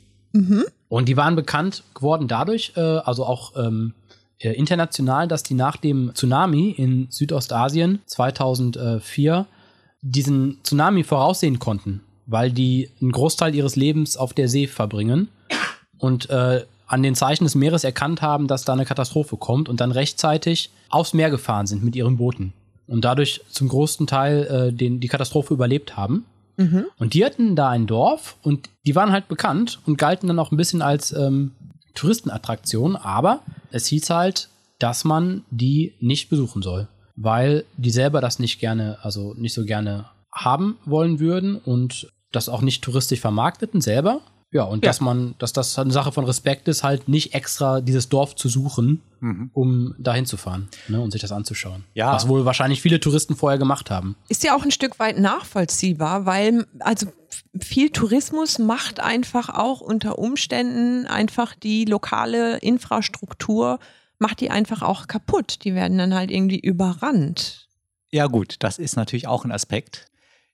Und 0.89 1.09
die 1.09 1.17
waren 1.17 1.35
bekannt 1.35 1.83
geworden 1.93 2.27
dadurch, 2.27 2.73
äh, 2.75 2.79
also 2.79 3.25
auch 3.25 3.55
ähm, 3.55 3.93
äh, 4.39 4.51
international, 4.51 5.27
dass 5.27 5.43
die 5.43 5.53
nach 5.53 5.77
dem 5.77 6.13
Tsunami 6.13 6.71
in 6.71 7.07
Südostasien 7.09 7.99
2004 8.05 9.45
diesen 10.01 10.59
Tsunami 10.63 11.03
voraussehen 11.03 11.59
konnten, 11.59 12.01
weil 12.25 12.51
die 12.51 12.89
einen 13.01 13.11
Großteil 13.11 13.53
ihres 13.53 13.75
Lebens 13.75 14.17
auf 14.17 14.33
der 14.33 14.47
See 14.47 14.67
verbringen 14.67 15.29
und 15.97 16.29
äh, 16.29 16.63
an 16.87 17.03
den 17.03 17.15
Zeichen 17.15 17.43
des 17.43 17.55
Meeres 17.55 17.83
erkannt 17.83 18.21
haben, 18.21 18.47
dass 18.47 18.65
da 18.65 18.73
eine 18.73 18.85
Katastrophe 18.85 19.37
kommt 19.37 19.69
und 19.69 19.79
dann 19.79 19.91
rechtzeitig 19.91 20.71
aufs 20.89 21.13
Meer 21.13 21.29
gefahren 21.29 21.67
sind 21.67 21.83
mit 21.83 21.95
ihren 21.95 22.17
Booten 22.17 22.53
und 22.87 23.05
dadurch 23.05 23.41
zum 23.49 23.67
größten 23.67 24.07
Teil 24.07 24.69
äh, 24.69 24.73
den, 24.73 24.99
die 24.99 25.07
Katastrophe 25.07 25.53
überlebt 25.53 25.95
haben. 25.95 26.25
Und 26.97 27.13
die 27.13 27.23
hatten 27.23 27.55
da 27.55 27.69
ein 27.69 27.87
Dorf 27.87 28.37
und 28.41 28.69
die 28.85 28.95
waren 28.95 29.11
halt 29.11 29.27
bekannt 29.27 29.79
und 29.85 29.97
galten 29.97 30.27
dann 30.27 30.39
auch 30.39 30.51
ein 30.51 30.57
bisschen 30.57 30.81
als 30.81 31.11
ähm, 31.11 31.51
Touristenattraktion, 31.93 32.95
aber 32.95 33.41
es 33.71 33.87
hieß 33.87 34.09
halt, 34.09 34.49
dass 34.79 35.03
man 35.03 35.43
die 35.51 35.93
nicht 35.99 36.29
besuchen 36.29 36.61
soll, 36.61 36.87
weil 37.15 37.65
die 37.77 37.91
selber 37.91 38.21
das 38.21 38.39
nicht 38.39 38.59
gerne, 38.59 38.97
also 39.01 39.33
nicht 39.35 39.53
so 39.53 39.65
gerne 39.65 40.05
haben 40.31 40.77
wollen 40.85 41.19
würden 41.19 41.55
und 41.57 42.11
das 42.31 42.47
auch 42.49 42.61
nicht 42.61 42.83
touristisch 42.83 43.19
vermarkteten 43.19 43.81
selber. 43.81 44.21
Ja, 44.51 44.63
und 44.63 44.83
Ja. 44.83 44.89
dass 44.89 44.99
man, 44.99 45.35
dass 45.37 45.53
das 45.53 45.77
eine 45.77 45.91
Sache 45.91 46.11
von 46.11 46.25
Respekt 46.25 46.67
ist, 46.67 46.83
halt 46.83 47.07
nicht 47.07 47.35
extra 47.35 47.81
dieses 47.81 48.09
Dorf 48.09 48.35
zu 48.35 48.49
suchen, 48.49 49.01
um 49.53 49.93
dahin 49.99 50.25
zu 50.25 50.37
fahren 50.37 50.69
ne, 50.87 50.99
und 51.01 51.11
sich 51.11 51.21
das 51.21 51.31
anzuschauen. 51.31 51.83
Ja. 51.93 52.13
Was 52.13 52.27
wohl 52.27 52.45
wahrscheinlich 52.45 52.81
viele 52.81 52.99
Touristen 52.99 53.35
vorher 53.35 53.59
gemacht 53.59 53.91
haben. 53.91 54.15
Ist 54.27 54.43
ja 54.43 54.55
auch 54.55 54.63
ein 54.63 54.71
Stück 54.71 54.97
weit 54.97 55.19
nachvollziehbar, 55.19 56.25
weil 56.25 56.65
also 56.79 57.07
viel 57.59 57.89
Tourismus 57.89 58.59
macht 58.59 58.99
einfach 58.99 59.49
auch 59.49 59.81
unter 59.81 60.19
Umständen 60.19 61.05
einfach 61.05 61.55
die 61.55 61.85
lokale 61.85 62.57
Infrastruktur, 62.57 63.79
macht 64.17 64.41
die 64.41 64.51
einfach 64.51 64.81
auch 64.81 65.07
kaputt. 65.07 65.63
Die 65.63 65.75
werden 65.75 65.97
dann 65.97 66.13
halt 66.13 66.31
irgendwie 66.31 66.59
überrannt. 66.59 67.67
Ja, 68.11 68.27
gut, 68.27 68.55
das 68.59 68.79
ist 68.79 68.95
natürlich 68.95 69.27
auch 69.27 69.45
ein 69.45 69.51
Aspekt. 69.51 70.07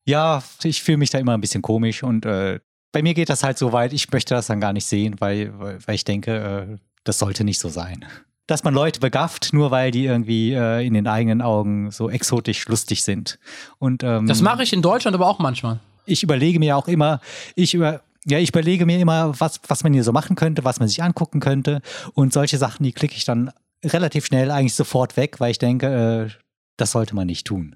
Ja, 0.05 0.43
ich 0.63 0.83
fühle 0.83 0.97
mich 0.97 1.09
da 1.09 1.17
immer 1.17 1.33
ein 1.33 1.41
bisschen 1.41 1.61
komisch 1.61 2.03
und 2.03 2.25
äh, 2.25 2.59
bei 2.91 3.01
mir 3.01 3.13
geht 3.13 3.29
das 3.29 3.43
halt 3.43 3.57
so 3.57 3.73
weit, 3.73 3.91
ich 3.91 4.11
möchte 4.11 4.35
das 4.35 4.47
dann 4.47 4.61
gar 4.61 4.71
nicht 4.71 4.85
sehen, 4.85 5.15
weil, 5.19 5.51
weil 5.59 5.95
ich 5.95 6.05
denke, 6.05 6.77
äh, 6.77 6.77
das 7.03 7.19
sollte 7.19 7.43
nicht 7.43 7.59
so 7.59 7.69
sein. 7.69 8.05
Dass 8.47 8.63
man 8.63 8.73
Leute 8.73 8.99
begafft, 8.99 9.49
nur 9.53 9.71
weil 9.71 9.91
die 9.91 10.05
irgendwie 10.05 10.53
äh, 10.53 10.85
in 10.85 10.93
den 10.93 11.07
eigenen 11.07 11.41
Augen 11.41 11.91
so 11.91 12.09
exotisch 12.09 12.67
lustig 12.67 13.03
sind. 13.03 13.39
Und 13.79 14.03
ähm, 14.03 14.27
Das 14.27 14.41
mache 14.41 14.63
ich 14.63 14.71
in 14.71 14.81
Deutschland 14.81 15.15
aber 15.15 15.27
auch 15.27 15.39
manchmal. 15.39 15.79
Ich 16.06 16.24
überlege 16.24 16.60
mir 16.60 16.78
auch 16.78 16.88
immer, 16.88 17.20
ich 17.56 17.74
über, 17.74 18.02
ja, 18.26 18.39
ich 18.39 18.50
überlege 18.50 18.86
mir 18.86 19.00
immer, 19.00 19.39
was, 19.39 19.60
was 19.68 19.84
man 19.84 19.94
hier 19.94 20.04
so 20.04 20.12
machen 20.12 20.36
könnte, 20.36 20.63
was 20.63 20.80
man 20.80 20.88
sich 20.88 21.04
angucken 21.04 21.39
könnte. 21.39 21.82
Und 22.13 22.34
solche 22.34 22.58
Sachen, 22.58 22.84
die 22.84 22.94
klicke 22.94 23.15
ich 23.15 23.26
dann 23.26 23.52
relativ 23.84 24.26
schnell 24.26 24.52
eigentlich 24.52 24.74
sofort 24.74 25.18
weg, 25.18 25.39
weil 25.39 25.52
ich 25.52 25.60
denke, 25.60 26.28
äh, 26.28 26.41
das 26.78 26.91
sollte 26.91 27.15
man 27.15 27.28
nicht 27.28 27.46
tun. 27.46 27.76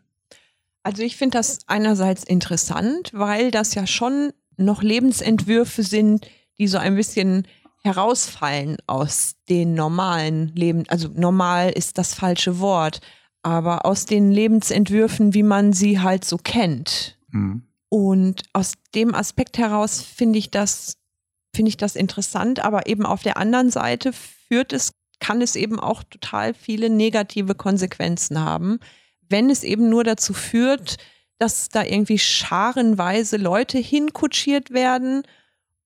Also 0.83 1.03
ich 1.03 1.17
finde 1.17 1.37
das 1.37 1.59
einerseits 1.67 2.23
interessant, 2.23 3.11
weil 3.13 3.51
das 3.51 3.75
ja 3.75 3.85
schon 3.85 4.31
noch 4.57 4.81
Lebensentwürfe 4.81 5.83
sind, 5.83 6.27
die 6.57 6.67
so 6.67 6.77
ein 6.77 6.95
bisschen 6.95 7.47
herausfallen 7.83 8.77
aus 8.87 9.35
den 9.47 9.73
normalen 9.73 10.49
Leben. 10.55 10.83
Also 10.89 11.09
normal 11.13 11.71
ist 11.71 11.97
das 11.97 12.13
falsche 12.13 12.59
Wort, 12.59 12.99
aber 13.41 13.85
aus 13.85 14.05
den 14.05 14.31
Lebensentwürfen, 14.31 15.33
wie 15.33 15.43
man 15.43 15.73
sie 15.73 15.99
halt 15.99 16.25
so 16.25 16.37
kennt. 16.37 17.17
Mhm. 17.29 17.63
Und 17.89 18.43
aus 18.53 18.73
dem 18.93 19.15
Aspekt 19.15 19.57
heraus 19.57 20.01
finde 20.01 20.39
ich 20.39 20.51
das, 20.51 20.97
finde 21.55 21.69
ich 21.69 21.77
das 21.77 21.95
interessant, 21.95 22.59
aber 22.63 22.87
eben 22.87 23.05
auf 23.05 23.23
der 23.23 23.37
anderen 23.37 23.71
Seite 23.71 24.13
führt 24.13 24.73
es, 24.73 24.91
kann 25.19 25.41
es 25.41 25.55
eben 25.55 25.79
auch 25.79 26.03
total 26.03 26.53
viele 26.53 26.89
negative 26.89 27.55
Konsequenzen 27.55 28.39
haben, 28.39 28.79
wenn 29.27 29.49
es 29.49 29.63
eben 29.63 29.89
nur 29.89 30.03
dazu 30.03 30.33
führt, 30.33 30.97
dass 31.39 31.69
da 31.69 31.83
irgendwie 31.83 32.19
scharenweise 32.19 33.37
Leute 33.37 33.77
hinkutschiert 33.79 34.71
werden 34.71 35.23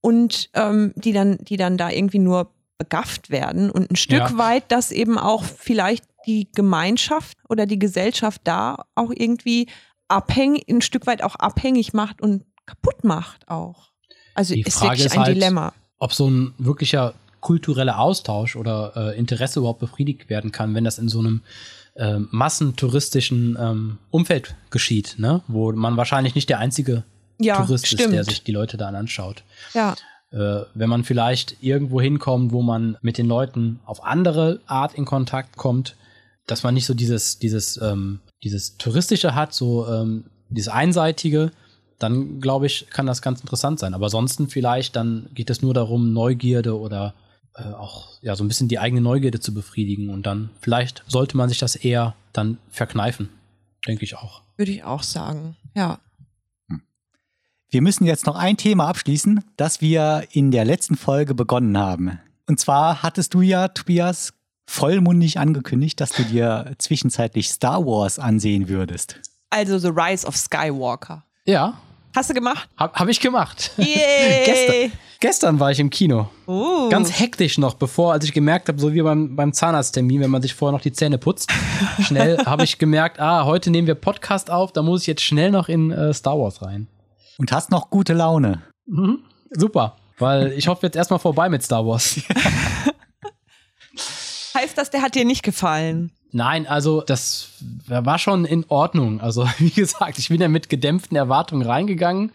und 0.01 0.49
ähm, 0.53 0.93
die 0.95 1.13
dann, 1.13 1.37
die 1.39 1.57
dann 1.57 1.77
da 1.77 1.89
irgendwie 1.89 2.19
nur 2.19 2.51
begafft 2.77 3.29
werden 3.29 3.69
und 3.69 3.89
ein 3.91 3.95
Stück 3.95 4.19
Ja. 4.31 4.37
weit, 4.37 4.71
dass 4.71 4.91
eben 4.91 5.17
auch 5.17 5.43
vielleicht 5.43 6.03
die 6.25 6.47
Gemeinschaft 6.53 7.37
oder 7.47 7.65
die 7.65 7.79
Gesellschaft 7.79 8.41
da 8.43 8.85
auch 8.95 9.11
irgendwie 9.15 9.67
abhängig, 10.07 10.67
ein 10.69 10.81
Stück 10.81 11.07
weit 11.07 11.23
auch 11.23 11.35
abhängig 11.35 11.93
macht 11.93 12.21
und 12.21 12.43
kaputt 12.65 13.03
macht 13.03 13.47
auch. 13.49 13.89
Also 14.35 14.53
Die 14.53 14.61
ist 14.61 14.77
Frage 14.77 14.91
wirklich 14.91 15.05
ist 15.07 15.11
ein 15.13 15.23
halt, 15.23 15.35
Dilemma. 15.35 15.73
ob 15.99 16.13
so 16.13 16.29
ein 16.29 16.53
wirklicher 16.57 17.13
kultureller 17.41 17.99
Austausch 17.99 18.55
oder 18.55 18.93
äh, 18.95 19.17
Interesse 19.19 19.59
überhaupt 19.59 19.79
befriedigt 19.79 20.29
werden 20.29 20.51
kann, 20.51 20.73
wenn 20.75 20.83
das 20.85 20.97
in 20.97 21.09
so 21.09 21.19
einem 21.19 21.41
äh, 21.95 22.17
massentouristischen 22.31 23.57
ähm, 23.59 23.97
Umfeld 24.11 24.55
geschieht, 24.69 25.15
ne? 25.17 25.41
wo 25.47 25.71
man 25.73 25.97
wahrscheinlich 25.97 26.35
nicht 26.35 26.49
der 26.49 26.59
einzige 26.59 27.03
Ja, 27.39 27.57
Tourist 27.57 27.85
ist, 27.85 27.99
der 27.99 28.07
stimmt. 28.07 28.25
sich 28.25 28.43
die 28.43 28.51
Leute 28.51 28.77
dann 28.77 28.95
anschaut. 28.95 29.43
Ja, 29.73 29.95
Äh, 30.31 30.65
wenn 30.73 30.89
man 30.89 31.03
vielleicht 31.03 31.57
irgendwo 31.61 32.01
hinkommt, 32.01 32.53
wo 32.53 32.63
man 32.63 32.97
mit 33.03 33.19
den 33.19 33.27
Leuten 33.27 33.79
auf 33.85 34.03
andere 34.03 34.61
Art 34.65 34.95
in 34.95 35.05
Kontakt 35.05 35.57
kommt, 35.57 35.95
dass 36.47 36.63
man 36.63 36.73
nicht 36.73 36.87
so 36.87 36.95
dieses, 36.95 37.37
dieses, 37.37 37.77
ähm, 37.77 38.19
dieses 38.43 38.77
Touristische 38.77 39.35
hat, 39.35 39.53
so 39.53 39.87
ähm, 39.87 40.25
dieses 40.49 40.67
Einseitige, 40.67 41.51
dann 41.99 42.41
glaube 42.41 42.65
ich, 42.65 42.87
kann 42.89 43.05
das 43.05 43.21
ganz 43.21 43.41
interessant 43.41 43.79
sein. 43.79 43.93
Aber 43.93 44.05
ansonsten 44.05 44.49
vielleicht, 44.49 44.95
dann 44.95 45.29
geht 45.33 45.49
es 45.49 45.61
nur 45.61 45.73
darum, 45.73 46.13
Neugierde 46.13 46.77
oder 46.77 47.13
äh, 47.55 47.63
auch 47.63 48.09
ja 48.21 48.35
so 48.35 48.43
ein 48.43 48.47
bisschen 48.47 48.67
die 48.67 48.79
eigene 48.79 49.01
Neugierde 49.01 49.39
zu 49.39 49.53
befriedigen. 49.53 50.09
Und 50.09 50.25
dann 50.25 50.49
vielleicht 50.59 51.03
sollte 51.07 51.37
man 51.37 51.49
sich 51.49 51.59
das 51.59 51.75
eher 51.75 52.15
dann 52.33 52.57
verkneifen. 52.69 53.29
Denke 53.87 54.03
ich 54.03 54.15
auch. 54.15 54.41
würde 54.57 54.71
ich 54.71 54.83
auch 54.83 55.03
sagen. 55.03 55.55
Ja. 55.75 55.99
Wir 57.69 57.81
müssen 57.81 58.05
jetzt 58.05 58.25
noch 58.27 58.35
ein 58.35 58.55
Thema 58.55 58.87
abschließen, 58.87 59.43
das 59.57 59.81
wir 59.81 60.27
in 60.31 60.51
der 60.51 60.63
letzten 60.63 60.95
Folge 60.95 61.33
begonnen 61.33 61.77
haben. 61.77 62.19
Und 62.47 62.59
zwar 62.59 63.01
hattest 63.01 63.33
du 63.33 63.41
ja, 63.41 63.67
Tobias, 63.67 64.33
vollmundig 64.65 65.39
angekündigt, 65.39 65.99
dass 66.01 66.11
du 66.11 66.23
dir 66.23 66.73
zwischenzeitlich 66.77 67.49
Star 67.49 67.85
Wars 67.85 68.19
ansehen 68.19 68.69
würdest. 68.69 69.19
Also 69.49 69.77
The 69.77 69.89
Rise 69.89 70.25
of 70.25 70.35
Skywalker. 70.35 71.23
Ja, 71.45 71.77
Hast 72.15 72.29
du 72.29 72.35
gemacht? 72.35 72.69
habe 72.77 72.93
hab 72.93 73.07
ich 73.07 73.19
gemacht. 73.19 73.71
Yay! 73.77 73.85
Gestern, 74.45 74.91
gestern 75.19 75.59
war 75.59 75.71
ich 75.71 75.79
im 75.79 75.89
Kino. 75.89 76.29
Uh. 76.47 76.87
Ganz 76.89 77.19
hektisch 77.19 77.57
noch, 77.57 77.73
bevor, 77.73 78.13
als 78.13 78.23
ich 78.23 78.33
gemerkt 78.33 78.67
habe, 78.67 78.79
so 78.79 78.93
wie 78.93 79.01
beim, 79.01 79.35
beim 79.35 79.51
Zahnarzttermin, 79.51 80.21
wenn 80.21 80.29
man 80.29 80.43
sich 80.43 80.53
vorher 80.53 80.73
noch 80.73 80.83
die 80.83 80.91
Zähne 80.91 81.17
putzt, 81.17 81.51
schnell 82.01 82.37
habe 82.45 82.65
ich 82.65 82.77
gemerkt, 82.77 83.19
ah, 83.19 83.45
heute 83.45 83.71
nehmen 83.71 83.87
wir 83.87 83.95
Podcast 83.95 84.51
auf, 84.51 84.71
da 84.71 84.83
muss 84.83 85.01
ich 85.01 85.07
jetzt 85.07 85.23
schnell 85.23 85.49
noch 85.49 85.69
in 85.69 85.89
äh, 85.89 86.13
Star 86.13 86.37
Wars 86.37 86.61
rein. 86.61 86.87
Und 87.39 87.51
hast 87.51 87.71
noch 87.71 87.89
gute 87.89 88.13
Laune. 88.13 88.61
Super, 89.49 89.95
weil 90.19 90.51
ich 90.51 90.67
hoffe 90.67 90.85
jetzt 90.85 90.95
erstmal 90.95 91.19
vorbei 91.19 91.49
mit 91.49 91.63
Star 91.63 91.83
Wars. 91.85 92.21
Heißt 94.53 94.77
das, 94.77 94.89
der 94.89 95.01
hat 95.01 95.15
dir 95.15 95.25
nicht 95.25 95.43
gefallen? 95.43 96.11
Nein, 96.31 96.65
also 96.65 97.01
das 97.01 97.49
war 97.87 98.17
schon 98.17 98.45
in 98.45 98.65
Ordnung. 98.67 99.21
Also 99.21 99.47
wie 99.59 99.69
gesagt, 99.69 100.17
ich 100.17 100.29
bin 100.29 100.41
ja 100.41 100.47
mit 100.47 100.69
gedämpften 100.69 101.15
Erwartungen 101.15 101.65
reingegangen 101.65 102.31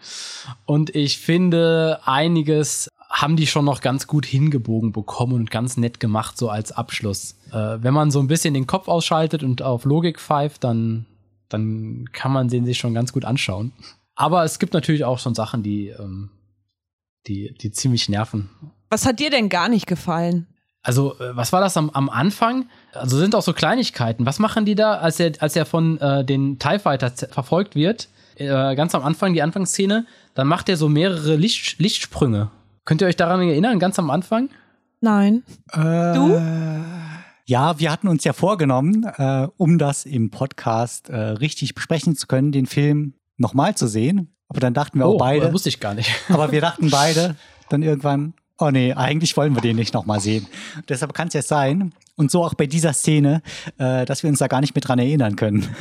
und 0.65 0.95
ich 0.95 1.19
finde, 1.19 2.01
einiges 2.05 2.89
haben 3.11 3.37
die 3.37 3.47
schon 3.47 3.65
noch 3.65 3.81
ganz 3.81 4.07
gut 4.07 4.27
hingebogen 4.27 4.93
bekommen 4.93 5.33
und 5.33 5.51
ganz 5.51 5.77
nett 5.77 5.99
gemacht, 5.99 6.37
so 6.37 6.51
als 6.51 6.73
Abschluss. 6.73 7.37
Äh, 7.51 7.79
wenn 7.83 7.95
man 7.95 8.11
so 8.11 8.21
ein 8.21 8.29
bisschen 8.29 8.55
den 8.55 8.67
Kopf 8.67 8.87
ausschaltet 8.87 9.43
und 9.43 9.63
auf 9.63 9.85
Logik 9.85 10.21
pfeift, 10.21 10.63
dann, 10.63 11.07
dann 11.49 12.09
kann 12.13 12.33
man 12.33 12.49
den 12.49 12.67
sich 12.67 12.79
schon 12.79 12.95
ganz 12.95 13.13
gut 13.13 13.25
anschauen. 13.25 13.73
Aber 14.15 14.45
es 14.45 14.59
gibt 14.59 14.75
natürlich 14.75 15.05
auch 15.05 15.19
schon 15.19 15.35
Sachen, 15.35 15.63
die, 15.63 15.89
ähm, 15.89 16.31
die, 17.27 17.55
die 17.55 17.73
ziemlich 17.73 18.09
nerven. 18.09 18.51
Was 18.91 19.07
hat 19.07 19.21
dir 19.21 19.31
denn 19.31 19.49
gar 19.49 19.69
nicht 19.69 19.87
gefallen? 19.87 20.47
Also, 20.89 21.13
äh, 21.21 21.37
was 21.37 21.53
war 21.53 21.61
das 21.61 21.77
am, 21.77 21.91
am 21.91 22.09
Anfang? 22.09 22.67
Also 22.95 23.19
sind 23.19 23.35
auch 23.35 23.43
so 23.43 23.53
Kleinigkeiten. 23.53 24.25
Was 24.27 24.39
machen 24.39 24.65
die 24.65 24.75
da, 24.75 24.95
als 24.95 25.21
er, 25.21 25.33
als 25.41 25.55
er 25.55 25.67
von 25.67 25.99
äh, 26.01 26.25
den 26.25 26.59
TIE 26.59 26.79
Fighter 26.79 27.15
z- 27.15 27.31
verfolgt 27.33 27.75
wird? 27.75 28.09
Äh, 28.37 28.47
ganz 28.75 28.95
am 28.95 29.03
Anfang, 29.05 29.35
die 29.35 29.43
Anfangsszene, 29.43 30.07
dann 30.35 30.47
macht 30.47 30.69
er 30.69 30.77
so 30.79 30.89
mehrere 30.89 31.37
Licht, 31.37 31.79
Lichtsprünge. 31.79 32.51
Könnt 32.87 33.03
ihr 33.03 33.07
euch 33.09 33.17
daran 33.17 33.41
erinnern, 33.43 33.79
ganz 33.79 33.99
am 33.99 34.09
Anfang? 34.11 34.49
Nein. 35.01 35.43
Äh, 35.73 36.15
Du? 36.15 36.41
Ja, 37.45 37.79
wir 37.79 37.91
hatten 37.93 38.09
uns 38.09 38.25
ja 38.25 38.33
vorgenommen, 38.33 39.05
äh, 39.05 39.47
um 39.57 39.79
das 39.79 40.05
im 40.07 40.31
Podcast 40.31 41.09
äh, 41.09 41.17
richtig 41.17 41.75
besprechen 41.75 42.15
zu 42.17 42.27
können, 42.27 42.53
den 42.53 42.67
Film 42.67 43.15
nochmal 43.39 43.75
zu 43.75 43.87
sehen. 43.89 44.35
Aber 44.49 44.61
dann 44.61 44.75
dachten 44.75 44.99
wir 44.99 45.07
auch 45.07 45.15
Oh, 45.15 45.19
beide, 45.19 45.53
wusste 45.53 45.69
ich 45.69 45.81
gar 45.81 45.95
nicht. 45.95 46.11
aber 46.31 46.51
wir 46.53 46.61
dachten 46.61 46.91
beide 46.91 47.37
dann 47.69 47.83
irgendwann, 47.83 48.35
oh 48.59 48.71
nee, 48.71 48.93
eigentlich 48.93 49.37
wollen 49.37 49.55
wir 49.55 49.63
den 49.63 49.77
nicht 49.77 49.95
nochmal 49.95 50.21
sehen. 50.21 50.47
Deshalb 50.89 51.15
kann 51.15 51.29
es 51.29 51.35
jetzt 51.35 51.49
sein, 51.49 51.93
und 52.19 52.31
so 52.31 52.45
auch 52.45 52.55
bei 52.55 52.67
dieser 52.67 52.93
Szene, 52.93 53.43
äh, 53.79 54.05
dass 54.05 54.23
wir 54.23 54.29
uns 54.29 54.41
da 54.41 54.49
gar 54.49 54.61
nicht 54.61 54.75
mehr 54.75 54.83
dran 54.83 54.99
erinnern 54.99 55.37
können. 55.37 55.75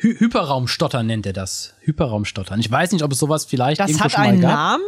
Hy 0.00 0.18
Hyperraumstottern 0.18 1.06
nennt 1.06 1.26
er 1.26 1.32
das. 1.32 1.74
Hyperraumstottern. 1.82 2.58
Ich 2.58 2.70
weiß 2.70 2.90
nicht, 2.92 3.04
ob 3.04 3.12
es 3.12 3.18
sowas 3.18 3.44
vielleicht 3.44 3.80
Das 3.80 4.00
hat 4.00 4.10
schon 4.10 4.22
mal 4.22 4.28
einen 4.30 4.40
gab. 4.40 4.50
Namen? 4.50 4.84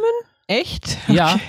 Echt? 0.47 0.97
Ja. 1.07 1.35
Äh, 1.35 1.39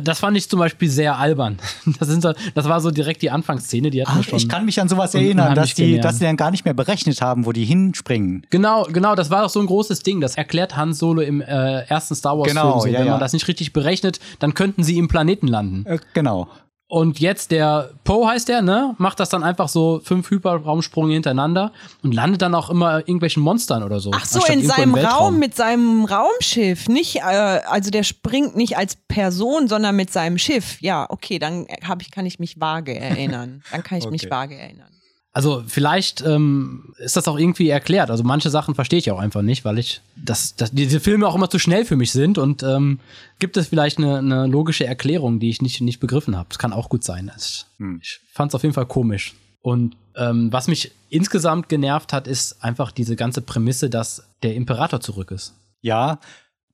Das 0.00 0.20
fand 0.20 0.36
ich 0.36 0.48
zum 0.48 0.58
Beispiel 0.58 0.88
sehr 0.88 1.18
albern. 1.18 1.58
Das, 1.98 2.08
sind 2.08 2.22
so, 2.22 2.32
das 2.54 2.68
war 2.68 2.80
so 2.80 2.90
direkt 2.90 3.22
die 3.22 3.30
Anfangsszene, 3.30 3.90
die 3.90 4.02
hatten 4.02 4.18
Ach, 4.20 4.24
schon. 4.24 4.38
ich 4.38 4.48
kann 4.48 4.64
mich 4.64 4.80
an 4.80 4.88
sowas 4.88 5.14
erinnern, 5.14 5.54
dass 5.54 5.74
die, 5.74 6.00
dass 6.00 6.18
die 6.18 6.24
dann 6.24 6.36
gar 6.36 6.50
nicht 6.50 6.64
mehr 6.64 6.74
berechnet 6.74 7.20
haben, 7.20 7.44
wo 7.44 7.52
die 7.52 7.64
hinspringen. 7.64 8.46
Genau, 8.50 8.84
genau, 8.84 9.14
das 9.14 9.30
war 9.30 9.42
doch 9.42 9.50
so 9.50 9.60
ein 9.60 9.66
großes 9.66 10.00
Ding. 10.00 10.20
Das 10.20 10.36
erklärt 10.36 10.76
Han 10.76 10.94
Solo 10.94 11.20
im 11.20 11.40
äh, 11.40 11.82
ersten 11.82 12.14
Star 12.14 12.38
Wars 12.38 12.48
Genau, 12.48 12.80
so. 12.80 12.86
ja, 12.86 13.00
Wenn 13.00 13.06
ja. 13.06 13.12
man 13.12 13.20
das 13.20 13.32
nicht 13.32 13.46
richtig 13.48 13.72
berechnet, 13.72 14.20
dann 14.38 14.54
könnten 14.54 14.82
sie 14.82 14.96
im 14.98 15.08
Planeten 15.08 15.46
landen. 15.48 15.84
Äh, 15.86 15.98
genau. 16.14 16.48
Und 16.94 17.20
jetzt 17.20 17.52
der 17.52 17.88
Poe 18.04 18.28
heißt 18.28 18.50
der, 18.50 18.60
ne? 18.60 18.94
Macht 18.98 19.18
das 19.18 19.30
dann 19.30 19.42
einfach 19.42 19.70
so 19.70 20.02
fünf 20.04 20.30
Hyperraumsprünge 20.30 21.14
hintereinander 21.14 21.72
und 22.02 22.12
landet 22.12 22.42
dann 22.42 22.54
auch 22.54 22.68
immer 22.68 22.98
irgendwelchen 22.98 23.42
Monstern 23.42 23.82
oder 23.82 23.98
so. 23.98 24.10
Ach 24.14 24.26
so, 24.26 24.44
in 24.44 24.62
seinem. 24.62 24.94
Raum 24.94 25.38
mit 25.38 25.56
seinem 25.56 26.04
Raumschiff. 26.04 26.88
Nicht, 26.88 27.16
äh, 27.16 27.20
also 27.22 27.90
der 27.90 28.02
springt 28.02 28.56
nicht 28.56 28.76
als 28.76 28.96
Person, 29.08 29.68
sondern 29.68 29.96
mit 29.96 30.12
seinem 30.12 30.36
Schiff. 30.36 30.82
Ja, 30.82 31.06
okay, 31.08 31.38
dann 31.38 31.66
hab 31.82 32.02
ich, 32.02 32.10
kann 32.10 32.26
ich 32.26 32.38
mich 32.38 32.60
vage 32.60 32.94
erinnern. 32.94 33.62
Dann 33.70 33.82
kann 33.82 33.96
ich 33.96 34.10
mich 34.10 34.24
Okay. 34.24 34.30
vage 34.30 34.58
erinnern. 34.58 34.90
Also 35.34 35.64
vielleicht 35.66 36.20
ähm, 36.20 36.94
ist 36.98 37.16
das 37.16 37.26
auch 37.26 37.38
irgendwie 37.38 37.70
erklärt. 37.70 38.10
Also 38.10 38.22
manche 38.22 38.50
Sachen 38.50 38.74
verstehe 38.74 38.98
ich 38.98 39.10
auch 39.10 39.18
einfach 39.18 39.40
nicht, 39.40 39.64
weil 39.64 39.78
ich 39.78 40.02
das, 40.14 40.56
das, 40.56 40.72
diese 40.72 41.00
Filme 41.00 41.26
auch 41.26 41.34
immer 41.34 41.48
zu 41.48 41.58
schnell 41.58 41.86
für 41.86 41.96
mich 41.96 42.12
sind 42.12 42.36
und 42.36 42.62
ähm, 42.62 43.00
gibt 43.38 43.56
es 43.56 43.68
vielleicht 43.68 43.96
eine, 43.96 44.18
eine 44.18 44.46
logische 44.46 44.84
Erklärung, 44.84 45.40
die 45.40 45.48
ich 45.48 45.62
nicht, 45.62 45.80
nicht 45.80 46.00
begriffen 46.00 46.36
habe. 46.36 46.48
Das 46.50 46.58
kann 46.58 46.74
auch 46.74 46.90
gut 46.90 47.02
sein. 47.02 47.30
Das, 47.32 47.66
Hm. 47.78 48.00
Ich 48.02 48.20
fand 48.30 48.50
es 48.50 48.54
auf 48.54 48.62
jeden 48.62 48.74
Fall 48.74 48.86
komisch. 48.86 49.34
Und 49.62 49.96
ähm, 50.16 50.52
was 50.52 50.68
mich 50.68 50.92
insgesamt 51.08 51.70
genervt 51.70 52.12
hat, 52.12 52.26
ist 52.26 52.62
einfach 52.62 52.92
diese 52.92 53.16
ganze 53.16 53.40
Prämisse, 53.40 53.88
dass 53.88 54.24
der 54.42 54.54
Imperator 54.54 55.00
zurück 55.00 55.30
ist. 55.30 55.54
Ja, 55.80 56.18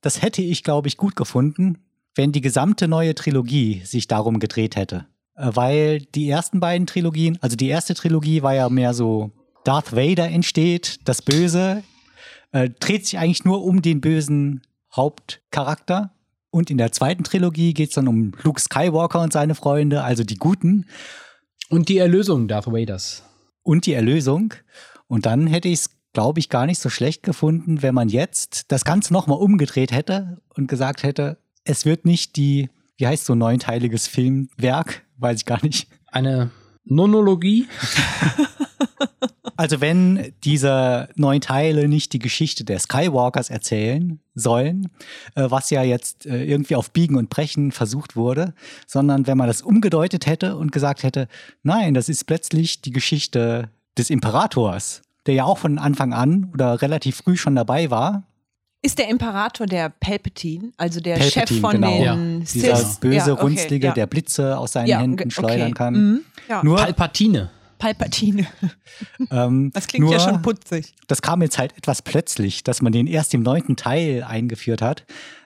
das 0.01 0.21
hätte 0.21 0.41
ich, 0.41 0.63
glaube 0.63 0.87
ich, 0.89 0.97
gut 0.97 1.15
gefunden, 1.15 1.77
wenn 2.15 2.31
die 2.33 2.41
gesamte 2.41 2.87
neue 2.89 3.15
Trilogie 3.15 3.81
sich 3.85 4.07
darum 4.07 4.39
gedreht 4.39 4.75
hätte. 4.75 5.05
Äh, 5.39 5.55
Weil 5.55 5.99
die 6.01 6.29
ersten 6.29 6.59
beiden 6.59 6.85
Trilogien, 6.85 7.37
also 7.41 7.55
die 7.55 7.69
erste 7.69 7.93
Trilogie 7.95 8.43
war 8.43 8.53
ja 8.53 8.69
mehr 8.69 8.93
so, 8.93 9.31
Darth 9.63 9.95
Vader 9.95 10.27
entsteht, 10.29 10.99
das 11.05 11.21
Böse, 11.21 11.83
äh, 12.51 12.69
dreht 12.79 13.05
sich 13.05 13.17
eigentlich 13.17 13.45
nur 13.45 13.63
um 13.63 13.81
den 13.81 14.01
bösen 14.01 14.61
Hauptcharakter. 14.95 16.11
Und 16.51 16.71
in 16.71 16.77
der 16.77 16.91
zweiten 16.91 17.23
Trilogie 17.23 17.73
geht 17.73 17.89
es 17.89 17.95
dann 17.95 18.07
um 18.07 18.31
Luke 18.43 18.59
Skywalker 18.59 19.21
und 19.21 19.33
seine 19.33 19.55
Freunde, 19.55 20.03
also 20.03 20.23
die 20.23 20.37
Guten 20.37 20.87
Und 21.69 21.89
die 21.89 21.99
Erlösung 21.99 22.47
Darth 22.47 22.65
Vaders. 22.67 23.23
und 23.61 23.85
die 23.85 23.93
Erlösung. 23.93 24.53
Und 25.07 25.25
dann 25.25 25.45
hätte 25.45 25.67
ich 25.67 25.81
es, 25.81 25.89
glaube 26.13 26.39
ich, 26.39 26.49
gar 26.49 26.65
nicht 26.65 26.79
so 26.79 26.89
schlecht 26.89 27.21
gefunden, 27.21 27.83
wenn 27.83 27.93
man 27.93 28.09
jetzt 28.09 28.71
das 28.71 28.83
Ganze 28.83 29.13
nochmal 29.13 29.37
umgedreht 29.37 29.91
hätte 29.91 30.41
und 30.55 30.67
gesagt 30.67 31.03
hätte, 31.03 31.37
es 31.65 31.85
wird 31.85 32.05
nicht 32.05 32.35
die, 32.35 32.69
wie 32.97 33.05
heißt 33.05 33.25
so 33.25 33.35
neunteiliges 33.35 34.07
Filmwerk, 34.07 35.03
weiß 35.19 35.39
ich 35.39 35.45
gar 35.45 35.63
nicht. 35.63 35.87
Eine 36.07 36.51
Nonologie. 36.85 37.67
Also 39.59 39.81
wenn 39.81 40.31
diese 40.45 41.09
neun 41.15 41.41
Teile 41.41 41.89
nicht 41.89 42.13
die 42.13 42.19
Geschichte 42.19 42.63
der 42.63 42.79
Skywalkers 42.79 43.49
erzählen 43.49 44.21
sollen, 44.33 44.87
äh, 45.35 45.47
was 45.49 45.69
ja 45.69 45.83
jetzt 45.83 46.25
äh, 46.25 46.45
irgendwie 46.45 46.77
auf 46.77 46.91
Biegen 46.91 47.17
und 47.17 47.29
Brechen 47.29 47.73
versucht 47.73 48.15
wurde, 48.15 48.53
sondern 48.87 49.27
wenn 49.27 49.37
man 49.37 49.47
das 49.47 49.61
umgedeutet 49.61 50.27
hätte 50.27 50.55
und 50.55 50.71
gesagt 50.71 51.03
hätte, 51.03 51.27
nein, 51.61 51.93
das 51.93 52.07
ist 52.07 52.23
plötzlich 52.23 52.81
die 52.81 52.91
Geschichte 52.91 53.69
des 53.97 54.09
Imperators, 54.09 55.01
der 55.25 55.33
ja 55.33 55.43
auch 55.43 55.57
von 55.57 55.77
Anfang 55.77 56.13
an 56.13 56.49
oder 56.53 56.81
relativ 56.81 57.17
früh 57.17 57.35
schon 57.35 57.57
dabei 57.57 57.91
war. 57.91 58.23
Ist 58.81 58.97
der 58.97 59.09
Imperator 59.09 59.67
der 59.67 59.89
Palpatine, 59.89 60.71
also 60.77 61.01
der 61.01 61.15
Palpatine, 61.17 61.47
Chef 61.47 61.59
von 61.59 61.71
genau. 61.71 62.01
Ja, 62.01 62.15
den 62.15 62.39
Dieser 62.45 62.77
Sith? 62.77 62.99
böse, 63.01 63.15
ja, 63.15 63.33
okay, 63.33 63.41
runzlige, 63.41 63.87
ja. 63.87 63.93
der 63.93 64.07
Blitze 64.07 64.57
aus 64.57 64.71
seinen 64.71 64.87
Ja, 64.87 64.99
Händen 64.99 65.29
schleudern 65.31 65.61
okay. 65.63 65.71
kann. 65.73 65.93
Mhm, 65.93 66.21
ja. 66.47 66.63
Nur, 66.63 66.77
Palpatine. 66.77 67.49
Palpatine. 67.77 68.47
ähm, 69.31 69.71
Das 69.73 69.87
klingt 69.87 70.05
nur, 70.05 70.13
ja 70.13 70.19
schon 70.19 70.41
putzig. 70.41 70.93
das 71.07 71.21
kam 71.21 71.41
jetzt 71.41 71.57
halt 71.57 71.77
etwas 71.77 72.01
plötzlich, 72.01 72.63
dass 72.63 72.81
man 72.81 72.91
den 72.93 73.07
erst 73.07 73.33
im 73.33 73.41
neunten 73.41 73.75
Teil 73.75 74.23
eingeführt 74.23 74.81
hat. 74.81 75.05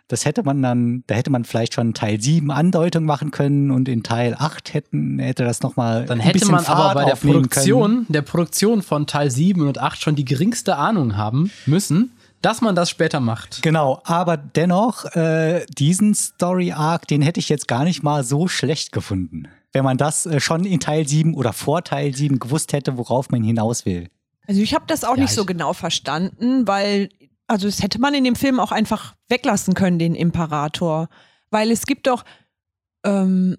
Das 0.10 0.26
hätte 0.26 0.44
man 0.44 0.62
dann, 0.62 1.04
da 1.08 1.16
hätte 1.16 1.32
man 1.32 1.44
vielleicht 1.44 1.74
schon 1.74 1.94
Teil 1.96 2.22
7 2.22 2.52
Andeutung 2.52 3.06
machen 3.06 3.32
können 3.32 3.72
und 3.72 3.88
in 3.88 4.04
Teil 4.04 4.36
8 4.38 4.74
hätten, 4.76 5.18
hätte 5.18 5.44
das 5.44 5.62
nochmal 5.62 6.06
Dann 6.06 6.20
ein 6.20 6.24
hätte 6.26 6.34
bisschen 6.34 6.52
man 6.52 6.66
aber 6.66 6.84
Fahrt 6.84 6.96
bei 6.96 7.06
der 7.06 7.16
Produktion, 7.16 7.92
Können. 7.92 8.06
der 8.10 8.22
Produktion 8.22 8.82
von 8.84 9.08
Teil 9.08 9.32
7 9.32 9.66
und 9.68 9.80
8 9.80 10.00
schon 10.02 10.16
die 10.16 10.26
geringste 10.26 10.76
Ahnung 10.76 11.16
haben 11.18 11.50
müssen, 11.66 12.12
dass 12.44 12.62
man 12.62 12.76
das 12.76 12.90
später 12.90 13.20
macht. 13.20 13.62
Genau, 13.64 14.02
aber 14.04 14.38
dennoch, 14.38 15.06
äh, 15.16 15.66
diesen 15.70 16.14
Story-Arc, 16.14 17.08
den 17.08 17.22
hätte 17.22 17.40
ich 17.40 17.50
jetzt 17.50 17.68
gar 17.68 17.86
nicht 17.86 18.04
mal 18.04 18.24
so 18.24 18.48
schlecht 18.48 18.92
gefunden. 18.92 19.48
Wenn 19.72 19.84
man 19.84 19.98
das 19.98 20.26
äh, 20.26 20.40
schon 20.40 20.66
in 20.66 20.80
Teil 20.80 21.08
7 21.08 21.34
oder 21.34 21.54
vor 21.54 21.84
Teil 21.84 22.14
7 22.14 22.40
gewusst 22.40 22.74
hätte, 22.74 22.98
worauf 22.98 23.30
man 23.32 23.44
hinaus 23.44 23.86
will. 23.86 24.10
Also 24.46 24.62
ich 24.62 24.76
habe 24.76 24.84
das 24.88 25.06
auch 25.06 25.16
Ja, 25.16 25.24
nicht 25.24 25.34
so 25.34 25.46
genau 25.46 25.72
verstanden, 25.74 26.68
weil, 26.68 27.10
also 27.48 27.68
das 27.68 27.82
hätte 27.82 28.00
man 28.00 28.14
in 28.14 28.26
dem 28.26 28.36
Film 28.36 28.60
auch 28.60 28.74
einfach 28.74 29.16
weglassen 29.30 29.74
können, 29.74 29.98
den 29.98 30.14
Imperator. 30.14 31.08
Weil 31.50 31.72
es 31.72 31.86
gibt 31.86 32.08
doch 32.08 32.26
ähm, 33.06 33.58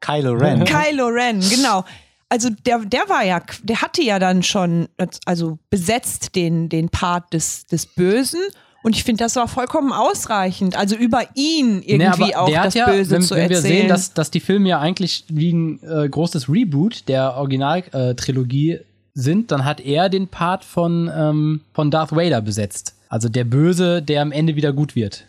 Kylo 0.00 0.32
Ren. 0.32 0.64
Kylo 0.64 1.06
Ren, 1.08 1.40
genau. 1.40 1.84
Also 2.32 2.48
der, 2.64 2.78
der 2.78 3.10
war 3.10 3.22
ja, 3.26 3.42
der 3.62 3.82
hatte 3.82 4.02
ja 4.02 4.18
dann 4.18 4.42
schon, 4.42 4.88
also 5.26 5.58
besetzt 5.68 6.34
den, 6.34 6.70
den 6.70 6.88
Part 6.88 7.34
des, 7.34 7.66
des 7.66 7.84
Bösen. 7.84 8.40
Und 8.82 8.96
ich 8.96 9.04
finde, 9.04 9.22
das 9.22 9.36
war 9.36 9.48
vollkommen 9.48 9.92
ausreichend. 9.92 10.74
Also 10.78 10.96
über 10.96 11.24
ihn 11.34 11.82
irgendwie 11.82 12.24
Nee, 12.24 12.34
auch 12.34 12.50
das 12.50 12.72
ja, 12.72 12.86
Böse 12.86 13.10
wenn, 13.10 13.20
zu 13.20 13.34
wenn 13.34 13.50
wir 13.50 13.56
erzählen. 13.56 13.80
sehen, 13.80 13.88
dass, 13.88 14.14
dass 14.14 14.30
die 14.30 14.40
Filme 14.40 14.70
ja 14.70 14.80
eigentlich 14.80 15.26
wie 15.28 15.52
ein 15.52 15.82
äh, 15.82 16.08
großes 16.08 16.48
Reboot 16.48 17.06
der 17.06 17.36
Originaltrilogie 17.36 18.80
sind, 19.12 19.50
dann 19.52 19.66
hat 19.66 19.82
er 19.82 20.08
den 20.08 20.28
Part 20.28 20.64
von, 20.64 21.10
ähm, 21.14 21.60
von 21.74 21.90
Darth 21.90 22.12
Vader 22.12 22.40
besetzt. 22.40 22.94
Also 23.10 23.28
der 23.28 23.44
Böse, 23.44 24.00
der 24.00 24.22
am 24.22 24.32
Ende 24.32 24.56
wieder 24.56 24.72
gut 24.72 24.96
wird. 24.96 25.26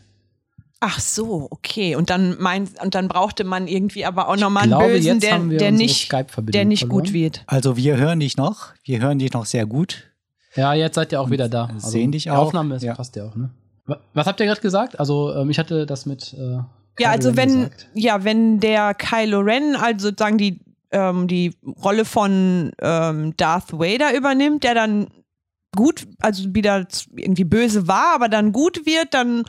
Ach 0.86 0.99
so, 0.99 1.47
okay. 1.49 1.95
Und 1.95 2.09
dann 2.09 2.36
mein, 2.41 2.67
und 2.84 2.93
dann 2.93 3.07
brauchte 3.07 3.45
man 3.45 3.67
irgendwie 3.67 4.03
aber 4.05 4.27
auch 4.27 4.36
nochmal 4.36 4.63
einen 4.63 4.71
glaube, 4.73 4.88
Bösen, 4.88 5.05
jetzt 5.13 5.23
der, 5.23 5.34
haben 5.36 5.49
wir 5.49 5.57
der 5.57 5.71
nicht, 5.71 6.07
Skype-Verbindung 6.07 6.51
der 6.51 6.65
nicht 6.65 6.79
verloren. 6.81 7.03
gut 7.05 7.13
wird. 7.13 7.43
Also 7.47 7.77
wir 7.77 7.95
hören 7.95 8.19
dich 8.19 8.36
noch. 8.36 8.73
Wir 8.84 8.99
hören 8.99 9.17
dich 9.17 9.31
noch 9.31 9.45
sehr 9.45 9.65
gut. 9.65 10.11
Ja, 10.55 10.73
jetzt 10.73 10.95
seid 10.95 11.13
ihr 11.13 11.21
auch 11.21 11.29
wieder 11.29 11.47
da. 11.47 11.67
Also 11.73 11.89
sehen 11.89 12.11
dich 12.11 12.23
die 12.23 12.31
auch. 12.31 12.47
Aufnahme 12.47 12.75
ist, 12.75 12.84
Ja. 12.84 12.95
passt 12.95 13.15
ja 13.15 13.25
auch, 13.29 13.36
ne? 13.36 13.49
Wa- 13.86 13.99
Was 14.13 14.27
habt 14.27 14.39
ihr 14.41 14.45
gerade 14.45 14.59
gesagt? 14.59 14.99
Also, 14.99 15.34
ähm, 15.36 15.49
ich 15.49 15.57
hatte 15.57 15.86
das 15.86 16.05
mit. 16.05 16.34
Äh, 16.34 16.59
Ja, 16.99 17.11
also 17.11 17.29
Ren 17.29 17.38
wenn, 17.38 17.55
gesagt. 17.55 17.88
ja, 17.93 18.23
wenn 18.25 18.59
der 18.59 18.93
Kylo 18.93 19.39
Ren, 19.39 19.75
also 19.77 20.09
sozusagen 20.09 20.38
die, 20.38 20.59
ähm, 20.91 21.27
die 21.29 21.55
Rolle 21.81 22.03
von 22.03 22.71
ähm, 22.81 23.34
Darth 23.38 23.71
Vader 23.71 24.13
übernimmt, 24.15 24.65
der 24.65 24.75
dann 24.75 25.07
gut, 25.75 26.05
also 26.19 26.53
wieder 26.53 26.86
irgendwie 27.15 27.45
böse 27.45 27.88
war, 27.88 28.13
aber 28.15 28.27
dann 28.29 28.51
gut 28.51 28.86
wird, 28.86 29.13
dann 29.13 29.43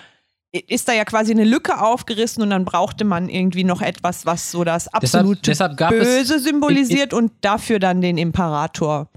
ist 0.69 0.89
da 0.89 0.93
ja 0.93 1.05
quasi 1.05 1.33
eine 1.33 1.45
Lücke 1.45 1.81
aufgerissen 1.81 2.43
und 2.43 2.51
dann 2.51 2.65
brauchte 2.65 3.05
man 3.05 3.29
irgendwie 3.29 3.65
noch 3.65 3.83
etwas, 3.83 4.25
was 4.27 4.51
so 4.51 4.63
das 4.65 4.89
absolute 4.89 5.41
deshalb 5.43 5.81
es 5.81 5.89
Böse 5.91 6.39
symbolisiert 6.39 7.13
und 7.13 7.33
dafür 7.41 7.79
dann 7.79 8.01
den 8.01 8.19
Imperator. 8.19 9.09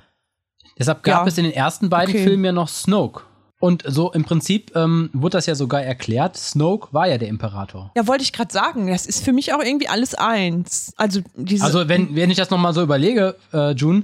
Deshalb 0.79 1.03
gab 1.03 1.21
Ja. 1.23 1.27
es 1.27 1.37
in 1.37 1.43
den 1.45 1.53
ersten 1.53 1.89
beiden 1.89 2.13
Okay. 2.13 2.23
Filmen 2.23 2.45
ja 2.45 2.51
noch 2.51 2.67
Snoke. 2.67 3.21
Und 3.59 3.83
so 3.87 4.11
im 4.11 4.23
Prinzip 4.23 4.75
ähm, 4.75 5.09
wurde 5.13 5.37
das 5.37 5.47
ja 5.47 5.55
sogar 5.55 5.81
erklärt, 5.81 6.37
Snoke 6.37 6.89
war 6.91 7.07
ja 7.07 7.17
der 7.17 7.27
Imperator. 7.27 7.91
Ja, 7.95 8.05
wollte 8.07 8.23
ich 8.23 8.31
gerade 8.31 8.53
sagen, 8.53 8.87
das 8.87 9.07
ist 9.07 9.23
für 9.25 9.33
mich 9.33 9.51
auch 9.53 9.63
irgendwie 9.63 9.87
alles 9.87 10.13
eins. 10.13 10.93
Also 10.95 11.21
diese 11.35 11.63
Also 11.65 11.87
wenn, 11.89 12.15
wenn 12.15 12.29
ich 12.29 12.37
das 12.37 12.51
nochmal 12.51 12.73
so 12.75 12.83
überlege, 12.83 13.35
äh, 13.53 13.71
June, 13.71 14.03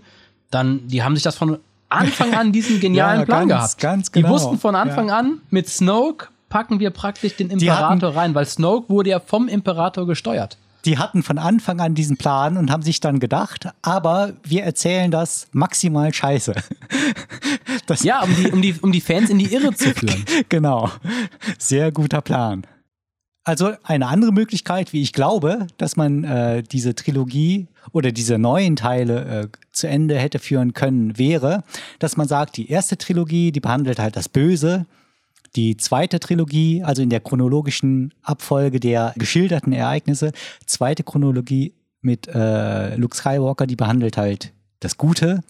dann, 0.49 0.87
die 0.87 1.03
haben 1.03 1.13
sich 1.15 1.23
das 1.23 1.35
von 1.35 1.59
Anfang 1.89 2.33
an 2.33 2.51
diesen 2.51 2.79
genialen 2.79 3.19
Ja, 3.19 3.25
Plan 3.25 3.47
ganz, 3.47 3.77
gehabt. 3.77 3.81
ganz 3.81 4.11
Die 4.11 4.21
genau. 4.23 4.33
wussten 4.33 4.57
von 4.57 4.73
Anfang 4.75 5.09
Ja. 5.09 5.19
an, 5.19 5.41
mit 5.51 5.69
Snoke 5.69 6.29
packen 6.53 6.79
wir 6.79 6.91
praktisch 6.91 7.35
den 7.35 7.49
Die 7.49 7.71
hatten- 7.71 7.93
Imperator 7.93 8.15
rein, 8.15 8.35
weil 8.35 8.45
Snoke 8.45 8.87
wurde 8.89 9.09
ja 9.09 9.19
vom 9.19 9.47
Imperator 9.47 10.05
gesteuert. 10.05 10.57
Die 10.85 10.99
hatten 10.99 11.23
von 11.23 11.37
Anfang 11.39 11.79
an 11.79 11.95
diesen 11.95 12.17
Plan 12.17 12.57
und 12.57 12.69
haben 12.69 12.83
sich 12.83 12.99
dann 12.99 13.19
gedacht, 13.19 13.69
aber 13.81 14.33
wir 14.43 14.63
erzählen 14.63 15.09
das 15.09 15.47
maximal 15.51 16.13
scheiße. 16.13 16.53
Das, 17.87 18.03
Ja, 18.03 18.21
um 18.21 18.29
die, 18.35 18.51
um, 18.51 18.61
die, 18.61 18.73
um 18.81 18.91
die 18.91 19.01
Fans 19.01 19.29
in 19.29 19.39
die 19.39 19.51
Irre 19.51 19.73
zu 19.73 19.89
führen. 19.95 20.23
Genau. 20.47 20.89
Sehr 21.57 21.91
guter 21.91 22.21
Plan. 22.21 22.65
Also 23.45 23.71
eine 23.83 24.07
andere 24.07 24.31
Möglichkeit, 24.31 24.93
wie 24.93 25.01
ich 25.01 25.11
glaube, 25.11 25.67
dass 25.77 25.97
man 25.97 26.23
äh, 26.23 26.63
diese 26.63 26.93
Trilogie 26.95 27.67
oder 27.91 28.11
diese 28.13 28.37
neuen 28.37 28.75
Teile 28.77 29.25
äh, 29.25 29.47
zu 29.73 29.87
Ende 29.87 30.17
hätte 30.17 30.39
führen 30.39 30.73
können, 30.73 31.17
wäre, 31.17 31.63
dass 31.99 32.15
man 32.15 32.27
sagt, 32.27 32.55
die 32.57 32.69
erste 32.69 32.97
Trilogie, 32.97 33.51
die 33.51 33.59
behandelt 33.59 33.99
halt 33.99 34.15
das 34.15 34.29
Böse. 34.29 34.85
Die 35.55 35.77
zweite 35.77 36.19
Trilogie, 36.19 36.83
also 36.83 37.01
in 37.01 37.09
der 37.09 37.19
chronologischen 37.19 38.13
Abfolge 38.23 38.79
der 38.79 39.13
geschilderten 39.17 39.71
Ereignisse, 39.71 40.31
zweite 40.65 41.03
Chronologie 41.03 41.73
mit 42.01 42.27
äh, 42.27 42.95
Luke 42.95 43.15
Skywalker, 43.15 43.67
die 43.67 43.75
behandelt 43.75 44.17
halt 44.17 44.53
das 44.79 44.97
Gute. 44.97 45.43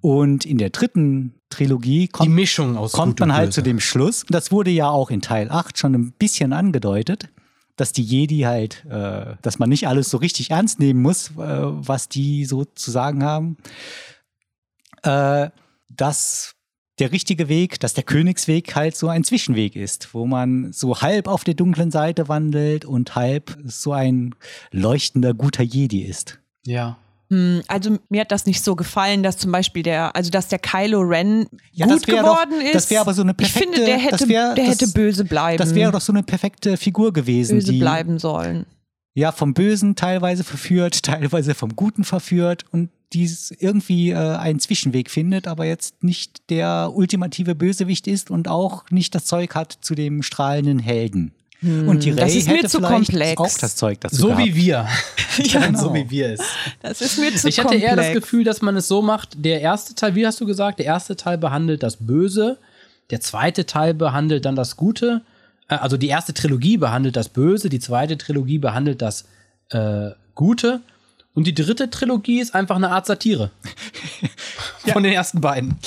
Und 0.00 0.44
in 0.44 0.58
der 0.58 0.70
dritten 0.70 1.34
Trilogie 1.50 2.08
kommt, 2.08 2.28
kommt 2.92 3.20
man 3.20 3.34
halt 3.34 3.52
zu 3.52 3.62
dem 3.62 3.80
Schluss. 3.80 4.24
Das 4.28 4.52
wurde 4.52 4.70
ja 4.70 4.88
auch 4.90 5.10
in 5.10 5.22
Teil 5.22 5.50
8 5.50 5.78
schon 5.78 5.94
ein 5.94 6.12
bisschen 6.12 6.52
angedeutet, 6.52 7.28
dass 7.76 7.92
die 7.92 8.02
Jedi 8.02 8.40
halt, 8.40 8.84
äh, 8.90 9.36
dass 9.40 9.58
man 9.58 9.68
nicht 9.68 9.88
alles 9.88 10.10
so 10.10 10.18
richtig 10.18 10.50
ernst 10.50 10.78
nehmen 10.78 11.00
muss, 11.00 11.30
äh, 11.30 11.32
was 11.36 12.08
die 12.08 12.44
so 12.44 12.64
zu 12.64 12.90
sagen 12.90 13.24
haben. 13.24 13.56
Äh, 15.02 15.50
dass 15.88 16.54
der 16.98 17.12
richtige 17.12 17.48
Weg, 17.48 17.80
dass 17.80 17.94
der 17.94 18.04
Königsweg 18.04 18.74
halt 18.74 18.96
so 18.96 19.08
ein 19.08 19.24
Zwischenweg 19.24 19.76
ist, 19.76 20.12
wo 20.14 20.26
man 20.26 20.72
so 20.72 21.00
halb 21.00 21.28
auf 21.28 21.44
der 21.44 21.54
dunklen 21.54 21.90
Seite 21.90 22.28
wandelt 22.28 22.84
und 22.84 23.14
halb 23.14 23.56
so 23.66 23.92
ein 23.92 24.34
leuchtender, 24.72 25.34
guter 25.34 25.62
Jedi 25.62 26.02
ist. 26.02 26.38
Ja. 26.66 26.96
Hm, 27.30 27.60
Also 27.68 27.98
mir 28.08 28.22
hat 28.22 28.32
das 28.32 28.46
nicht 28.46 28.64
so 28.64 28.74
gefallen, 28.74 29.22
dass 29.22 29.36
zum 29.36 29.52
Beispiel 29.52 29.82
der, 29.82 30.16
also 30.16 30.30
dass 30.30 30.48
der 30.48 30.58
Kylo 30.58 31.00
Ren 31.00 31.46
Ja, 31.72 31.86
gut 31.86 31.96
das 31.96 32.06
wär 32.08 32.22
doch- 32.22 32.42
geworden 32.42 32.60
ist. 32.64 32.74
das 32.74 32.90
wär 32.90 33.00
aber 33.02 33.12
so 33.14 33.22
eine 33.22 33.34
Ich 33.38 33.52
finde, 33.52 33.76
perfekte- 33.78 33.84
der 33.84 33.98
hätte, 33.98 34.16
das 34.16 34.28
wär- 34.28 34.54
der 34.54 34.64
das- 34.66 34.74
hätte 34.80 34.88
böse 34.92 35.24
bleiben. 35.24 35.58
Das 35.58 35.74
wäre 35.74 35.92
doch 35.92 36.00
so 36.00 36.12
eine 36.12 36.22
perfekte 36.22 36.76
Figur 36.76 37.12
gewesen, 37.12 37.56
böse 37.58 37.72
die 37.72 37.78
bleiben 37.78 38.18
sollen. 38.18 38.64
ja 39.14 39.30
vom 39.32 39.52
Bösen 39.52 39.94
teilweise 39.94 40.42
verführt, 40.42 41.02
teilweise 41.02 41.54
vom 41.54 41.76
Guten 41.76 42.04
verführt 42.04 42.64
und 42.72 42.88
dies 43.12 43.52
irgendwie 43.58 44.10
äh, 44.10 44.16
einen 44.16 44.60
Zwischenweg 44.60 45.10
findet, 45.10 45.46
aber 45.48 45.64
jetzt 45.64 46.02
nicht 46.04 46.50
der 46.50 46.90
ultimative 46.94 47.54
Bösewicht 47.54 48.06
ist 48.06 48.30
und 48.30 48.48
auch 48.48 48.84
nicht 48.90 49.14
das 49.14 49.24
Zeug 49.24 49.54
hat 49.54 49.78
zu 49.80 49.94
dem 49.94 50.22
strahlenden 50.22 50.78
Helden. 50.78 51.32
und 51.62 52.04
die 52.04 52.10
Hm, 52.10 52.16
das 52.16 52.34
ist 52.34 52.46
mir 52.48 52.58
hätte 52.58 52.68
zu 52.68 52.78
vielleicht 52.78 53.06
komplex. 53.36 53.40
auch 53.40 53.58
das 53.58 53.76
Zeug 53.76 54.00
dazu 54.00 54.14
So 54.16 54.26
gehabt. 54.28 54.44
wie 54.44 54.54
wir. 54.54 54.88
Ja, 55.38 55.66
genau. 55.66 55.78
So 55.80 55.94
wie 55.94 56.10
wir 56.10 56.30
es. 56.32 56.40
Das 56.82 57.00
ist 57.00 57.16
mir 57.18 57.32
zu 57.34 57.46
Ich 57.48 57.58
hatte 57.60 57.68
komplex. 57.68 57.84
eher 57.88 57.94
das 57.96 58.12
Gefühl, 58.12 58.42
dass 58.42 58.60
man 58.60 58.76
es 58.76 58.88
so 58.88 59.02
macht, 59.02 59.44
der 59.44 59.60
erste 59.60 59.94
Teil, 59.94 60.16
wie 60.16 60.26
hast 60.26 60.40
du 60.40 60.46
gesagt, 60.46 60.80
der 60.80 60.86
erste 60.86 61.14
Teil 61.16 61.38
behandelt 61.38 61.84
das 61.84 61.96
Böse, 61.96 62.58
der 63.10 63.20
zweite 63.20 63.64
Teil 63.64 63.94
behandelt 63.94 64.44
dann 64.44 64.56
das 64.56 64.76
Gute. 64.76 65.22
Äh, 65.68 65.76
Also 65.76 65.96
die 65.96 66.08
erste 66.08 66.34
Trilogie 66.34 66.76
behandelt 66.76 67.14
das 67.16 67.28
Böse, 67.28 67.68
die 67.68 67.78
zweite 67.78 68.18
Trilogie 68.18 68.58
behandelt 68.58 69.00
das 69.00 69.26
äh, 69.70 70.10
Gute. 70.34 70.80
Und 71.34 71.46
die 71.46 71.54
dritte 71.54 71.88
Trilogie 71.88 72.40
ist 72.40 72.54
einfach 72.54 72.76
eine 72.76 72.90
Art 72.90 73.06
Satire. 73.06 73.50
Von 74.92 75.02
den 75.02 75.12
ersten 75.12 75.40
beiden. 75.40 75.78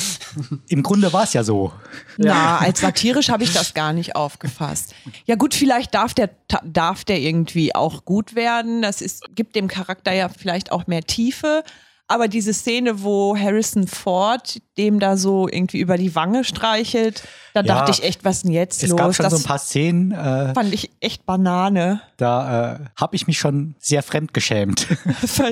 Im 0.70 0.82
Grunde 0.82 1.12
war 1.12 1.24
es 1.24 1.34
ja 1.34 1.44
so. 1.44 1.74
Na, 2.18 2.60
als 2.60 2.80
satirisch 2.80 3.30
habe 3.30 3.44
ich 3.44 3.52
das 3.52 3.74
gar 3.74 3.92
nicht 3.92 4.16
aufgefasst. 4.16 4.96
Ja 5.26 5.36
gut, 5.36 5.54
vielleicht 5.54 5.94
darf 5.94 6.14
der, 6.14 6.30
darf 6.64 7.04
der 7.04 7.20
irgendwie 7.20 7.76
auch 7.76 8.06
gut 8.06 8.36
werden. 8.36 8.82
Das 8.82 9.02
ist, 9.02 9.24
gibt 9.36 9.56
dem 9.56 9.68
Charakter 9.68 10.14
ja 10.14 10.30
vielleicht 10.30 10.72
auch 10.72 10.88
mehr 10.88 11.04
Tiefe. 11.04 11.64
Aber 12.12 12.28
diese 12.28 12.54
Szene, 12.54 13.04
wo 13.04 13.38
Harrison 13.38 13.88
Ford 13.88 14.60
dem 14.78 15.00
da 15.00 15.16
so 15.16 15.48
irgendwie 15.48 15.80
über 15.80 15.98
die 15.98 16.14
Wange 16.14 16.44
streichelt, 16.44 17.24
da 17.54 17.62
Ja. 17.62 17.68
dachte 17.76 17.92
ich 17.92 18.04
echt, 18.04 18.26
was 18.26 18.38
ist 18.38 18.44
denn 18.46 18.52
jetzt 18.52 18.84
Es 18.84 18.90
los? 18.90 18.98
gab 18.98 19.16
schon 19.16 19.24
das 19.24 19.32
so 19.34 19.40
ein 19.40 19.44
paar 19.44 19.60
Szenen, 19.60 20.12
äh, 20.12 20.54
fand 20.54 20.74
ich 20.74 20.92
echt 21.00 21.26
Banane. 21.26 22.02
da 22.18 22.74
äh, 22.74 22.80
habe 23.00 23.16
ich 23.16 23.28
mich 23.28 23.40
schon 23.40 23.76
sehr 23.80 24.04
fremd 24.04 24.34
geschämt. 24.34 24.88
Das 25.22 25.40
war, 25.40 25.52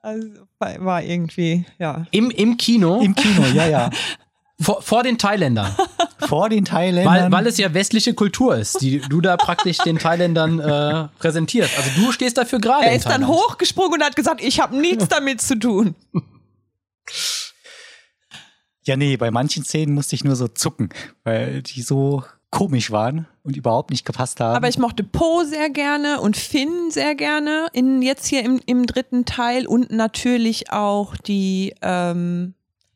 also, 0.00 0.26
war 0.58 0.84
war 0.84 1.02
irgendwie, 1.02 1.66
ja. 1.78 2.06
Im, 2.12 2.30
Im 2.30 2.56
Kino, 2.56 3.00
Im 3.02 3.14
Kino, 3.14 3.42
ja, 3.54 3.66
ja. 3.66 3.90
vor, 4.60 4.82
vor 4.82 5.02
den 5.02 5.18
Thailändern. 5.18 5.74
Vor 6.28 6.48
den 6.48 6.66
Weil, 6.66 6.92
Thailändern. 6.92 7.32
weil 7.32 7.46
es 7.46 7.58
ja 7.58 7.74
westliche 7.74 8.14
Kultur 8.14 8.56
ist, 8.56 8.80
die 8.80 9.00
du 9.00 9.20
da 9.20 9.36
praktisch 9.36 9.76
den 9.78 9.98
Thailändern 9.98 10.58
äh, 10.58 11.08
präsentierst. 11.18 11.76
Also 11.76 11.90
du 12.00 12.12
stehst 12.12 12.38
dafür 12.38 12.60
gerade. 12.60 12.86
Er 12.86 12.94
ist 12.94 13.06
dann 13.06 13.28
hochgesprungen 13.28 14.00
und 14.00 14.02
hat 14.02 14.16
gesagt, 14.16 14.42
ich 14.42 14.58
habe 14.58 14.74
nichts 14.74 15.08
damit 15.08 15.42
zu 15.42 15.58
tun. 15.58 15.94
Ja, 18.84 18.96
nee, 18.96 19.18
bei 19.18 19.30
manchen 19.30 19.64
Szenen 19.64 19.94
musste 19.94 20.14
ich 20.14 20.24
nur 20.24 20.34
so 20.36 20.48
zucken, 20.48 20.88
weil 21.24 21.60
die 21.60 21.82
so 21.82 22.22
komisch 22.50 22.90
waren 22.90 23.26
und 23.42 23.56
überhaupt 23.56 23.90
nicht 23.90 24.04
gepasst 24.04 24.40
haben. 24.40 24.56
Aber 24.56 24.68
ich 24.68 24.78
mochte 24.78 25.02
Poe 25.02 25.44
sehr 25.44 25.70
gerne 25.70 26.20
und 26.20 26.36
Finn 26.36 26.90
sehr 26.90 27.14
gerne, 27.16 27.66
in, 27.72 28.00
jetzt 28.00 28.26
hier 28.26 28.44
im, 28.44 28.60
im 28.64 28.86
dritten 28.86 29.24
Teil 29.24 29.66
und 29.66 29.90
natürlich 29.90 30.70
auch 30.70 31.16
die, 31.16 31.74
ähm, 31.82 32.54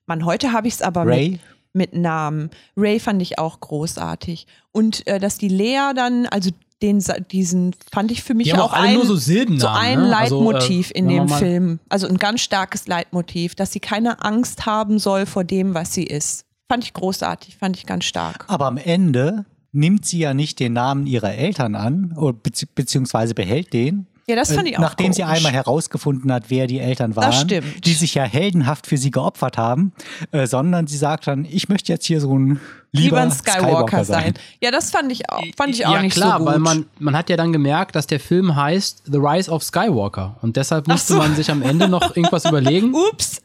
Mann, 0.09 0.25
heute 0.25 0.53
habe 0.53 0.67
ich 0.69 0.75
es 0.75 0.83
aber 0.83 1.07
Ray? 1.07 1.31
mit, 1.31 1.93
mit 1.93 1.95
Namen. 1.95 2.51
Ray 2.77 2.99
fand 2.99 3.23
ich 3.23 3.39
auch 3.39 3.61
großartig. 3.61 4.47
Und 4.73 5.07
äh, 5.07 5.19
dass 5.19 5.39
die 5.39 5.49
Lea 5.49 5.93
dann, 5.95 6.27
also 6.27 6.51
den, 6.83 7.03
diesen 7.31 7.75
fand 7.93 8.11
ich 8.11 8.23
für 8.23 8.35
mich 8.35 8.55
auch 8.55 8.73
auch 8.73 8.73
ein, 8.73 8.95
nur 8.95 9.07
so 9.07 9.17
so 9.17 9.33
ein 9.33 9.55
ne? 9.57 10.17
Also, 10.17 10.41
Leitmotiv 10.41 10.91
äh, 10.91 10.99
in 10.99 11.09
dem 11.09 11.29
Film. 11.29 11.81
Also 11.89 12.07
ein 12.07 12.19
ganz 12.19 12.41
starkes 12.41 12.87
Leitmotiv, 12.87 13.55
dass 13.55 13.73
sie 13.73 13.81
keine 13.81 14.25
Angst 14.25 14.67
haben 14.67 14.99
soll 14.99 15.27
vor 15.27 15.45
dem, 15.45 15.75
was 15.75 15.93
sie 15.93 16.05
ist. 16.05 16.45
Fand 16.69 16.85
ich 16.85 16.93
großartig, 16.93 17.57
fand 17.57 17.77
ich 17.77 17.87
ganz 17.87 18.05
stark. 18.05 18.45
Aber 18.49 18.67
am 18.67 18.77
Ende 18.77 19.45
nimmt 19.73 20.07
sie 20.07 20.19
ja 20.19 20.35
nicht 20.35 20.61
den 20.61 20.75
Namen 20.75 21.07
ihrer 21.07 21.35
Eltern 21.35 21.75
an, 21.75 22.15
bezieh 22.43 22.67
beziehungsweise 22.75 23.35
behält 23.35 23.73
den. 23.73 24.07
Ja, 24.29 24.37
das 24.37 24.53
fand 24.53 24.67
äh, 24.67 24.71
ich 24.71 24.77
auch 24.77 24.83
Nachdem 24.83 25.13
sie 25.13 25.23
komisch. 25.23 25.39
einmal 25.39 25.53
herausgefunden 25.53 26.31
hat, 26.31 26.45
wer 26.49 26.67
die 26.67 26.81
Eltern 26.81 27.17
waren, 27.17 27.49
die 27.49 27.93
sich 27.95 28.15
ja 28.15 28.25
heldenhaft 28.25 28.87
für 28.87 28.99
sie 28.99 29.11
geopfert 29.11 29.57
haben, 29.57 29.93
äh, 30.33 30.47
sondern 30.47 30.87
sie 30.87 30.99
sagt 30.99 31.27
dann, 31.27 31.47
ich 31.47 31.71
möchte 31.71 31.91
jetzt 31.93 32.05
hier 32.05 32.21
so 32.21 32.39
ein 32.39 32.61
lieber, 32.93 33.05
lieber 33.05 33.21
ein 33.23 33.31
Skywalker, 33.31 34.05
sein. 34.05 34.35
Ja, 34.63 34.71
das 34.71 34.91
fand 34.91 35.11
ich 35.11 35.31
auch, 35.31 35.43
fand 35.57 35.75
ich 35.75 35.87
auch 35.87 35.95
ja, 35.95 36.03
nicht 36.03 36.13
klar, 36.13 36.39
so 36.39 36.45
gut. 36.45 36.53
weil 36.53 36.59
man, 36.59 36.87
man 36.99 37.17
hat 37.17 37.31
ja 37.31 37.39
dann 37.39 37.55
gemerkt, 37.55 37.97
dass 37.97 38.07
der 38.07 38.21
Film 38.21 38.55
heißt 38.55 39.05
The 39.07 39.17
Rise 39.19 39.51
of 39.51 39.63
Skywalker. 39.63 40.37
Und 40.43 40.57
deshalb 40.57 40.89
musste 40.89 41.15
so. 41.15 41.19
man 41.19 41.35
sich 41.35 41.51
am 41.51 41.63
Ende 41.63 41.89
noch 41.89 42.03
irgendwas 42.17 42.45
überlegen. 42.45 42.95
Ups. 42.95 43.41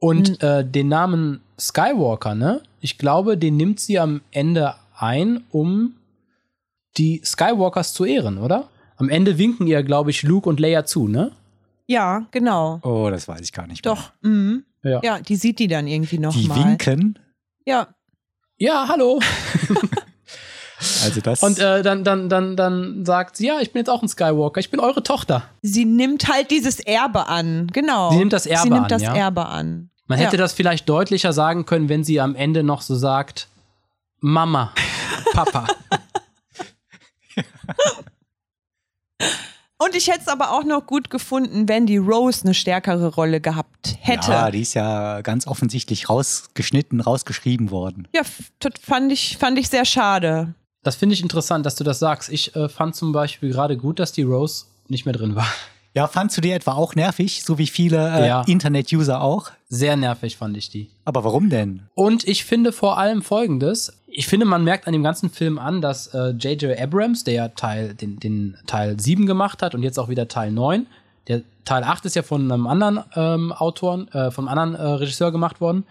Und 0.00 0.42
äh, 0.42 0.64
den 0.64 0.88
Namen 0.88 1.40
Skywalker, 1.60 2.34
ne? 2.34 2.60
Ich 2.80 2.98
glaube, 2.98 3.38
den 3.38 3.56
nimmt 3.56 3.78
sie 3.78 4.00
am 4.00 4.20
Ende 4.32 4.74
ein, 4.96 5.44
um 5.52 5.94
die 6.96 7.22
Skywalkers 7.24 7.94
zu 7.94 8.04
ehren, 8.04 8.38
oder? 8.38 8.68
Am 9.02 9.08
Ende 9.08 9.36
winken 9.36 9.66
ihr, 9.66 9.82
glaube 9.82 10.10
ich, 10.10 10.22
Luke 10.22 10.48
und 10.48 10.60
Leia 10.60 10.84
zu, 10.84 11.08
ne? 11.08 11.32
Ja, 11.88 12.24
genau. 12.30 12.78
Oh, 12.84 13.08
das 13.10 13.26
weiß 13.26 13.40
ich 13.40 13.52
gar 13.52 13.66
nicht. 13.66 13.84
mehr. 13.84 13.94
Doch. 13.96 14.12
Mhm. 14.20 14.62
Ja. 14.84 15.00
Ja, 15.02 15.18
die 15.18 15.34
sieht 15.34 15.58
die 15.58 15.66
dann 15.66 15.88
irgendwie 15.88 16.18
Die 16.18 16.22
nochmal. 16.22 16.64
winken. 16.64 17.18
Ja. 17.66 17.88
Ja, 18.58 18.86
hallo. 18.88 19.18
Also 21.04 21.20
das. 21.20 21.40
Und 21.44 21.60
äh, 21.60 21.80
dann, 21.84 22.02
dann, 22.02 22.28
dann, 22.28 22.56
dann 22.56 23.04
sagt 23.04 23.36
sie, 23.36 23.46
ja, 23.46 23.60
ich 23.60 23.72
bin 23.72 23.78
jetzt 23.78 23.88
auch 23.88 24.02
ein 24.02 24.08
Skywalker, 24.08 24.58
ich 24.58 24.68
bin 24.70 24.80
eure 24.80 25.04
Tochter. 25.04 25.44
Sie 25.62 25.84
nimmt 25.84 26.26
halt 26.28 26.50
dieses 26.50 26.80
Erbe 26.80 27.28
an. 27.28 27.68
Genau. 27.72 28.10
Sie 28.10 28.16
nimmt 28.18 28.32
das 28.32 28.46
Erbe 28.46 28.62
Sie 28.64 28.70
nimmt 28.70 28.82
an, 28.84 28.88
das 28.88 29.02
ja. 29.02 29.14
Erbe 29.14 29.46
an. 29.46 29.90
Man 30.08 30.18
Ja. 30.18 30.26
hätte 30.26 30.38
das 30.38 30.52
vielleicht 30.52 30.88
deutlicher 30.88 31.32
sagen 31.32 31.66
können, 31.66 31.88
wenn 31.88 32.02
sie 32.02 32.20
am 32.20 32.34
Ende 32.34 32.64
noch 32.64 32.82
so 32.82 32.96
sagt, 32.96 33.46
Mama, 34.18 34.72
Papa. 35.32 35.68
Und 39.84 39.96
ich 39.96 40.08
hätte 40.08 40.20
es 40.20 40.28
aber 40.28 40.52
auch 40.52 40.64
noch 40.64 40.86
gut 40.86 41.10
gefunden, 41.10 41.68
wenn 41.68 41.86
die 41.86 41.96
Rose 41.96 42.44
eine 42.44 42.54
stärkere 42.54 43.08
Rolle 43.14 43.40
gehabt 43.40 43.96
hätte. 44.00 44.30
ja, 44.30 44.50
die 44.50 44.60
ist 44.60 44.74
ja 44.74 45.20
ganz 45.22 45.46
offensichtlich 45.46 46.08
rausgeschnitten, 46.08 47.00
rausgeschrieben 47.00 47.70
worden. 47.70 48.06
Ja, 48.14 48.22
das 48.60 48.72
fand 48.80 49.10
ich, 49.12 49.36
fand 49.38 49.58
ich 49.58 49.68
sehr 49.68 49.84
schade. 49.84 50.54
Das 50.82 50.96
finde 50.96 51.14
ich 51.14 51.22
interessant, 51.22 51.64
dass 51.66 51.74
du 51.76 51.84
das 51.84 51.98
sagst. 51.98 52.28
Ich 52.30 52.54
äh, 52.56 52.68
fand 52.68 52.94
zum 52.96 53.12
Beispiel 53.12 53.50
gerade 53.50 53.76
gut, 53.76 53.98
dass 53.98 54.12
die 54.12 54.22
Rose 54.22 54.66
nicht 54.88 55.04
mehr 55.06 55.14
drin 55.14 55.34
war. 55.34 55.46
Ja, 55.94 56.06
fandst 56.08 56.38
du 56.38 56.40
die 56.40 56.52
etwa 56.52 56.72
auch 56.72 56.94
nervig, 56.94 57.42
so 57.44 57.58
wie 57.58 57.66
viele 57.66 57.98
äh, 58.18 58.26
Ja. 58.26 58.44
Internet-User 58.46 59.20
auch? 59.20 59.50
Sehr 59.68 59.94
nervig 59.94 60.38
fand 60.38 60.56
ich 60.56 60.70
die. 60.70 60.88
Aber 61.04 61.22
warum 61.22 61.50
denn? 61.50 61.82
Und 61.94 62.26
ich 62.26 62.46
finde 62.46 62.72
vor 62.72 62.96
allem 62.96 63.20
folgendes. 63.20 63.92
Ich 64.14 64.26
finde, 64.26 64.44
man 64.44 64.62
merkt 64.62 64.86
an 64.86 64.92
dem 64.92 65.02
ganzen 65.02 65.30
Film 65.30 65.58
an, 65.58 65.80
dass 65.80 66.08
äh, 66.08 66.30
J.J. 66.30 66.78
Abrams, 66.78 67.24
der 67.24 67.34
ja 67.34 67.48
Teil, 67.48 67.94
den, 67.94 68.20
den 68.20 68.56
Teil 68.66 69.00
7 69.00 69.26
gemacht 69.26 69.62
hat 69.62 69.74
und 69.74 69.82
jetzt 69.82 69.98
auch 69.98 70.08
wieder 70.08 70.28
Teil 70.28 70.52
9, 70.52 70.86
der 71.28 71.42
Teil 71.64 71.82
8 71.84 72.04
ist 72.04 72.16
ja 72.16 72.22
von 72.22 72.50
einem 72.50 72.66
anderen 72.66 73.00
ähm, 73.14 73.52
Autoren, 73.52 74.08
äh, 74.08 74.30
vom 74.30 74.48
anderen 74.48 74.74
äh, 74.74 74.82
Regisseur 74.82 75.32
gemacht 75.32 75.60
worden. 75.60 75.84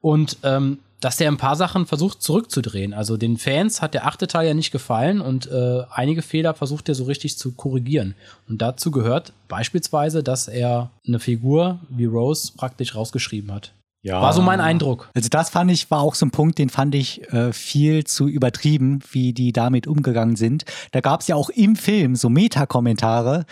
Und 0.00 0.38
ähm, 0.42 0.78
dass 1.02 1.16
der 1.16 1.28
ein 1.28 1.36
paar 1.36 1.56
Sachen 1.56 1.84
versucht 1.86 2.22
zurückzudrehen. 2.22 2.94
Also 2.94 3.16
den 3.16 3.36
Fans 3.36 3.82
hat 3.82 3.92
der 3.92 4.06
achte 4.06 4.28
Teil 4.28 4.46
ja 4.46 4.54
nicht 4.54 4.70
gefallen 4.70 5.20
und 5.20 5.50
äh, 5.50 5.82
einige 5.90 6.22
Fehler 6.22 6.54
versucht 6.54 6.88
er 6.88 6.94
so 6.94 7.04
richtig 7.04 7.36
zu 7.36 7.52
korrigieren. 7.52 8.14
Und 8.48 8.62
dazu 8.62 8.92
gehört 8.92 9.32
beispielsweise, 9.48 10.22
dass 10.22 10.46
er 10.46 10.90
eine 11.06 11.18
Figur 11.18 11.80
wie 11.88 12.04
Rose 12.04 12.52
praktisch 12.56 12.94
rausgeschrieben 12.94 13.52
hat. 13.52 13.72
Ja. 14.04 14.20
War 14.20 14.32
so 14.32 14.42
mein 14.42 14.60
Eindruck. 14.60 15.08
Also 15.14 15.28
das 15.28 15.50
fand 15.50 15.70
ich, 15.70 15.90
war 15.90 16.00
auch 16.00 16.14
so 16.16 16.26
ein 16.26 16.32
Punkt, 16.32 16.58
den 16.58 16.70
fand 16.70 16.94
ich 16.94 17.22
äh, 17.32 17.52
viel 17.52 18.02
zu 18.04 18.26
übertrieben, 18.28 18.98
wie 19.12 19.32
die 19.32 19.52
damit 19.52 19.86
umgegangen 19.86 20.34
sind. 20.36 20.64
Da 20.90 21.00
gab 21.00 21.20
es 21.20 21.28
ja 21.28 21.36
auch 21.36 21.50
im 21.50 21.76
Film 21.76 22.16
so 22.16 22.28
Meta-Kommentare, 22.28 23.44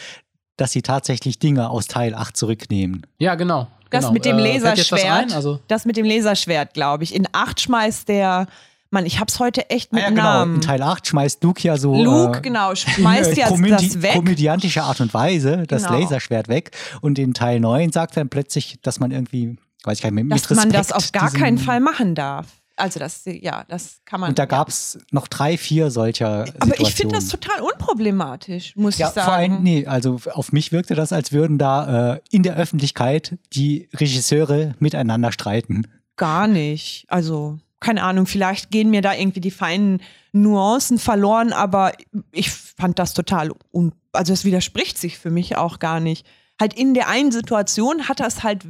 dass 0.56 0.72
sie 0.72 0.82
tatsächlich 0.82 1.38
Dinge 1.38 1.70
aus 1.70 1.86
Teil 1.86 2.14
8 2.14 2.36
zurücknehmen. 2.36 3.06
Ja, 3.18 3.34
genau. 3.36 3.68
Das 3.90 4.02
genau. 4.04 4.12
mit 4.12 4.24
dem 4.24 4.38
Äh, 4.38 4.54
Laserschwert. 4.58 5.04
ein? 5.04 5.32
Also, 5.32 5.60
Das 5.68 5.84
mit 5.84 5.96
dem 5.96 6.04
Laserschwert, 6.06 6.74
glaube 6.74 7.04
ich. 7.04 7.14
In 7.14 7.26
8 7.32 7.60
schmeißt 7.60 8.08
der, 8.08 8.46
Mann, 8.90 9.06
ich 9.06 9.20
hab's 9.20 9.38
heute 9.38 9.70
echt 9.70 9.92
mit 9.92 10.02
Ah 10.02 10.06
ja, 10.06 10.10
genau. 10.10 10.22
Namen. 10.22 10.54
In 10.56 10.60
Teil 10.62 10.82
8 10.82 11.06
schmeißt 11.06 11.42
Luke 11.44 11.62
ja 11.62 11.76
so 11.76 11.94
Luke, 12.02 12.38
äh, 12.38 12.40
genau, 12.40 12.74
schmeißt 12.74 13.38
äh, 13.38 13.42
komödi- 13.44 13.70
das 13.94 14.02
weg. 14.02 14.14
komödiantische 14.14 14.82
Art 14.82 15.00
und 15.00 15.14
Weise 15.14 15.62
das 15.68 15.84
Genau. 15.84 16.00
Laserschwert 16.00 16.48
weg. 16.48 16.72
Und 17.00 17.18
in 17.20 17.34
Teil 17.34 17.60
9 17.60 17.92
sagt 17.92 18.16
er 18.16 18.22
dann 18.22 18.30
plötzlich, 18.30 18.78
dass 18.82 18.98
man 19.00 19.12
irgendwie, 19.12 19.56
weiß 19.84 19.98
ich 19.98 20.02
gar 20.02 20.10
nicht 20.10 20.14
mehr, 20.14 20.24
mit 20.24 20.50
dass 20.50 20.56
man 20.56 20.70
das 20.70 20.92
auf 20.92 21.12
gar 21.12 21.30
keinen 21.32 21.58
Fall 21.58 21.80
machen 21.80 22.14
darf. 22.14 22.46
Also 22.76 22.98
das, 22.98 23.22
ja, 23.26 23.64
das 23.68 24.00
kann 24.06 24.20
man. 24.20 24.30
Und 24.30 24.38
da 24.38 24.46
gab 24.46 24.68
es 24.68 24.98
noch 25.10 25.28
drei, 25.28 25.58
vier 25.58 25.90
solcher 25.90 26.46
Situationen. 26.46 26.72
aber 26.78 26.80
ich 26.88 26.94
finde 26.94 27.14
das 27.16 27.28
total 27.28 27.60
unproblematisch, 27.60 28.74
muss 28.74 28.96
Ja, 28.96 29.08
ich 29.08 29.14
sagen. 29.14 29.24
vor 29.26 29.34
allem, 29.34 29.62
nee, 29.62 29.86
also 29.86 30.18
auf 30.32 30.52
mich 30.52 30.72
wirkte 30.72 30.94
das, 30.94 31.12
als 31.12 31.30
würden 31.32 31.58
da 31.58 32.14
äh, 32.14 32.20
in 32.30 32.42
der 32.42 32.56
Öffentlichkeit 32.56 33.38
die 33.52 33.88
Regisseure 33.94 34.74
miteinander 34.78 35.30
streiten. 35.30 35.86
Gar 36.16 36.48
nicht. 36.48 37.04
Also, 37.08 37.58
keine 37.80 38.02
Ahnung, 38.02 38.26
vielleicht 38.26 38.70
gehen 38.70 38.88
mir 38.90 39.02
da 39.02 39.14
irgendwie 39.14 39.40
die 39.40 39.50
feinen 39.50 40.00
Nuancen 40.32 40.98
verloren, 40.98 41.52
aber 41.52 41.92
ich 42.32 42.50
fand 42.50 42.98
das 42.98 43.12
total 43.14 43.52
un 43.72 43.92
also 44.12 44.32
es 44.32 44.44
widerspricht 44.44 44.98
sich 44.98 45.18
für 45.18 45.30
mich 45.30 45.56
auch 45.56 45.78
gar 45.78 46.00
nicht. 46.00 46.26
Halt 46.60 46.74
in 46.74 46.94
der 46.94 47.08
einen 47.08 47.30
Situation 47.30 48.08
hat 48.08 48.20
es 48.20 48.42
halt 48.42 48.64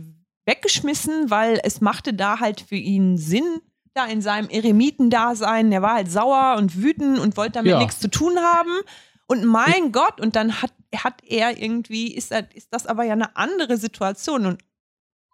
weggeschmissen, 0.51 1.31
weil 1.31 1.61
es 1.63 1.81
machte 1.81 2.13
da 2.13 2.41
halt 2.41 2.61
für 2.61 2.77
ihn 2.77 3.17
Sinn, 3.17 3.61
da 3.95 4.07
in 4.07 4.21
seinem 4.21 4.49
Eremitendasein. 4.49 5.73
Er 5.73 5.83
war 5.83 5.95
halt 5.95 6.11
sauer 6.11 6.57
und 6.59 6.83
wütend 6.83 7.19
und 7.19 7.37
wollte 7.37 7.53
damit 7.53 7.71
Ja. 7.71 7.79
nichts 7.79 8.01
zu 8.01 8.11
tun 8.11 8.39
haben. 8.39 8.81
Und 9.27 9.45
mein 9.45 9.93
Gott, 9.93 10.21
und 10.21 10.35
dann 10.37 10.61
hat, 10.61 10.73
hat 10.97 11.15
er 11.25 11.61
irgendwie, 11.61 12.13
ist, 12.13 12.33
er, 12.33 12.49
ist 12.55 12.69
das 12.73 12.87
aber 12.87 13.05
ja 13.05 13.13
eine 13.13 13.37
andere 13.37 13.77
Situation. 13.77 14.45
Und 14.45 14.61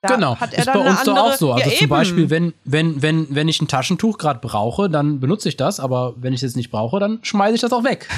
da 0.03 0.15
genau. 0.15 0.39
hat 0.39 0.53
er 0.53 0.61
ist 0.61 0.67
dann 0.67 0.83
bei 0.83 0.91
uns 0.91 1.03
doch 1.05 1.17
auch 1.17 1.35
so. 1.35 1.53
Also 1.53 1.71
ja, 1.71 1.77
zum 1.77 1.85
eben. 1.85 1.91
Beispiel, 1.91 2.31
wenn, 2.31 2.53
wenn, 2.65 3.01
wenn, 3.01 3.35
wenn 3.35 3.49
ich 3.49 3.61
ein 3.63 3.69
Taschentuch 3.69 4.19
gerade 4.19 4.41
brauche, 4.41 4.91
dann 4.91 5.19
benutze 5.21 5.49
ich 5.49 5.57
das, 5.57 5.81
aber 5.81 6.15
wenn 6.19 6.35
ich 6.35 6.39
es 6.39 6.51
jetzt 6.51 6.57
nicht 6.57 6.71
brauche, 6.71 7.01
dann 7.01 7.21
schmeiße 7.23 7.55
ich 7.55 7.61
das 7.63 7.73
auch 7.73 7.85
weg. 7.85 8.09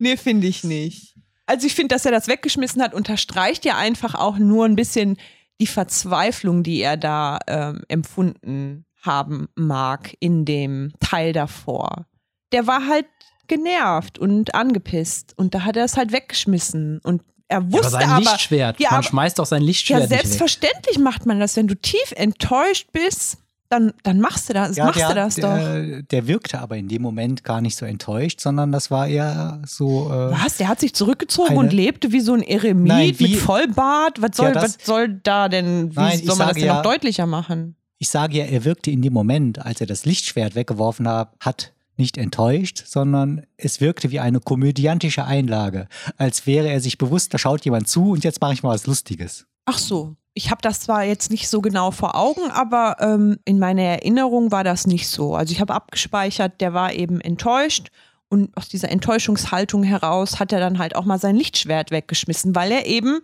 Nee, 0.00 0.16
finde 0.16 0.46
ich 0.46 0.62
nicht. 0.62 1.16
Also 1.46 1.66
ich 1.66 1.74
finde, 1.74 1.94
dass 1.94 2.04
er 2.04 2.12
das 2.12 2.28
weggeschmissen 2.28 2.80
hat, 2.82 2.94
unterstreicht 2.94 3.64
ja 3.64 3.76
einfach 3.76 4.14
auch 4.14 4.38
nur 4.38 4.64
ein 4.64 4.76
bisschen 4.76 5.16
die 5.60 5.66
Verzweiflung, 5.66 6.62
die 6.62 6.80
er 6.80 6.96
da 6.96 7.38
ähm, 7.46 7.82
empfunden 7.88 8.84
haben 9.02 9.48
mag 9.54 10.14
in 10.20 10.44
dem 10.44 10.92
Teil 11.00 11.32
davor. 11.32 12.06
Der 12.52 12.66
war 12.66 12.86
halt 12.88 13.06
genervt 13.46 14.18
und 14.18 14.54
angepisst 14.54 15.34
und 15.36 15.54
da 15.54 15.64
hat 15.64 15.76
er 15.76 15.84
es 15.84 15.96
halt 15.96 16.12
weggeschmissen 16.12 17.00
und 17.02 17.22
er 17.48 17.60
Ja, 17.60 17.64
aber 17.64 17.72
wusste 17.72 17.90
sein 17.90 18.10
aber, 18.10 18.20
Lichtschwert. 18.20 18.78
Ja, 18.80 18.90
Man 18.92 19.02
schmeißt 19.02 19.38
doch 19.38 19.46
sein 19.46 19.62
Lichtschwert 19.62 20.02
ja, 20.02 20.06
selbstverständlich 20.06 20.98
macht 20.98 21.24
man 21.26 21.40
das, 21.40 21.56
wenn 21.56 21.66
du 21.66 21.74
tief 21.74 22.12
enttäuscht 22.14 22.88
bist, 22.92 23.38
dann, 23.70 23.92
dann 24.02 24.20
machst 24.20 24.48
du 24.48 24.54
das, 24.54 24.76
machst 24.76 24.98
der, 25.00 25.08
du 25.08 25.14
das 25.14 25.34
doch. 25.36 25.42
der, 25.56 26.02
der 26.02 26.26
wirkte 26.26 26.58
aber 26.60 26.76
in 26.76 26.88
dem 26.88 27.02
Moment 27.02 27.44
gar 27.44 27.60
nicht 27.60 27.76
so 27.76 27.84
enttäuscht, 27.84 28.40
sondern 28.40 28.72
das 28.72 28.90
war 28.90 29.06
eher 29.08 29.60
so. 29.66 30.06
Äh, 30.10 30.30
Was? 30.32 30.56
Der 30.56 30.68
hat 30.68 30.80
sich 30.80 30.94
zurückgezogen 30.94 31.50
Eine- 31.50 31.58
und 31.58 31.72
lebte 31.72 32.12
wie 32.12 32.20
so 32.20 32.32
ein 32.34 32.42
Eremit 32.42 32.88
Nein, 32.88 33.18
wie- 33.18 33.32
mit 33.32 33.36
Vollbart. 33.36 34.22
Was 34.22 34.36
soll, 34.36 34.46
Ja, 34.48 34.52
das- 34.52 34.78
was 34.78 34.86
soll 34.86 35.08
da 35.22 35.48
denn, 35.48 35.90
wie 35.92 36.00
Nein, 36.00 36.18
soll 36.24 36.36
man 36.36 36.48
das 36.48 36.56
denn 36.56 36.66
ja- 36.66 36.74
noch 36.76 36.82
deutlicher 36.82 37.26
machen? 37.26 37.74
Ich 37.98 38.08
sage 38.10 38.38
ja, 38.38 38.44
er 38.44 38.64
wirkte 38.64 38.90
in 38.90 39.02
dem 39.02 39.12
Moment, 39.12 39.58
als 39.64 39.80
er 39.80 39.86
das 39.86 40.04
Lichtschwert 40.04 40.54
weggeworfen 40.54 41.08
hat, 41.08 41.32
hat 41.40 41.72
nicht 41.96 42.16
enttäuscht, 42.16 42.84
sondern 42.86 43.42
es 43.56 43.80
wirkte 43.80 44.12
wie 44.12 44.20
eine 44.20 44.38
komödiantische 44.38 45.24
Einlage, 45.24 45.88
als 46.16 46.46
wäre 46.46 46.68
er 46.68 46.80
sich 46.80 46.96
bewusst, 46.96 47.34
da 47.34 47.38
schaut 47.38 47.64
jemand 47.64 47.88
zu 47.88 48.10
und 48.12 48.22
jetzt 48.22 48.40
mache 48.40 48.52
ich 48.52 48.62
mal 48.62 48.70
was 48.70 48.86
Lustiges. 48.86 49.46
Ach 49.66 49.78
so. 49.78 50.14
Ich 50.38 50.52
habe 50.52 50.62
das 50.62 50.78
zwar 50.78 51.02
jetzt 51.02 51.32
nicht 51.32 51.48
so 51.48 51.60
genau 51.60 51.90
vor 51.90 52.14
Augen, 52.14 52.48
aber 52.52 52.98
ähm, 53.00 53.40
in 53.44 53.58
meiner 53.58 53.82
Erinnerung 53.82 54.52
war 54.52 54.62
das 54.62 54.86
nicht 54.86 55.08
so. 55.08 55.34
Also 55.34 55.50
ich 55.50 55.60
habe 55.60 55.74
abgespeichert, 55.74 56.60
der 56.60 56.72
war 56.72 56.92
eben 56.92 57.20
enttäuscht 57.20 57.88
und 58.28 58.56
aus 58.56 58.68
dieser 58.68 58.88
Enttäuschungshaltung 58.88 59.82
heraus 59.82 60.38
hat 60.38 60.52
er 60.52 60.60
dann 60.60 60.78
halt 60.78 60.94
auch 60.94 61.04
mal 61.04 61.18
sein 61.18 61.34
Lichtschwert 61.34 61.90
weggeschmissen, 61.90 62.54
weil 62.54 62.70
er 62.70 62.86
eben 62.86 63.18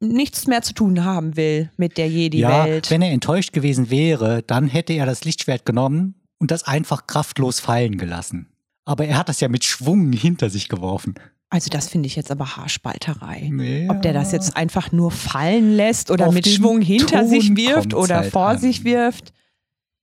nichts 0.00 0.46
mehr 0.46 0.62
zu 0.62 0.72
tun 0.72 1.04
haben 1.04 1.36
will 1.36 1.70
mit 1.76 1.98
der 1.98 2.08
ja, 2.08 2.16
Jedi-Welt. 2.16 2.90
wenn 2.90 3.02
er 3.02 3.12
enttäuscht 3.12 3.52
gewesen 3.52 3.90
wäre, 3.90 4.42
dann 4.42 4.66
hätte 4.66 4.94
er 4.94 5.04
das 5.04 5.26
Lichtschwert 5.26 5.66
genommen 5.66 6.14
und 6.38 6.50
das 6.50 6.62
einfach 6.62 7.06
kraftlos 7.06 7.60
fallen 7.60 7.98
gelassen. 7.98 8.48
Aber 8.86 9.04
er 9.04 9.18
hat 9.18 9.28
das 9.28 9.40
ja 9.40 9.48
mit 9.48 9.64
Schwung 9.64 10.10
hinter 10.14 10.48
sich 10.48 10.70
geworfen. 10.70 11.16
Also 11.54 11.70
das 11.70 11.86
finde 11.86 12.08
ich 12.08 12.16
jetzt 12.16 12.32
aber 12.32 12.56
Haarspalterei. 12.56 13.48
Nee, 13.52 13.88
Ob 13.88 14.02
der 14.02 14.12
das 14.12 14.32
jetzt 14.32 14.56
einfach 14.56 14.90
nur 14.90 15.12
fallen 15.12 15.76
lässt 15.76 16.10
oder 16.10 16.26
Auf 16.26 16.34
mit 16.34 16.48
Schwung 16.48 16.80
hinter 16.80 17.20
Ton 17.20 17.28
sich 17.28 17.56
wirft 17.56 17.94
oder 17.94 18.16
halt 18.16 18.32
vor 18.32 18.48
an. 18.48 18.58
sich 18.58 18.82
wirft. 18.82 19.32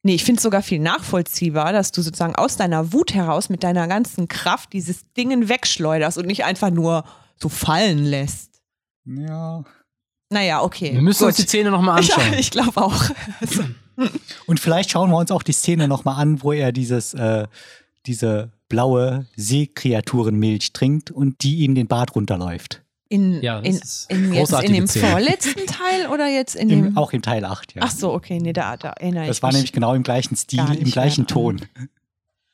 Nee, 0.02 0.16
ich 0.16 0.24
finde 0.24 0.38
es 0.38 0.44
sogar 0.44 0.62
viel 0.62 0.80
nachvollziehbar, 0.80 1.74
dass 1.74 1.92
du 1.92 2.02
sozusagen 2.02 2.38
aus 2.38 2.56
deiner 2.56 2.94
Wut 2.94 3.14
heraus 3.14 3.50
mit 3.50 3.66
deiner 3.66 3.90
ganzen 3.90 4.30
Kraft 4.30 4.72
dieses 4.72 5.12
Dingen 5.18 5.50
wegschleuderst 5.50 6.18
und 6.18 6.26
nicht 6.26 6.46
einfach 6.46 6.70
nur 6.70 7.04
so 7.36 7.50
fallen 7.50 8.06
lässt. 8.06 8.62
Ja. 9.04 9.66
Naja, 10.30 10.62
okay. 10.62 10.94
Wir 10.94 11.02
müssen 11.02 11.26
uns 11.26 11.36
gut. 11.36 11.44
die 11.44 11.50
Szene 11.50 11.70
nochmal 11.70 11.98
anschauen. 11.98 12.32
Ja, 12.32 12.40
ich 12.40 12.52
glaube 12.52 12.82
auch. 12.82 13.04
Und 14.46 14.62
vielleicht 14.62 14.92
schauen 14.92 15.10
wir 15.10 15.18
uns 15.18 15.32
auch 15.32 15.44
die 15.44 15.52
Szene 15.52 15.90
nochmal 15.90 16.16
an, 16.16 16.42
wo 16.44 16.54
er 16.54 16.72
dieses, 16.72 17.14
äh, 17.14 17.46
diese 18.06 18.54
blaue 18.72 19.26
Seekreaturenmilch 19.36 20.74
trinkt 20.74 21.12
und 21.12 21.44
die 21.44 21.58
ihm 21.58 21.76
den 21.76 21.88
Bart 21.88 22.16
runterläuft. 22.16 22.82
in, 23.10 23.42
Ja, 23.42 23.62
das 23.62 24.06
in, 24.10 24.26
in, 24.26 24.34
jetzt 24.34 24.54
in 24.64 24.74
dem 24.74 24.88
Szene. 24.88 25.08
vorletzten 25.08 25.66
Teil 25.68 26.08
oder 26.08 26.28
jetzt 26.28 26.56
in 26.56 26.70
dem. 26.70 26.88
Im, 26.88 26.98
auch 26.98 27.12
im 27.12 27.22
Teil 27.22 27.44
8, 27.46 27.76
ja. 27.76 27.82
Ach 27.86 27.92
so, 27.92 28.14
okay, 28.14 28.40
nee, 28.40 28.54
da, 28.54 28.78
da 28.78 28.92
erinnere 28.92 29.24
ich 29.24 29.28
das 29.28 29.44
war 29.44 29.50
mich. 29.50 29.58
nämlich 29.58 29.74
genau 29.74 29.94
im 29.94 30.04
gleichen 30.04 30.36
Stil, 30.38 30.64
im 30.80 30.90
gleichen 30.90 31.28
Ton. 31.28 31.62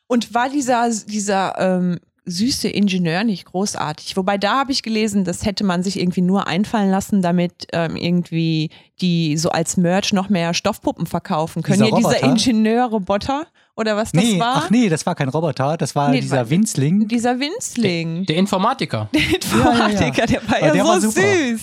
Und 0.08 0.34
war 0.34 0.50
dieser, 0.50 0.90
dieser 0.90 1.54
ähm, 1.60 2.00
süße 2.30 2.68
Ingenieur 2.70 3.24
nicht 3.24 3.46
großartig? 3.46 4.18
Wobei 4.18 4.38
da 4.38 4.60
habe 4.60 4.72
ich 4.72 4.84
gelesen, 4.84 5.24
das 5.24 5.46
hätte 5.46 5.64
man 5.64 5.82
sich 5.82 6.00
irgendwie 6.00 6.22
nur 6.22 6.46
einfallen 6.48 6.92
lassen, 6.92 7.22
damit 7.22 7.68
ähm, 7.74 7.96
irgendwie 7.96 8.70
die 9.02 9.38
so 9.38 9.50
als 9.50 9.78
Merch 9.78 10.14
noch 10.14 10.30
mehr 10.30 10.54
Stoffpuppen 10.54 11.06
verkaufen 11.08 11.64
können. 11.64 11.84
Dieser 11.84 11.86
Hier 11.88 11.96
dieser 11.98 12.10
Roboter? 12.22 12.28
Ingenieur-Roboter 12.30 13.48
oder 13.76 13.96
was 13.96 14.12
das 14.12 14.24
Nee, 14.24 14.40
war? 14.40 14.56
ach 14.58 14.70
nee, 14.70 14.90
das 14.90 15.06
war 15.06 15.16
kein 15.16 15.30
Roboter, 15.30 15.78
das 15.78 15.96
war 15.96 16.10
Nee, 16.10 16.22
dieser 16.22 16.38
war- 16.38 16.50
Winzling. 16.50 17.08
Dieser 17.08 17.40
Winzling. 17.40 18.26
Der 18.26 18.36
Informatiker. 18.36 19.10
Der 19.14 19.22
Informatiker, 19.36 20.26
der 20.28 20.50
war 20.50 20.62
ja 20.62 20.72
der 20.74 20.84
so 20.84 20.90
war 20.90 21.02
süß. 21.02 21.62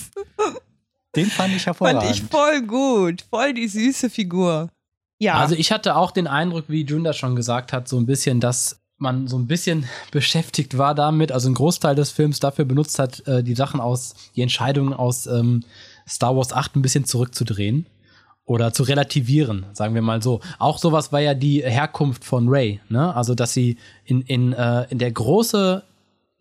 Den 1.16 1.26
fand 1.26 1.54
ich 1.54 1.62
Fand 1.62 1.66
hervorragend. 1.80 2.10
ich 2.10 2.22
voll 2.22 2.62
gut. 2.62 3.24
Voll 3.30 3.54
die 3.54 3.68
süße 3.68 4.10
Figur. 4.10 4.70
Ja. 5.18 5.34
Also 5.34 5.54
ich 5.54 5.70
hatte 5.70 5.94
auch 5.96 6.10
den 6.10 6.26
Eindruck, 6.26 6.64
wie 6.68 6.82
Junda 6.82 7.12
schon 7.12 7.36
gesagt 7.36 7.72
hat, 7.72 7.86
so 7.88 7.96
ein 7.98 8.06
bisschen, 8.06 8.40
dass 8.40 8.80
man 8.96 9.26
so 9.28 9.38
ein 9.38 9.46
bisschen 9.46 9.86
beschäftigt 10.10 10.78
war 10.78 10.94
damit, 10.94 11.32
also 11.32 11.48
ein 11.48 11.54
Großteil 11.54 11.94
des 11.94 12.10
Films 12.10 12.40
dafür 12.40 12.64
benutzt 12.64 12.98
hat, 12.98 13.26
äh, 13.26 13.42
die 13.42 13.54
Sachen 13.54 13.80
aus, 13.80 14.14
die 14.36 14.42
Entscheidungen 14.42 14.92
aus 14.92 15.26
ähm, 15.26 15.62
Star 16.08 16.36
Wars 16.36 16.52
8 16.52 16.76
ein 16.76 16.82
bisschen 16.82 17.04
zurückzudrehen 17.04 17.86
oder 18.44 18.72
zu 18.72 18.82
relativieren, 18.82 19.66
sagen 19.72 19.94
wir 19.94 20.02
mal 20.02 20.22
so. 20.22 20.40
Auch 20.58 20.78
sowas 20.78 21.12
war 21.12 21.20
ja 21.20 21.34
die 21.34 21.62
Herkunft 21.62 22.24
von 22.24 22.48
Ray, 22.48 22.80
ne? 22.88 23.14
Also 23.14 23.34
dass 23.34 23.54
sie 23.54 23.78
in, 24.04 24.20
in, 24.22 24.52
äh, 24.52 24.86
in 24.90 24.98
der 24.98 25.12
große, 25.12 25.82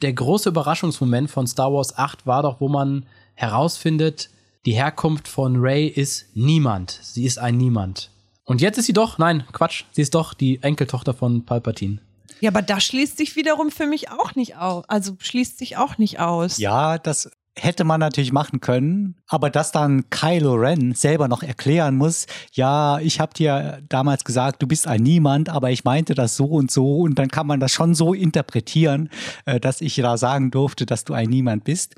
der 0.01 0.13
große 0.13 0.49
Überraschungsmoment 0.49 1.31
von 1.31 1.47
Star 1.47 1.71
Wars 1.73 1.97
8 1.97 2.25
war 2.27 2.43
doch, 2.43 2.59
wo 2.59 2.67
man 2.67 3.05
herausfindet, 3.35 4.29
die 4.65 4.73
Herkunft 4.73 5.27
von 5.27 5.57
Ray 5.57 5.87
ist 5.87 6.27
niemand. 6.35 6.99
Sie 7.01 7.25
ist 7.25 7.37
ein 7.37 7.57
Niemand. 7.57 8.09
Und 8.45 8.61
jetzt 8.61 8.77
ist 8.77 8.85
sie 8.85 8.93
doch, 8.93 9.17
nein, 9.17 9.45
Quatsch, 9.51 9.85
sie 9.91 10.01
ist 10.01 10.15
doch 10.15 10.33
die 10.33 10.61
Enkeltochter 10.61 11.13
von 11.13 11.45
Palpatine. 11.45 11.99
Ja, 12.39 12.49
aber 12.49 12.61
das 12.61 12.83
schließt 12.83 13.17
sich 13.17 13.35
wiederum 13.35 13.71
für 13.71 13.87
mich 13.87 14.11
auch 14.11 14.35
nicht 14.35 14.57
aus. 14.57 14.83
Also 14.87 15.15
schließt 15.19 15.57
sich 15.57 15.77
auch 15.77 15.97
nicht 15.97 16.19
aus. 16.19 16.57
Ja, 16.57 16.97
das 16.97 17.29
hätte 17.55 17.83
man 17.83 17.99
natürlich 17.99 18.31
machen 18.31 18.61
können, 18.61 19.15
aber 19.27 19.49
dass 19.49 19.71
dann 19.71 20.09
Kylo 20.09 20.55
Ren 20.55 20.95
selber 20.95 21.27
noch 21.27 21.43
erklären 21.43 21.95
muss, 21.95 22.25
ja, 22.51 22.99
ich 22.99 23.19
habe 23.19 23.33
dir 23.33 23.81
damals 23.89 24.23
gesagt, 24.23 24.61
du 24.61 24.67
bist 24.67 24.87
ein 24.87 25.03
Niemand, 25.03 25.49
aber 25.49 25.69
ich 25.69 25.83
meinte 25.83 26.15
das 26.15 26.35
so 26.35 26.45
und 26.45 26.71
so 26.71 27.01
und 27.01 27.19
dann 27.19 27.27
kann 27.27 27.45
man 27.45 27.59
das 27.59 27.71
schon 27.71 27.93
so 27.93 28.13
interpretieren, 28.13 29.09
äh, 29.45 29.59
dass 29.59 29.81
ich 29.81 29.95
da 29.95 30.17
sagen 30.17 30.49
durfte, 30.49 30.85
dass 30.85 31.03
du 31.03 31.13
ein 31.13 31.29
Niemand 31.29 31.63
bist. 31.63 31.95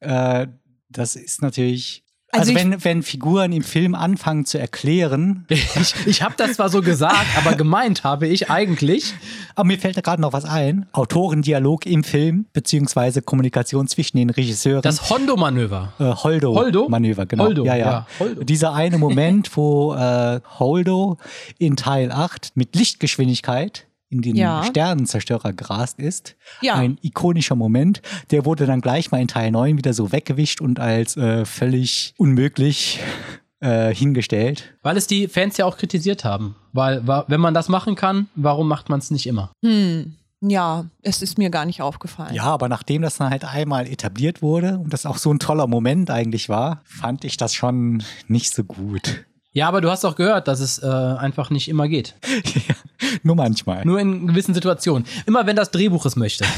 Äh, 0.00 0.48
das 0.90 1.16
ist 1.16 1.42
natürlich 1.42 2.04
Also, 2.30 2.52
Also 2.52 2.54
wenn, 2.54 2.84
wenn 2.84 3.02
Figuren 3.02 3.52
im 3.52 3.62
Film 3.62 3.94
anfangen 3.94 4.44
zu 4.44 4.58
erklären, 4.58 5.46
Ich, 5.50 5.94
ich 6.06 6.22
habe 6.22 6.34
das 6.36 6.54
zwar 6.54 6.68
so 6.68 6.82
gesagt, 6.82 7.26
aber 7.36 7.54
gemeint 7.56 8.04
habe 8.04 8.26
ich 8.28 8.50
eigentlich. 8.50 9.14
aber 9.54 9.66
mir 9.66 9.78
fällt 9.78 9.96
da 9.96 10.02
gerade 10.02 10.20
noch 10.20 10.34
was 10.34 10.44
ein. 10.44 10.86
Autorendialog 10.92 11.86
im 11.86 12.04
Film, 12.04 12.44
beziehungsweise 12.52 13.22
Kommunikation 13.22 13.88
zwischen 13.88 14.18
den 14.18 14.28
Regisseuren. 14.30 14.82
Das 14.82 15.08
Hondo-Manöver. 15.08 15.92
äh, 15.98 16.04
Holdo, 16.04 16.54
Holdo? 16.54 16.88
Manöver, 16.88 17.24
genau. 17.26 17.44
Holdo, 17.44 17.64
ja, 17.64 17.76
ja. 17.76 17.86
ja, 17.86 18.06
Holdo. 18.20 18.44
Dieser 18.44 18.74
eine 18.74 18.98
Moment, 18.98 19.56
wo 19.56 19.94
äh, 19.94 20.40
Holdo 20.58 21.16
in 21.58 21.76
Teil 21.76 22.12
8 22.12 22.52
mit 22.54 22.76
Lichtgeschwindigkeit 22.76 23.86
in 24.10 24.22
den 24.22 24.36
Ja. 24.36 24.64
Sternenzerstörer 24.64 25.52
gerast 25.52 25.98
ist. 25.98 26.36
Ja. 26.62 26.74
Ein 26.74 26.98
ikonischer 27.02 27.56
Moment. 27.56 28.00
Der 28.30 28.44
wurde 28.44 28.66
dann 28.66 28.80
gleich 28.80 29.10
mal 29.10 29.20
in 29.20 29.28
Teil 29.28 29.50
9 29.50 29.76
wieder 29.76 29.92
so 29.92 30.12
weggewischt 30.12 30.60
und 30.60 30.80
als 30.80 31.16
äh, 31.16 31.44
völlig 31.44 32.14
unmöglich 32.16 33.00
äh, 33.60 33.94
hingestellt. 33.94 34.74
Weil 34.82 34.96
es 34.96 35.06
die 35.06 35.28
Fans 35.28 35.56
ja 35.56 35.66
auch 35.66 35.76
kritisiert 35.76 36.24
haben. 36.24 36.56
Weil, 36.72 37.06
wa- 37.06 37.24
wenn 37.28 37.40
man 37.40 37.54
das 37.54 37.68
machen 37.68 37.94
kann, 37.96 38.28
warum 38.34 38.68
macht 38.68 38.88
man 38.88 38.98
es 39.00 39.10
nicht 39.10 39.26
immer? 39.26 39.50
Hm, 39.64 40.14
ja, 40.40 40.86
es 41.02 41.20
ist 41.20 41.36
mir 41.36 41.50
gar 41.50 41.64
nicht 41.66 41.82
aufgefallen. 41.82 42.32
Ja, 42.34 42.44
aber 42.44 42.68
nachdem 42.68 43.02
das 43.02 43.16
dann 43.16 43.30
halt 43.30 43.44
einmal 43.44 43.86
etabliert 43.88 44.40
wurde 44.40 44.78
und 44.78 44.92
das 44.92 45.04
auch 45.04 45.18
so 45.18 45.32
ein 45.32 45.40
toller 45.40 45.66
Moment 45.66 46.10
eigentlich 46.10 46.48
war, 46.48 46.80
fand 46.84 47.24
ich 47.24 47.36
das 47.36 47.54
schon 47.54 48.02
nicht 48.28 48.54
so 48.54 48.62
gut. 48.64 49.24
Ja, 49.58 49.66
aber 49.66 49.80
du 49.80 49.90
hast 49.90 50.04
doch 50.04 50.14
gehört, 50.14 50.46
dass 50.46 50.60
es 50.60 50.78
äh, 50.78 50.86
einfach 50.86 51.50
nicht 51.50 51.68
immer 51.68 51.88
geht. 51.88 52.14
Ja, 52.68 52.74
Nur 53.24 53.34
manchmal. 53.34 53.84
Nur 53.84 53.98
in 53.98 54.26
gewissen 54.28 54.54
Situationen. 54.54 55.04
Immer 55.26 55.46
wenn 55.46 55.56
das 55.56 55.70
Drehbuch 55.72 56.06
es 56.06 56.14
möchte. 56.16 56.44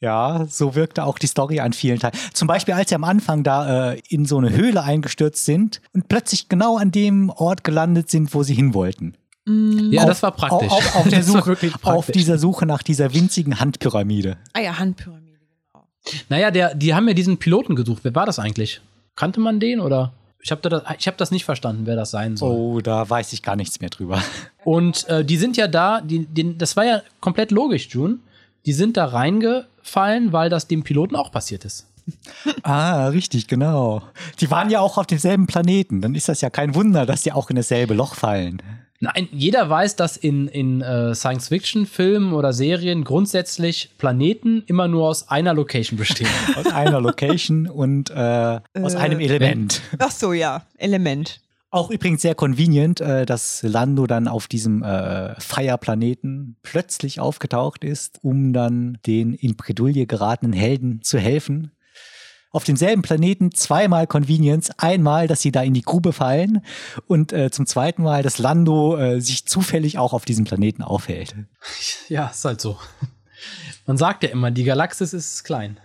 Ja, 0.00 0.44
so 0.50 0.74
wirkte 0.74 1.04
auch 1.04 1.18
die 1.18 1.26
Story 1.28 1.60
an 1.60 1.72
vielen 1.72 1.98
Teilen. 1.98 2.14
Zum 2.34 2.46
Beispiel, 2.46 2.74
als 2.74 2.90
sie 2.90 2.94
am 2.94 3.04
Anfang 3.04 3.42
da 3.42 3.92
äh, 3.92 4.02
in 4.10 4.26
so 4.26 4.36
eine 4.36 4.50
Höhle 4.50 4.82
eingestürzt 4.82 5.46
sind 5.46 5.80
und 5.94 6.08
plötzlich 6.08 6.50
genau 6.50 6.76
an 6.76 6.90
dem 6.90 7.30
Ort 7.30 7.64
gelandet 7.64 8.10
sind, 8.10 8.34
wo 8.34 8.42
sie 8.42 8.52
hin 8.52 8.74
wollten. 8.74 9.14
Ja, 9.46 10.02
Auf- 10.02 10.08
das 10.08 10.22
war 10.22 10.32
praktisch. 10.32 10.70
Auf, 10.70 10.94
auf, 10.94 10.96
auf 10.96 11.08
der 11.08 11.22
Suche, 11.22 11.46
wirklich 11.46 11.74
auf 11.76 11.80
praktisch. 11.80 12.16
dieser 12.16 12.36
Suche 12.36 12.66
nach 12.66 12.82
dieser 12.82 13.14
winzigen 13.14 13.60
Handpyramide. 13.60 14.36
Ah 14.52 14.60
ja, 14.60 14.78
Handpyramide, 14.78 15.38
genau. 15.72 15.86
Naja, 16.28 16.50
der, 16.50 16.74
die 16.74 16.92
haben 16.94 17.08
ja 17.08 17.14
diesen 17.14 17.38
Piloten 17.38 17.74
gesucht. 17.74 18.00
Wer 18.02 18.14
war 18.14 18.26
das 18.26 18.38
eigentlich? 18.38 18.82
Kannte 19.16 19.40
man 19.40 19.58
den 19.58 19.80
oder? 19.80 20.12
Ich 20.44 20.50
habe 20.50 20.68
das, 20.68 20.82
ich 20.98 21.08
hab 21.08 21.16
das 21.16 21.30
nicht 21.30 21.46
verstanden, 21.46 21.86
wer 21.86 21.96
das 21.96 22.10
sein 22.10 22.36
soll. 22.36 22.54
Oh, 22.54 22.80
da 22.80 23.08
weiß 23.08 23.32
ich 23.32 23.42
gar 23.42 23.56
nichts 23.56 23.80
mehr 23.80 23.88
drüber. 23.88 24.22
Und 24.64 25.08
äh, 25.08 25.24
die 25.24 25.38
sind 25.38 25.56
ja 25.56 25.68
da, 25.68 26.02
die, 26.02 26.26
die, 26.26 26.58
das 26.58 26.76
war 26.76 26.84
ja 26.84 27.02
komplett 27.20 27.50
logisch, 27.50 27.88
June. 27.88 28.18
Die 28.66 28.74
sind 28.74 28.98
da 28.98 29.06
reingefallen, 29.06 30.32
weil 30.34 30.50
das 30.50 30.68
dem 30.68 30.84
Piloten 30.84 31.16
auch 31.16 31.32
passiert 31.32 31.64
ist. 31.64 31.86
Ah, 32.62 33.08
richtig, 33.08 33.46
genau. 33.46 34.02
Die 34.40 34.50
waren 34.50 34.68
ja 34.68 34.80
auch 34.80 34.98
auf 34.98 35.06
demselben 35.06 35.46
Planeten. 35.46 36.02
Dann 36.02 36.14
ist 36.14 36.28
das 36.28 36.42
ja 36.42 36.50
kein 36.50 36.74
Wunder, 36.74 37.06
dass 37.06 37.22
die 37.22 37.32
auch 37.32 37.48
in 37.48 37.56
dasselbe 37.56 37.94
Loch 37.94 38.14
fallen. 38.14 38.62
Nein, 39.00 39.28
jeder 39.32 39.68
weiß, 39.68 39.96
dass 39.96 40.16
in, 40.16 40.48
in 40.48 40.80
äh, 40.80 41.14
Science-Fiction-Filmen 41.14 42.32
oder 42.32 42.52
Serien 42.52 43.04
grundsätzlich 43.04 43.90
Planeten 43.98 44.62
immer 44.66 44.88
nur 44.88 45.08
aus 45.08 45.28
einer 45.28 45.52
Location 45.52 45.98
bestehen. 45.98 46.28
Aus 46.56 46.66
einer 46.66 47.00
Location 47.00 47.66
und 47.66 48.10
äh, 48.10 48.60
aus 48.80 48.94
einem 48.94 49.20
Element. 49.20 49.82
Ach 49.98 50.10
so, 50.10 50.32
ja, 50.32 50.64
Element. 50.78 51.40
Auch 51.70 51.90
übrigens 51.90 52.22
sehr 52.22 52.36
convenient, 52.36 53.00
äh, 53.00 53.26
dass 53.26 53.64
Lando 53.64 54.06
dann 54.06 54.28
auf 54.28 54.46
diesem 54.46 54.84
äh, 54.84 55.34
Feierplaneten 55.40 56.54
plötzlich 56.62 57.18
aufgetaucht 57.18 57.82
ist, 57.82 58.20
um 58.22 58.52
dann 58.52 58.98
den 59.06 59.34
in 59.34 59.56
Bredouille 59.56 60.06
geratenen 60.06 60.52
Helden 60.52 61.02
zu 61.02 61.18
helfen. 61.18 61.72
Auf 62.54 62.62
demselben 62.62 63.02
Planeten 63.02 63.50
zweimal 63.50 64.06
Convenience. 64.06 64.70
Einmal, 64.78 65.26
dass 65.26 65.42
sie 65.42 65.50
da 65.50 65.60
in 65.62 65.74
die 65.74 65.82
Grube 65.82 66.12
fallen 66.12 66.62
und 67.08 67.32
äh, 67.32 67.50
zum 67.50 67.66
zweiten 67.66 68.04
Mal, 68.04 68.22
dass 68.22 68.38
Lando 68.38 68.96
äh, 68.96 69.20
sich 69.20 69.44
zufällig 69.44 69.98
auch 69.98 70.12
auf 70.12 70.24
diesem 70.24 70.44
Planeten 70.44 70.84
aufhält. 70.84 71.34
ja, 72.08 72.28
ist 72.28 72.44
halt 72.44 72.60
so. 72.60 72.78
Man 73.86 73.96
sagt 73.96 74.22
ja 74.22 74.28
immer, 74.28 74.52
die 74.52 74.62
Galaxis 74.62 75.12
ist 75.12 75.42
klein. 75.42 75.78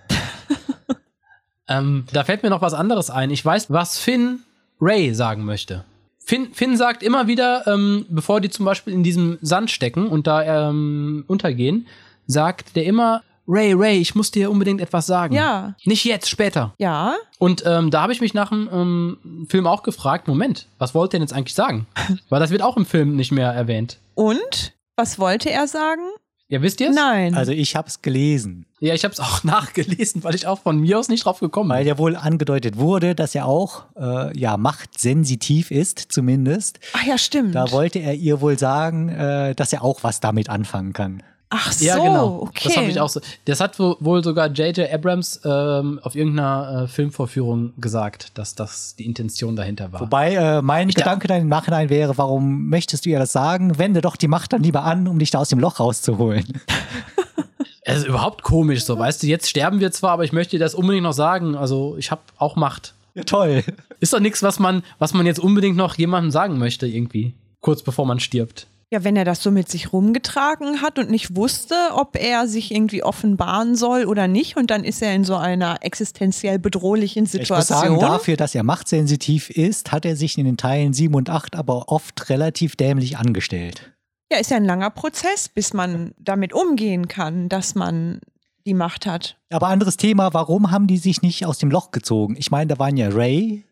ähm, 1.67 2.05
da 2.13 2.23
fällt 2.23 2.43
mir 2.43 2.51
noch 2.51 2.61
was 2.61 2.75
anderes 2.75 3.09
ein. 3.09 3.31
Ich 3.31 3.43
weiß, 3.43 3.71
was 3.71 3.97
Finn 3.97 4.41
Ray 4.79 5.15
sagen 5.15 5.45
möchte. 5.45 5.85
Finn, 6.19 6.53
Finn 6.53 6.77
sagt 6.77 7.01
immer 7.01 7.25
wieder, 7.25 7.65
ähm, 7.65 8.05
bevor 8.09 8.41
die 8.41 8.51
zum 8.51 8.65
Beispiel 8.65 8.93
in 8.93 9.01
diesem 9.01 9.39
Sand 9.41 9.71
stecken 9.71 10.07
und 10.07 10.27
da 10.27 10.69
ähm, 10.69 11.23
untergehen, 11.25 11.87
sagt 12.27 12.75
der 12.75 12.85
immer, 12.85 13.23
Ray, 13.51 13.73
Ray, 13.73 13.97
ich 13.97 14.13
muss 14.13 14.29
dir 14.29 14.51
unbedingt 14.51 14.79
etwas 14.79 15.07
sagen. 15.07 15.33
Ja. 15.33 15.75
Nicht 15.83 16.05
jetzt, 16.05 16.29
später. 16.29 16.75
Ja, 16.77 17.15
Und 17.39 17.63
ähm, 17.65 17.89
da 17.89 18.03
habe 18.03 18.13
ich 18.13 18.21
mich 18.21 18.35
nach 18.35 18.49
dem 18.49 18.69
ähm, 18.71 19.47
Film 19.49 19.65
auch 19.65 19.81
gefragt, 19.81 20.27
Moment, 20.27 20.67
was 20.77 20.93
wollte 20.93 21.17
er 21.17 21.19
denn 21.19 21.23
jetzt 21.27 21.33
eigentlich 21.33 21.55
sagen? 21.55 21.87
Weil 22.29 22.39
das 22.39 22.51
wird 22.51 22.61
auch 22.61 22.77
im 22.77 22.85
Film 22.85 23.15
nicht 23.15 23.31
mehr 23.31 23.51
erwähnt. 23.51 23.97
und? 24.13 24.73
Was 24.95 25.17
wollte 25.17 25.49
er 25.49 25.65
sagen? 25.65 26.01
Ja, 26.49 26.61
wisst 26.61 26.81
ihr 26.81 26.89
es? 26.89 26.95
Nein. 26.95 27.33
Also 27.35 27.51
ich 27.53 27.75
habe 27.75 27.87
es 27.87 28.01
gelesen, 28.01 28.65
Ja, 28.81 28.93
ich 28.93 29.03
habe 29.03 29.13
es 29.13 29.19
auch 29.19 29.43
nachgelesen, 29.45 30.23
weil 30.23 30.35
ich 30.35 30.45
auch 30.45 30.59
von 30.59 30.77
mir 30.79 30.99
aus 30.99 31.07
nicht 31.07 31.23
drauf 31.25 31.39
gekommen 31.39 31.69
weil 31.69 31.79
bin. 31.79 31.87
ja 31.87 31.97
wohl 31.97 32.15
angedeutet 32.15 32.77
wurde, 32.77 33.15
dass 33.15 33.33
er 33.33 33.45
auch 33.45 33.85
äh, 33.95 34.37
ja 34.37 34.57
machtsensitiv 34.57 35.71
ist, 35.71 35.99
zumindest. 36.11 36.79
Ach 36.93 37.03
ja, 37.05 37.17
stimmt. 37.17 37.55
Da 37.55 37.71
wollte 37.71 37.99
er 37.99 38.13
ihr 38.13 38.41
wohl 38.41 38.59
sagen, 38.59 39.09
äh, 39.09 39.55
dass 39.55 39.73
er 39.73 39.83
auch 39.83 40.03
was 40.03 40.19
damit 40.19 40.49
anfangen 40.49 40.91
kann. 40.93 41.23
Ach 41.51 41.71
so, 41.71 41.83
Ja, 41.83 41.97
genau. 41.97 42.41
okay. 42.43 42.67
Das 42.67 42.77
habe 42.77 42.87
ich 42.87 42.99
auch 42.99 43.09
so. 43.09 43.21
Das 43.45 43.59
hat 43.59 43.79
wo- 43.79 43.97
wohl 43.99 44.23
sogar 44.23 44.47
J.J. 44.49 44.91
Abrams 44.93 45.41
ähm, 45.43 45.99
auf 46.03 46.13
irgendeiner 46.15 46.83
äh, 46.83 46.87
Filmvorführung 46.87 47.73
gesagt, 47.77 48.37
dass 48.37 48.53
das 48.53 48.95
die 48.95 49.05
Intention 49.05 49.55
dahinter 49.55 49.91
war. 49.91 50.01
Wobei 50.01 50.35
äh, 50.35 50.61
mein 50.61 50.89
Ich 50.89 50.95
da- 50.95 51.01
Gedanke 51.01 51.27
dann 51.27 51.41
im 51.41 51.47
Nachhinein 51.47 51.89
wäre, 51.89 52.17
warum 52.19 52.69
möchtest 52.69 53.05
du 53.05 53.09
ihr 53.09 53.17
das 53.17 53.31
sagen? 53.31 53.79
Wende 53.79 54.01
doch 54.01 54.15
die 54.15 54.27
Macht 54.27 54.53
dann 54.53 54.61
lieber 54.61 54.83
an, 54.83 55.07
um 55.07 55.17
dich 55.17 55.31
da 55.31 55.39
aus 55.39 55.49
dem 55.49 55.59
Loch 55.59 55.79
rauszuholen. 55.79 56.45
Es 57.81 57.99
ist 57.99 58.07
überhaupt 58.07 58.43
komisch, 58.43 58.83
so 58.85 58.99
weißt 58.99 59.23
du. 59.23 59.27
Jetzt 59.27 59.49
sterben 59.49 59.79
wir 59.79 59.91
zwar, 59.91 60.11
aber 60.11 60.23
ich 60.23 60.31
möchte 60.31 60.51
dir 60.57 60.59
das 60.63 60.75
unbedingt 60.75 61.03
noch 61.03 61.13
sagen. 61.13 61.55
Also 61.55 61.95
ich 61.97 62.11
habe 62.11 62.21
auch 62.37 62.55
Macht. 62.55 62.93
Ja, 63.15 63.23
toll. 63.23 63.63
Ist 63.99 64.13
doch 64.13 64.19
nichts, 64.19 64.43
was 64.43 64.59
man, 64.59 64.83
was 64.99 65.15
man 65.15 65.25
jetzt 65.25 65.39
unbedingt 65.39 65.75
noch 65.75 65.95
jemandem 65.95 66.29
sagen 66.29 66.59
möchte 66.59 66.85
irgendwie, 66.85 67.33
kurz 67.61 67.81
bevor 67.81 68.05
man 68.05 68.19
stirbt. 68.19 68.67
Ja, 68.91 69.03
wenn 69.03 69.15
er 69.15 69.23
das 69.23 69.43
so 69.43 69.51
mit 69.51 69.69
sich 69.69 69.93
rumgetragen 69.93 70.81
hat 70.81 70.97
und 70.97 71.11
nicht 71.11 71.35
wusste, 71.35 71.75
ob 71.93 72.15
er 72.19 72.47
sich 72.47 72.71
irgendwie 72.73 73.03
offenbaren 73.03 73.75
soll 73.75 74.05
oder 74.05 74.27
nicht, 74.27 74.57
und 74.57 74.71
dann 74.71 74.83
ist 74.83 75.01
er 75.03 75.13
in 75.13 75.23
so 75.23 75.35
einer 75.35 75.77
existenziell 75.81 76.57
bedrohlichen 76.57 77.25
Ich 77.25 77.33
muss 77.33 77.41
Situation. 77.41 77.77
sagen, 77.79 77.99
dafür, 77.99 78.35
dass 78.35 78.55
er 78.55 78.63
machtsensitiv 78.63 79.51
ist, 79.51 79.91
hat 79.91 80.05
er 80.05 80.15
sich 80.15 80.39
in 80.39 80.45
den 80.45 80.57
Teilen 80.57 80.93
7 80.93 81.13
und 81.13 81.29
8 81.29 81.55
aber 81.55 81.89
oft 81.89 82.29
relativ 82.29 82.75
dämlich 82.75 83.17
angestellt. 83.17 83.91
ja, 84.31 84.39
ist 84.39 84.49
ja 84.49 84.57
ein 84.57 84.65
langer 84.65 84.89
Prozess, 84.89 85.49
bis 85.49 85.73
man 85.73 86.13
damit 86.17 86.53
umgehen 86.53 87.07
kann, 87.07 87.47
dass 87.47 87.75
man 87.75 88.21
die 88.65 88.73
Macht 88.73 89.05
hat. 89.05 89.37
Aber 89.51 89.67
anderes 89.67 89.97
Thema, 89.97 90.33
warum 90.33 90.71
haben 90.71 90.87
die 90.87 90.97
sich 90.97 91.21
nicht 91.21 91.45
aus 91.45 91.59
dem 91.59 91.69
Loch 91.71 91.91
gezogen? 91.91 92.35
Ich 92.37 92.49
meine, 92.51 92.67
da 92.67 92.79
waren 92.79 92.97
ja 92.97 93.09
Ray, 93.09 93.65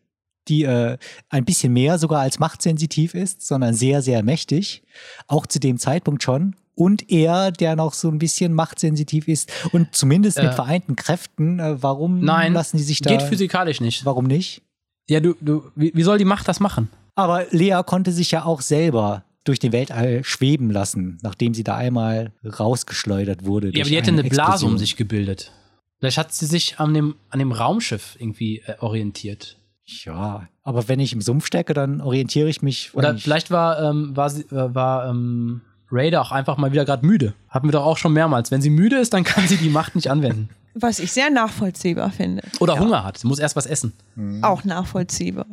die 0.48 0.64
äh, 0.64 0.98
ein 1.28 1.44
bisschen 1.44 1.72
mehr 1.72 1.98
sogar 1.98 2.20
als 2.20 2.38
machtsensitiv 2.38 3.14
ist, 3.14 3.46
sondern 3.46 3.74
sehr, 3.74 4.02
sehr 4.02 4.22
mächtig. 4.22 4.82
Auch 5.26 5.46
zu 5.46 5.58
dem 5.60 5.78
Zeitpunkt 5.78 6.22
schon. 6.22 6.56
Und 6.74 7.10
er, 7.10 7.50
der 7.50 7.74
noch 7.74 7.92
so 7.92 8.08
ein 8.08 8.18
bisschen 8.18 8.54
machtsensitiv 8.54 9.26
ist 9.26 9.50
und 9.72 9.94
zumindest 9.96 10.38
mit 10.38 10.46
Äh, 10.46 10.52
vereinten 10.52 10.94
Kräften, 10.94 11.58
äh, 11.58 11.82
warum 11.82 12.20
Nein, 12.20 12.52
lassen 12.52 12.76
die 12.76 12.84
sich 12.84 13.00
da. 13.00 13.10
geht 13.10 13.22
physikalisch 13.22 13.80
nicht. 13.80 14.04
Warum 14.04 14.26
nicht? 14.26 14.62
Ja, 15.08 15.18
du, 15.20 15.34
du, 15.40 15.64
wie, 15.74 15.90
wie 15.94 16.02
soll 16.04 16.18
die 16.18 16.24
Macht 16.24 16.46
das 16.46 16.60
machen? 16.60 16.88
Aber 17.16 17.46
Lea 17.50 17.80
konnte 17.84 18.12
sich 18.12 18.30
ja 18.30 18.44
auch 18.44 18.60
selber 18.60 19.24
durch 19.42 19.58
den 19.58 19.72
Weltall 19.72 20.22
schweben 20.22 20.70
lassen, 20.70 21.18
nachdem 21.22 21.52
sie 21.54 21.64
da 21.64 21.74
einmal 21.74 22.32
rausgeschleudert 22.44 23.44
wurde. 23.44 23.68
Ja, 23.74 23.80
aber 23.82 23.90
die 23.90 23.96
hätte 23.96 24.10
eine 24.12 24.22
Blase 24.22 24.42
Explosion. 24.52 24.72
um 24.72 24.78
sich 24.78 24.94
gebildet. 24.96 25.50
Vielleicht 25.98 26.18
hat 26.18 26.32
sie 26.32 26.46
sich 26.46 26.78
an 26.78 26.94
dem, 26.94 27.16
an 27.30 27.40
dem 27.40 27.50
Raumschiff 27.50 28.14
irgendwie 28.20 28.58
äh, 28.66 28.76
orientiert. 28.78 29.57
Ja, 30.04 30.46
aber 30.62 30.86
wenn 30.88 31.00
ich 31.00 31.12
im 31.12 31.20
Sumpf 31.22 31.46
stecke, 31.46 31.72
dann 31.74 32.00
orientiere 32.00 32.48
ich 32.48 32.60
mich. 32.62 32.90
Oder 32.94 33.14
ich- 33.14 33.22
vielleicht 33.22 33.50
war, 33.50 33.80
ähm, 33.82 34.14
war, 34.16 34.28
sie, 34.30 34.42
äh, 34.42 34.74
war 34.74 35.08
ähm, 35.08 35.62
Raider 35.90 36.20
auch 36.20 36.30
einfach 36.32 36.58
mal 36.58 36.72
wieder 36.72 36.84
gerade 36.84 37.06
müde. 37.06 37.32
Hatten 37.48 37.68
wir 37.68 37.72
doch 37.72 37.84
auch 37.86 37.96
schon 37.96 38.12
mehrmals. 38.12 38.50
Wenn 38.50 38.60
sie 38.60 38.68
müde 38.70 38.96
ist, 38.98 39.14
dann 39.14 39.24
kann 39.24 39.46
sie 39.48 39.56
die 39.56 39.70
Macht 39.70 39.94
nicht 39.94 40.10
anwenden. 40.10 40.50
Was 40.74 40.98
ich 40.98 41.10
sehr 41.12 41.30
nachvollziehbar 41.30 42.10
finde. 42.10 42.42
Oder 42.60 42.78
Hunger 42.78 43.02
hat. 43.02 43.18
Sie 43.18 43.26
muss 43.26 43.38
erst 43.38 43.56
was 43.56 43.66
essen. 43.66 43.94
Auch 44.42 44.62
nachvollziehbar. 44.64 45.46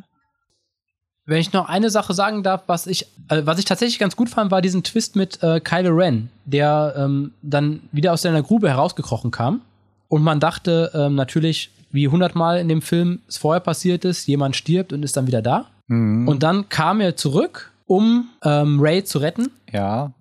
Wenn 1.26 1.40
ich 1.40 1.52
noch 1.54 1.68
eine 1.68 1.90
Sache 1.90 2.14
sagen 2.14 2.44
darf, 2.44 2.64
was 2.68 2.86
ich, 2.86 3.08
äh, 3.30 3.42
was 3.46 3.58
ich 3.58 3.66
tatsächlich 3.66 3.98
ganz 3.98 4.16
gut 4.16 4.30
fand, 4.30 4.52
war 4.52 4.62
diesen 4.62 4.84
Twist 4.84 5.16
mit 5.16 5.42
äh, 5.42 5.60
Kylo 5.62 5.90
Ren, 5.96 6.30
der 6.46 6.94
ähm, 6.96 7.32
dann 7.42 7.80
wieder 7.92 8.14
aus 8.14 8.22
seiner 8.22 8.44
Grube 8.44 8.70
herausgekrochen 8.70 9.32
kam. 9.32 9.62
Und 10.10 10.22
man 10.22 10.40
dachte 10.40 10.92
ähm, 10.94 11.16
natürlich, 11.16 11.72
wie 11.96 12.08
hundertmal 12.08 12.60
in 12.60 12.68
dem 12.68 12.82
Film 12.82 13.22
es 13.28 13.38
vorher 13.38 13.62
passiert 13.62 14.06
ist, 14.06 14.28
jemand 14.28 14.56
stirbt 14.56 14.94
und 14.94 15.04
ist 15.04 15.18
dann 15.18 15.28
wieder 15.28 15.42
da. 15.42 15.66
Mhm. 15.88 16.28
Und 16.28 16.44
dann 16.44 16.70
kam 16.70 17.02
er 17.02 17.16
zurück, 17.16 17.72
um 17.86 18.30
ähm, 18.44 18.80
Ray 18.82 19.04
zu 19.04 19.20
retten. 19.20 19.50
ja, 19.72 20.12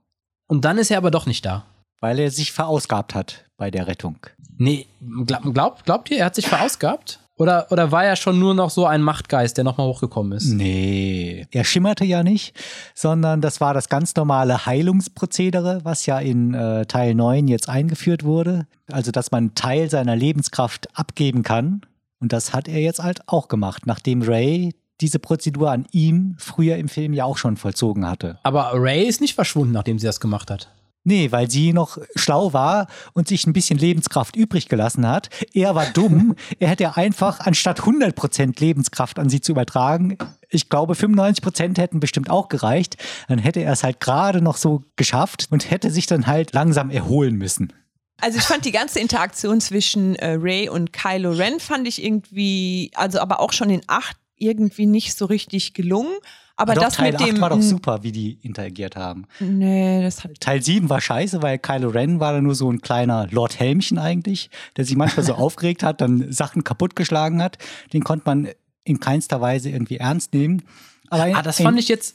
Und 0.47 0.65
dann 0.65 0.79
ist 0.79 0.91
er 0.91 0.99
aber 0.99 1.11
doch 1.11 1.27
nicht 1.27 1.45
da. 1.45 1.65
weil 2.01 2.19
er 2.19 2.31
sich 2.31 2.53
verausgabt 2.53 3.15
hat 3.15 3.45
bei 3.57 3.71
der 3.71 3.87
Rettung. 3.87 4.17
Nee, 4.59 4.87
glaub, 5.27 5.43
glaubt, 5.55 5.85
glaubt 5.85 6.11
ihr, 6.11 6.19
er 6.19 6.27
hat 6.27 6.35
sich 6.35 6.47
verausgabt? 6.49 7.19
Oder, 7.37 7.67
oder 7.71 7.91
war 7.91 8.05
er 8.05 8.15
schon 8.15 8.39
nur 8.39 8.55
noch 8.55 8.71
so 8.71 8.87
ein 8.87 9.03
Machtgeist, 9.03 9.57
der 9.57 9.65
nochmal 9.65 9.89
hochgekommen 9.89 10.33
ist? 10.33 10.53
Nee, 10.53 11.47
er 11.51 11.65
schimmerte 11.65 12.05
ja 12.05 12.23
nicht, 12.23 12.57
sondern 12.95 13.41
das 13.41 13.61
war 13.61 13.75
das 13.75 13.89
ganz 13.89 14.15
normale 14.15 14.67
Heilungsprozedere, 14.67 15.81
was 15.83 16.07
ja 16.07 16.21
in 16.21 16.55
äh, 16.55 16.87
Teil 16.87 17.15
9 17.15 17.49
jetzt 17.49 17.69
eingeführt 17.69 18.23
wurde. 18.23 18.67
Also, 18.91 19.11
dass 19.11 19.33
man 19.33 19.45
einen 19.45 19.55
Teil 19.55 19.91
seiner 19.91 20.15
Lebenskraft 20.15 20.89
abgeben 20.97 21.43
kann. 21.43 21.81
Und 22.21 22.33
das 22.33 22.53
hat 22.53 22.69
er 22.69 22.81
jetzt 22.81 23.03
halt 23.03 23.23
auch 23.27 23.49
gemacht, 23.49 23.87
nachdem 23.87 24.23
Ray 24.23 24.75
diese 25.01 25.19
Prozedur 25.19 25.73
an 25.73 25.87
ihm 25.91 26.37
früher 26.39 26.77
im 26.77 26.89
Film 26.89 27.13
ja 27.15 27.25
auch 27.25 27.37
schon 27.37 27.57
vollzogen 27.57 28.07
hatte. 28.07 28.39
Aber 28.45 28.71
Ray 28.75 29.05
ist 29.05 29.21
nicht 29.21 29.35
verschwunden, 29.35 29.73
nachdem 29.73 29.99
sie 29.99 30.07
das 30.07 30.21
gemacht 30.21 30.51
hat. 30.53 30.69
Nee, 31.07 31.31
weil 31.33 31.51
sie 31.51 31.75
noch 31.75 31.99
schlau 32.17 32.55
war 32.55 32.87
und 33.13 33.29
sich 33.29 33.47
ein 33.47 33.53
bisschen 33.53 33.79
Lebenskraft 33.79 34.37
übrig 34.37 34.69
gelassen 34.69 35.07
hat. 35.07 35.29
Er 35.53 35.75
war 35.75 35.85
dumm. 35.87 36.35
er 36.59 36.69
hätte 36.69 36.97
einfach, 36.97 37.41
anstatt 37.41 37.81
100% 37.81 38.59
Lebenskraft 38.59 39.19
an 39.19 39.29
sie 39.29 39.43
zu 39.43 39.53
übertragen, 39.53 40.17
ich 40.49 40.71
glaube 40.71 40.95
95% 40.95 41.79
hätten 41.79 42.01
bestimmt 42.01 42.31
auch 42.31 42.49
gereicht, 42.49 42.97
dann 43.29 43.39
hätte 43.39 43.61
er 43.61 43.73
es 43.73 43.85
halt 43.85 44.01
gerade 44.01 44.41
noch 44.41 44.57
so 44.57 44.83
geschafft 44.97 45.49
und 45.51 45.71
hätte 45.71 45.91
sich 45.91 46.07
dann 46.07 46.27
halt 46.27 46.55
langsam 46.55 46.91
erholen 46.91 47.37
müssen. 47.37 47.73
Also 48.21 48.39
ich 48.39 48.45
fand 48.45 48.65
die 48.65 48.73
ganze 48.73 49.01
Interaktion 49.01 49.61
zwischen 49.61 50.17
äh, 50.17 50.39
Ray 50.41 50.69
und 50.71 50.93
Kylo 50.93 51.33
Ren 51.33 51.61
fand 51.61 51.87
ich 51.87 52.03
irgendwie, 52.03 52.91
also 52.95 53.19
aber 53.19 53.41
auch 53.41 53.53
schon 53.53 53.69
in 53.69 53.83
acht 53.89 54.17
irgendwie 54.37 54.87
nicht 54.87 55.17
so 55.17 55.27
richtig 55.27 55.75
gelungen. 55.75 56.15
Aber 56.57 56.75
Doch, 56.75 56.85
das 56.85 56.95
Teil 56.95 57.13
mit 57.13 57.21
8 57.21 57.29
dem. 57.29 57.41
war 57.41 57.51
doch 57.51 57.61
super, 57.61 58.03
wie 58.03 58.13
die 58.13 58.39
interagiert 58.43 58.95
haben. 58.95 59.27
Nee, 59.41 60.03
das 60.03 60.23
hat. 60.23 60.41
Teil 60.41 60.63
7 60.63 60.89
war 60.89 61.01
scheiße, 61.01 61.43
weil 61.43 61.59
Kylo 61.59 61.89
Ren 61.89 62.21
war 62.21 62.33
da 62.33 62.41
nur 62.41 62.55
so 62.55 62.71
ein 62.71 62.81
kleiner 62.81 63.27
Lord 63.31 63.59
Helmchen 63.59 63.99
eigentlich, 63.99 64.51
der 64.77 64.85
sich 64.85 64.95
manchmal 64.97 65.27
so 65.27 65.35
aufgeregt 65.35 65.83
hat, 65.83 66.01
dann 66.01 66.31
Sachen 66.33 66.63
kaputtgeschlagen 66.63 67.43
hat. 67.43 67.59
Den 67.93 68.05
konnte 68.05 68.25
man 68.27 68.49
in 68.85 69.01
keinster 69.01 69.41
Weise 69.41 69.71
irgendwie 69.71 69.97
ernst 69.97 70.33
nehmen. 70.33 70.63
Aber 71.11 71.27
in, 71.27 71.35
Ah, 71.35 71.43
das 71.43 71.61
fand 71.61 71.79
ich 71.79 71.89
jetzt 71.89 72.15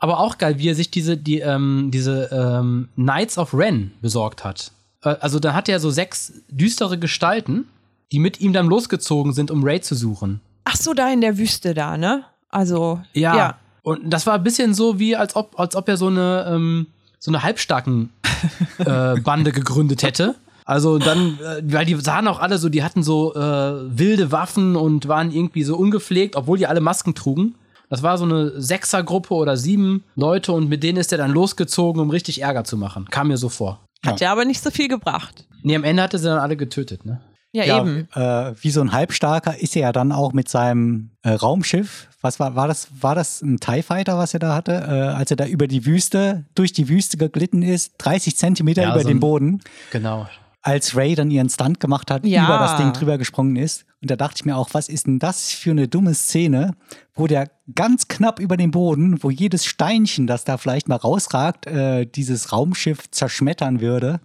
aber 0.00 0.18
auch 0.18 0.36
geil, 0.36 0.58
wie 0.58 0.68
er 0.68 0.74
sich 0.74 0.90
diese, 0.90 1.16
die, 1.16 1.38
ähm, 1.38 1.90
diese 1.92 2.28
ähm, 2.32 2.88
Knights 2.96 3.38
of 3.38 3.54
Ren 3.54 3.92
besorgt 4.02 4.42
hat. 4.42 4.72
Äh, 5.02 5.10
also 5.20 5.38
da 5.38 5.54
hat 5.54 5.68
er 5.68 5.78
so 5.78 5.90
sechs 5.90 6.32
düstere 6.50 6.98
Gestalten, 6.98 7.68
die 8.10 8.18
mit 8.18 8.40
ihm 8.40 8.52
dann 8.52 8.66
losgezogen 8.66 9.32
sind, 9.32 9.50
um 9.52 9.62
Ray 9.62 9.80
zu 9.80 9.94
suchen. 9.94 10.40
Ach 10.64 10.76
so, 10.76 10.92
da 10.92 11.10
in 11.12 11.20
der 11.20 11.38
Wüste 11.38 11.72
da, 11.72 11.96
ne? 11.96 12.24
Also. 12.48 13.00
Ja. 13.14 13.36
ja. 13.36 13.58
Und 13.82 14.10
das 14.10 14.26
war 14.26 14.34
ein 14.34 14.42
bisschen 14.42 14.74
so 14.74 14.98
wie, 14.98 15.16
als 15.16 15.36
ob, 15.36 15.58
als 15.58 15.74
ob 15.76 15.88
er 15.88 15.96
so 15.96 16.08
eine, 16.08 16.46
ähm, 16.48 16.86
so 17.18 17.30
eine 17.30 17.42
halbstarken 17.42 18.10
äh, 18.78 19.20
Bande 19.20 19.52
gegründet 19.52 20.02
hätte. 20.02 20.36
Also 20.64 20.98
dann, 20.98 21.38
äh, 21.40 21.62
weil 21.64 21.84
die 21.84 21.96
sahen 21.96 22.28
auch 22.28 22.38
alle 22.38 22.58
so, 22.58 22.68
die 22.68 22.84
hatten 22.84 23.02
so 23.02 23.34
äh, 23.34 23.38
wilde 23.38 24.30
Waffen 24.30 24.76
und 24.76 25.08
waren 25.08 25.32
irgendwie 25.32 25.64
so 25.64 25.76
ungepflegt, 25.76 26.36
obwohl 26.36 26.58
die 26.58 26.66
alle 26.66 26.80
Masken 26.80 27.14
trugen. 27.14 27.56
Das 27.88 28.02
war 28.02 28.16
so 28.16 28.24
eine 28.24 28.58
Sechsergruppe 28.60 29.34
oder 29.34 29.56
sieben 29.56 30.04
Leute 30.14 30.52
und 30.52 30.68
mit 30.68 30.82
denen 30.82 30.98
ist 30.98 31.12
er 31.12 31.18
dann 31.18 31.30
losgezogen, 31.30 32.00
um 32.00 32.10
richtig 32.10 32.40
Ärger 32.40 32.64
zu 32.64 32.76
machen. 32.76 33.06
Kam 33.10 33.28
mir 33.28 33.36
so 33.36 33.48
vor. 33.48 33.80
Hat 34.04 34.20
ja 34.20 34.32
aber 34.32 34.44
nicht 34.44 34.62
so 34.62 34.70
viel 34.70 34.88
gebracht. 34.88 35.46
Nee, 35.62 35.76
am 35.76 35.84
Ende 35.84 36.02
hatte 36.02 36.18
sie 36.18 36.26
dann 36.26 36.38
alle 36.38 36.56
getötet, 36.56 37.04
ne? 37.04 37.20
Ja, 37.52 37.64
ja, 37.64 37.80
eben. 37.80 38.08
Äh, 38.14 38.54
wie 38.62 38.70
so 38.70 38.80
ein 38.80 38.92
Halbstarker 38.92 39.60
ist 39.60 39.76
er 39.76 39.82
ja 39.82 39.92
dann 39.92 40.10
auch 40.10 40.32
mit 40.32 40.48
seinem 40.48 41.10
äh, 41.22 41.32
Raumschiff. 41.32 42.08
Was 42.22 42.38
war, 42.40 42.54
war 42.54 42.68
das? 42.68 42.88
War 43.00 43.14
das 43.14 43.42
ein 43.42 43.58
TIE 43.58 43.82
Fighter, 43.82 44.16
was 44.16 44.32
er 44.32 44.40
da 44.40 44.54
hatte? 44.54 44.72
Äh, 44.72 45.16
als 45.16 45.30
er 45.30 45.36
da 45.36 45.46
über 45.46 45.66
die 45.66 45.84
Wüste, 45.84 46.44
durch 46.54 46.72
die 46.72 46.88
Wüste 46.88 47.16
geglitten 47.16 47.62
ist, 47.62 47.94
30 47.98 48.36
Zentimeter 48.36 48.82
Ja, 48.82 48.90
über 48.92 49.02
so 49.02 49.08
den 49.08 49.20
Boden, 49.20 49.60
Genau. 49.90 50.28
als 50.62 50.96
Ray 50.96 51.16
dann 51.16 51.30
ihren 51.32 51.48
Stunt 51.50 51.80
gemacht 51.80 52.10
hat, 52.10 52.24
Ja. 52.24 52.44
über 52.44 52.58
das 52.58 52.76
Ding 52.76 52.92
drüber 52.92 53.18
gesprungen 53.18 53.56
ist. 53.56 53.84
Und 54.00 54.10
da 54.10 54.16
dachte 54.16 54.34
ich 54.36 54.44
mir 54.44 54.56
auch, 54.56 54.70
was 54.72 54.88
ist 54.88 55.06
denn 55.08 55.18
das 55.18 55.50
für 55.50 55.72
eine 55.72 55.88
dumme 55.88 56.14
Szene, 56.14 56.74
wo 57.14 57.26
der 57.26 57.50
ganz 57.74 58.06
knapp 58.08 58.38
über 58.38 58.56
den 58.56 58.70
Boden, 58.70 59.22
wo 59.22 59.30
jedes 59.30 59.64
Steinchen, 59.64 60.26
das 60.28 60.44
da 60.44 60.58
vielleicht 60.58 60.88
mal 60.88 60.96
rausragt, 60.96 61.66
äh, 61.66 62.06
dieses 62.06 62.52
Raumschiff 62.52 63.10
zerschmettern 63.10 63.80
würde, 63.80 64.20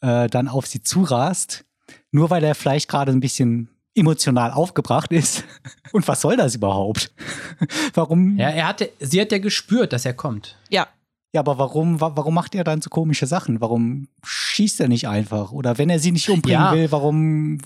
äh, 0.00 0.26
dann 0.28 0.48
auf 0.48 0.66
sie 0.66 0.82
zurast, 0.82 1.64
nur 2.10 2.30
weil 2.30 2.42
er 2.42 2.54
vielleicht 2.56 2.88
gerade 2.88 3.12
ein 3.12 3.20
bisschen 3.20 3.68
emotional 3.94 4.50
aufgebracht 4.52 5.12
ist. 5.12 5.44
Und 5.92 6.06
was 6.08 6.20
soll 6.20 6.36
das 6.36 6.54
überhaupt? 6.54 7.12
warum? 7.94 8.38
Ja, 8.38 8.48
er 8.50 8.66
hatte, 8.68 8.90
sie 9.00 9.20
hat 9.20 9.32
ja 9.32 9.38
gespürt, 9.38 9.92
dass 9.92 10.04
er 10.06 10.14
kommt. 10.14 10.56
Ja. 10.70 10.86
Ja, 11.34 11.40
aber 11.40 11.58
warum, 11.58 12.00
wa 12.00 12.12
warum 12.14 12.34
macht 12.34 12.54
er 12.54 12.62
dann 12.64 12.82
so 12.82 12.90
komische 12.90 13.26
Sachen? 13.26 13.60
Warum 13.62 14.08
schießt 14.22 14.80
er 14.80 14.88
nicht 14.88 15.08
einfach? 15.08 15.50
Oder 15.52 15.78
wenn 15.78 15.88
er 15.88 15.98
sie 15.98 16.12
nicht 16.12 16.28
umbringen 16.28 16.60
Ja. 16.60 16.72
will, 16.72 16.92
warum 16.92 17.58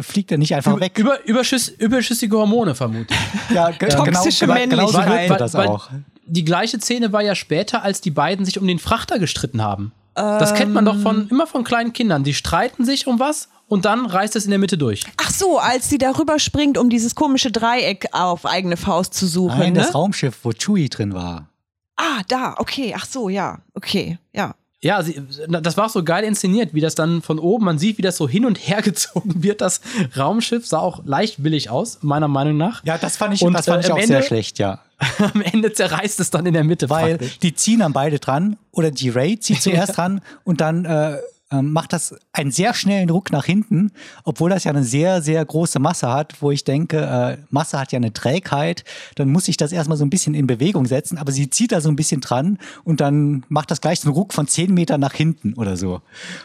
fliegt 0.00 0.32
er 0.32 0.38
nicht 0.38 0.54
einfach 0.54 0.72
Über, 0.72 0.80
weg? 0.80 0.98
über, 0.98 1.24
überschüss, 1.24 1.68
überschüssige 1.68 2.36
Hormone 2.36 2.74
vermutlich. 2.74 3.16
ja, 3.52 3.70
ge 3.70 3.88
genau, 3.88 4.04
Toxische 4.04 4.46
genau, 4.46 4.66
genau 4.68 4.86
so 4.88 4.98
wirkte 4.98 5.36
das 5.36 5.54
Weil- 5.54 5.68
auch. 5.68 5.90
Die 6.26 6.44
gleiche 6.44 6.80
Szene 6.80 7.12
war 7.12 7.22
ja 7.22 7.34
später, 7.34 7.82
als 7.82 8.00
die 8.00 8.10
beiden 8.10 8.46
sich 8.46 8.58
um 8.58 8.66
den 8.66 8.78
Frachter 8.78 9.18
gestritten 9.18 9.60
haben. 9.62 9.92
Das 10.14 10.54
kennt 10.54 10.72
man 10.72 10.84
doch 10.86 10.96
von, 10.98 11.28
immer 11.28 11.46
von 11.46 11.64
kleinen 11.64 11.92
Kindern. 11.92 12.24
Die 12.24 12.34
streiten 12.34 12.84
sich 12.84 13.06
um 13.06 13.18
was 13.20 13.48
und 13.74 13.84
dann 13.86 14.06
reißt 14.06 14.36
es 14.36 14.44
in 14.44 14.50
der 14.50 14.60
Mitte 14.60 14.78
durch. 14.78 15.02
Ach 15.16 15.30
so, 15.30 15.58
als 15.58 15.88
sie 15.88 15.98
darüber 15.98 16.38
springt, 16.38 16.78
um 16.78 16.88
dieses 16.90 17.16
komische 17.16 17.50
Dreieck 17.50 18.06
auf 18.12 18.46
eigene 18.46 18.76
Faust 18.76 19.14
zu 19.14 19.26
suchen. 19.26 19.58
Nein, 19.58 19.72
ne? 19.72 19.80
das 19.80 19.96
Raumschiff, 19.96 20.38
wo 20.44 20.52
Chewie 20.52 20.88
drin 20.88 21.12
war. 21.12 21.48
Ah, 21.96 22.22
da, 22.28 22.54
okay. 22.58 22.94
Ach 22.96 23.04
so, 23.04 23.28
ja. 23.28 23.58
Okay, 23.74 24.18
ja. 24.32 24.54
Ja, 24.80 25.02
sie, 25.02 25.20
das 25.48 25.76
war 25.76 25.86
auch 25.86 25.90
so 25.90 26.04
geil 26.04 26.22
inszeniert, 26.22 26.72
wie 26.72 26.80
das 26.80 26.94
dann 26.94 27.20
von 27.20 27.40
oben, 27.40 27.64
man 27.64 27.78
sieht, 27.78 27.98
wie 27.98 28.02
das 28.02 28.16
so 28.16 28.28
hin 28.28 28.44
und 28.44 28.58
her 28.58 28.80
gezogen 28.82 29.42
wird. 29.42 29.60
Das 29.60 29.80
Raumschiff 30.16 30.66
sah 30.68 30.78
auch 30.78 31.04
leicht 31.04 31.42
billig 31.42 31.68
aus, 31.68 31.98
meiner 32.02 32.28
Meinung 32.28 32.56
nach. 32.56 32.84
Ja, 32.84 32.96
das 32.96 33.16
fand 33.16 33.34
ich, 33.34 33.42
Und, 33.42 33.54
das 33.54 33.64
fand 33.66 33.82
äh, 33.82 33.86
ich 33.86 33.92
am 33.92 33.98
auch 33.98 34.04
sehr 34.04 34.16
Ende- 34.18 34.28
schlecht, 34.28 34.60
ja. 34.60 34.78
Am 35.18 35.42
Ende 35.42 35.72
zerreißt 35.72 36.20
es 36.20 36.30
dann 36.30 36.46
in 36.46 36.54
der 36.54 36.62
Mitte. 36.62 36.88
Weil 36.88 37.18
praktisch. 37.18 37.38
die 37.40 37.54
ziehen 37.56 37.80
dann 37.80 37.92
beide 37.92 38.20
dran 38.20 38.56
oder 38.70 38.92
die 38.92 39.08
Ray 39.10 39.40
zieht 39.40 39.60
zuerst 39.62 39.96
dran 39.96 40.20
und 40.44 40.60
dann 40.60 40.84
äh, 40.84 41.16
ähm, 41.54 41.72
macht 41.72 41.92
das 41.92 42.14
einen 42.32 42.50
sehr 42.50 42.74
schnellen 42.74 43.10
Ruck 43.10 43.30
nach 43.32 43.44
hinten, 43.44 43.92
obwohl 44.24 44.50
das 44.50 44.64
ja 44.64 44.72
eine 44.72 44.84
sehr, 44.84 45.22
sehr 45.22 45.44
große 45.44 45.78
Masse 45.78 46.12
hat, 46.12 46.40
wo 46.40 46.50
ich 46.50 46.64
denke, 46.64 46.98
äh, 46.98 47.42
Masse 47.50 47.78
hat 47.78 47.92
ja 47.92 47.96
eine 47.98 48.12
Trägheit, 48.12 48.84
dann 49.14 49.30
muss 49.30 49.48
ich 49.48 49.56
das 49.56 49.72
erstmal 49.72 49.98
so 49.98 50.04
ein 50.04 50.10
bisschen 50.10 50.34
in 50.34 50.46
Bewegung 50.46 50.86
setzen, 50.86 51.18
aber 51.18 51.32
sie 51.32 51.50
zieht 51.50 51.72
da 51.72 51.80
so 51.80 51.88
ein 51.88 51.96
bisschen 51.96 52.20
dran 52.20 52.58
und 52.84 53.00
dann 53.00 53.44
macht 53.48 53.70
das 53.70 53.80
gleich 53.80 54.00
so 54.00 54.08
einen 54.08 54.16
Ruck 54.16 54.32
von 54.32 54.46
10 54.46 54.72
Metern 54.72 55.00
nach 55.00 55.14
hinten 55.14 55.54
oder 55.54 55.76
so. 55.76 56.00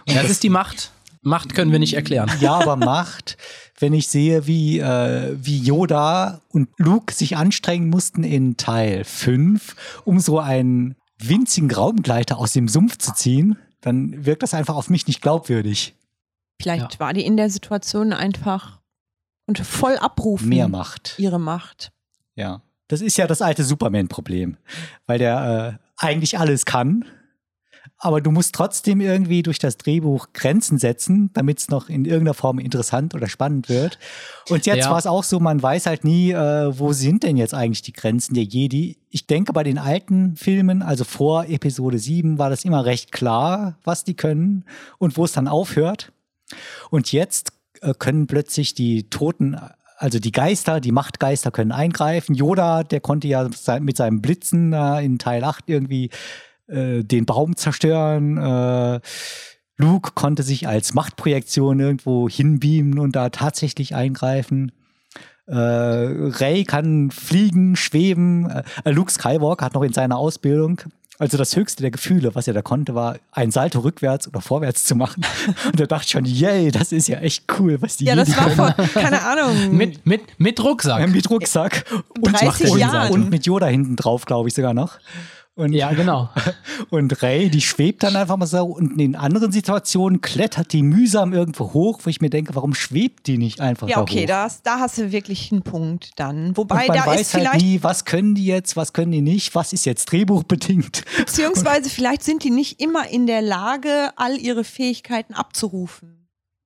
Und 0.07 0.15
das 0.15 0.29
ist 0.29 0.43
die 0.43 0.49
Macht. 0.49 0.91
Macht 1.21 1.53
können 1.53 1.71
wir 1.71 1.79
nicht 1.79 1.95
erklären. 1.95 2.31
ja, 2.39 2.53
aber 2.53 2.77
Macht, 2.77 3.37
wenn 3.79 3.93
ich 3.93 4.07
sehe, 4.07 4.47
wie, 4.47 4.79
äh, 4.79 5.35
wie 5.41 5.57
Yoda 5.59 6.41
und 6.49 6.69
Luke 6.77 7.13
sich 7.13 7.35
anstrengen 7.35 7.89
mussten 7.89 8.23
in 8.23 8.55
Teil 8.55 9.03
5, 9.03 9.75
um 10.05 10.19
so 10.19 10.39
einen 10.39 10.95
winzigen 11.21 11.69
Raumgleiter 11.69 12.37
aus 12.37 12.53
dem 12.53 12.69
Sumpf 12.69 12.97
zu 12.97 13.13
ziehen, 13.13 13.57
dann 13.81 14.25
wirkt 14.25 14.43
das 14.43 14.53
einfach 14.53 14.75
auf 14.75 14.89
mich 14.89 15.07
nicht 15.07 15.21
glaubwürdig. 15.21 15.95
Vielleicht 16.61 16.99
war 16.99 17.13
die 17.13 17.25
in 17.25 17.37
der 17.37 17.49
Situation 17.49 18.11
einfach 18.11 18.79
und 19.47 19.59
voll 19.59 19.97
abrufen. 19.97 20.49
Mehr 20.49 20.67
Macht. 20.67 21.15
Ihre 21.17 21.39
Macht. 21.39 21.91
Ja. 22.35 22.61
Das 22.87 23.01
ist 23.01 23.17
ja 23.17 23.27
das 23.27 23.41
alte 23.41 23.63
Superman-Problem, 23.63 24.57
weil 25.05 25.19
der 25.19 25.79
äh, 25.79 26.05
eigentlich 26.05 26.39
alles 26.39 26.65
kann. 26.65 27.05
Aber 27.97 28.21
du 28.21 28.31
musst 28.31 28.55
trotzdem 28.55 29.01
irgendwie 29.01 29.43
durch 29.43 29.59
das 29.59 29.77
Drehbuch 29.77 30.27
Grenzen 30.33 30.77
setzen, 30.77 31.31
damit 31.33 31.59
es 31.59 31.69
noch 31.69 31.89
in 31.89 32.05
irgendeiner 32.05 32.33
Form 32.33 32.59
interessant 32.59 33.15
oder 33.15 33.27
spannend 33.27 33.67
wird. 33.69 33.97
Und 34.49 34.65
jetzt 34.65 34.85
Ja. 34.85 34.91
war 34.91 34.97
es 34.97 35.07
auch 35.07 35.23
so, 35.23 35.39
man 35.39 35.61
weiß 35.61 35.85
halt 35.85 36.03
nie, 36.03 36.31
äh, 36.31 36.79
wo 36.79 36.93
sind 36.93 37.23
denn 37.23 37.35
jetzt 37.37 37.53
eigentlich 37.53 37.81
die 37.81 37.93
Grenzen 37.93 38.33
der 38.35 38.43
Jedi. 38.43 38.97
Ich 39.09 39.27
denke, 39.27 39.51
bei 39.53 39.63
den 39.63 39.77
alten 39.77 40.35
Filmen, 40.35 40.81
also 40.81 41.03
vor 41.03 41.45
Episode 41.45 41.99
7, 41.99 42.37
war 42.37 42.49
das 42.49 42.63
immer 42.65 42.85
recht 42.85 43.11
klar, 43.11 43.77
was 43.83 44.03
die 44.03 44.13
können 44.15 44.65
und 44.97 45.17
wo 45.17 45.25
es 45.25 45.31
dann 45.33 45.47
aufhört. 45.47 46.11
Und 46.89 47.11
jetzt 47.11 47.51
äh, 47.81 47.93
können 47.97 48.27
plötzlich 48.27 48.73
die 48.73 49.09
Toten, 49.09 49.57
also 49.97 50.19
die 50.19 50.31
Geister, 50.31 50.79
die 50.79 50.91
Machtgeister 50.93 51.51
können 51.51 51.71
eingreifen. 51.73 52.33
Yoda, 52.33 52.83
der 52.83 53.01
konnte 53.01 53.27
ja 53.27 53.49
mit 53.81 53.97
seinem 53.97 54.21
Blitzen 54.21 54.71
äh, 54.73 55.01
in 55.03 55.19
Teil 55.19 55.43
8 55.43 55.65
irgendwie 55.67 56.09
äh, 56.69 57.03
den 57.03 57.25
Baum 57.25 57.55
zerstören. 57.55 58.37
Äh, 58.37 58.99
Luke 59.77 60.11
konnte 60.13 60.43
sich 60.43 60.67
als 60.67 60.93
Machtprojektion 60.93 61.79
irgendwo 61.79 62.27
hinbeamen 62.27 62.99
und 62.99 63.15
da 63.15 63.29
tatsächlich 63.29 63.95
eingreifen. 63.95 64.71
Äh, 65.47 65.55
Ray 65.55 66.63
kann 66.63 67.11
fliegen, 67.11 67.75
schweben. 67.75 68.49
Äh, 68.83 68.91
Luke 68.91 69.11
Skywalker 69.11 69.65
hat 69.65 69.73
noch 69.73 69.83
in 69.83 69.93
seiner 69.93 70.17
Ausbildung, 70.17 70.81
also 71.19 71.37
das 71.37 71.53
höchste 71.53 71.81
der 71.83 71.91
Gefühle, 71.91 72.33
was 72.33 72.47
er 72.47 72.53
da 72.53 72.61
konnte, 72.61 72.95
war 72.95 73.17
ein 73.33 73.51
Salto 73.51 73.79
rückwärts 73.79 74.25
oder 74.29 74.39
vorwärts 74.39 74.85
zu 74.85 74.95
machen. 74.95 75.25
Und 75.65 75.77
da 75.77 75.85
dachte 75.85 76.07
schon, 76.07 76.23
yay, 76.23 76.71
das 76.71 76.93
ist 76.93 77.09
ja 77.09 77.19
echt 77.19 77.43
cool, 77.59 77.81
was 77.81 77.97
die 77.97 78.05
Ja, 78.05 78.15
das 78.15 78.29
Jedi 78.29 78.39
war 78.57 78.73
können. 78.73 78.87
vor, 78.87 79.01
keine 79.01 79.21
Ahnung. 79.23 79.71
Mit, 79.75 80.05
mit, 80.05 80.21
mit 80.39 80.63
Rucksack. 80.63 81.09
mit 81.09 81.29
Rucksack 81.29 81.83
und, 82.21 82.41
30 82.41 82.71
und, 82.71 82.79
Jahren. 82.79 83.11
und 83.11 83.29
mit 83.29 83.45
Yoda 83.45 83.65
hinten 83.67 83.97
drauf, 83.97 84.25
glaube 84.25 84.47
ich 84.47 84.55
sogar 84.55 84.73
noch. 84.73 84.99
Und, 85.59 85.73
Ja, 85.73 85.91
genau. 85.91 86.29
und 86.89 87.21
Ray, 87.21 87.49
die 87.49 87.59
schwebt 87.59 88.03
dann 88.03 88.15
einfach 88.15 88.37
mal 88.37 88.45
so. 88.45 88.63
Und 88.63 88.97
in 88.99 89.17
anderen 89.17 89.51
Situationen 89.51 90.21
klettert 90.21 90.71
die 90.71 90.83
mühsam 90.83 91.33
irgendwo 91.33 91.73
hoch, 91.73 91.99
wo 92.03 92.09
ich 92.09 92.21
mir 92.21 92.29
denke, 92.29 92.55
warum 92.55 92.73
schwebt 92.73 93.27
die 93.27 93.37
nicht 93.37 93.59
einfach 93.59 93.89
Ja, 93.89 93.97
da 93.97 94.01
okay, 94.01 94.23
hoch? 94.23 94.27
das, 94.27 94.61
da 94.63 94.79
hast 94.79 94.97
du 94.97 95.11
wirklich 95.11 95.51
einen 95.51 95.63
Punkt 95.63 96.11
dann. 96.15 96.55
Wobei 96.55 96.83
und 96.83 96.87
man 96.87 96.97
da 96.97 97.05
weiß 97.05 97.21
ist 97.21 97.33
halt 97.33 97.43
vielleicht, 97.43 97.65
nie, 97.65 97.83
was 97.83 98.05
können 98.05 98.35
die 98.35 98.45
jetzt, 98.45 98.77
was 98.77 98.93
können 98.93 99.11
die 99.11 99.21
nicht, 99.21 99.53
was 99.53 99.73
ist 99.73 99.85
jetzt 99.85 100.05
drehbuchbedingt. 100.05 101.03
beziehungsweise 101.17 101.89
vielleicht 101.89 102.23
sind 102.23 102.45
die 102.45 102.51
nicht 102.51 102.79
immer 102.79 103.09
in 103.09 103.27
der 103.27 103.41
Lage, 103.41 104.11
all 104.15 104.37
ihre 104.37 104.63
Fähigkeiten 104.63 105.33
abzurufen. 105.33 106.18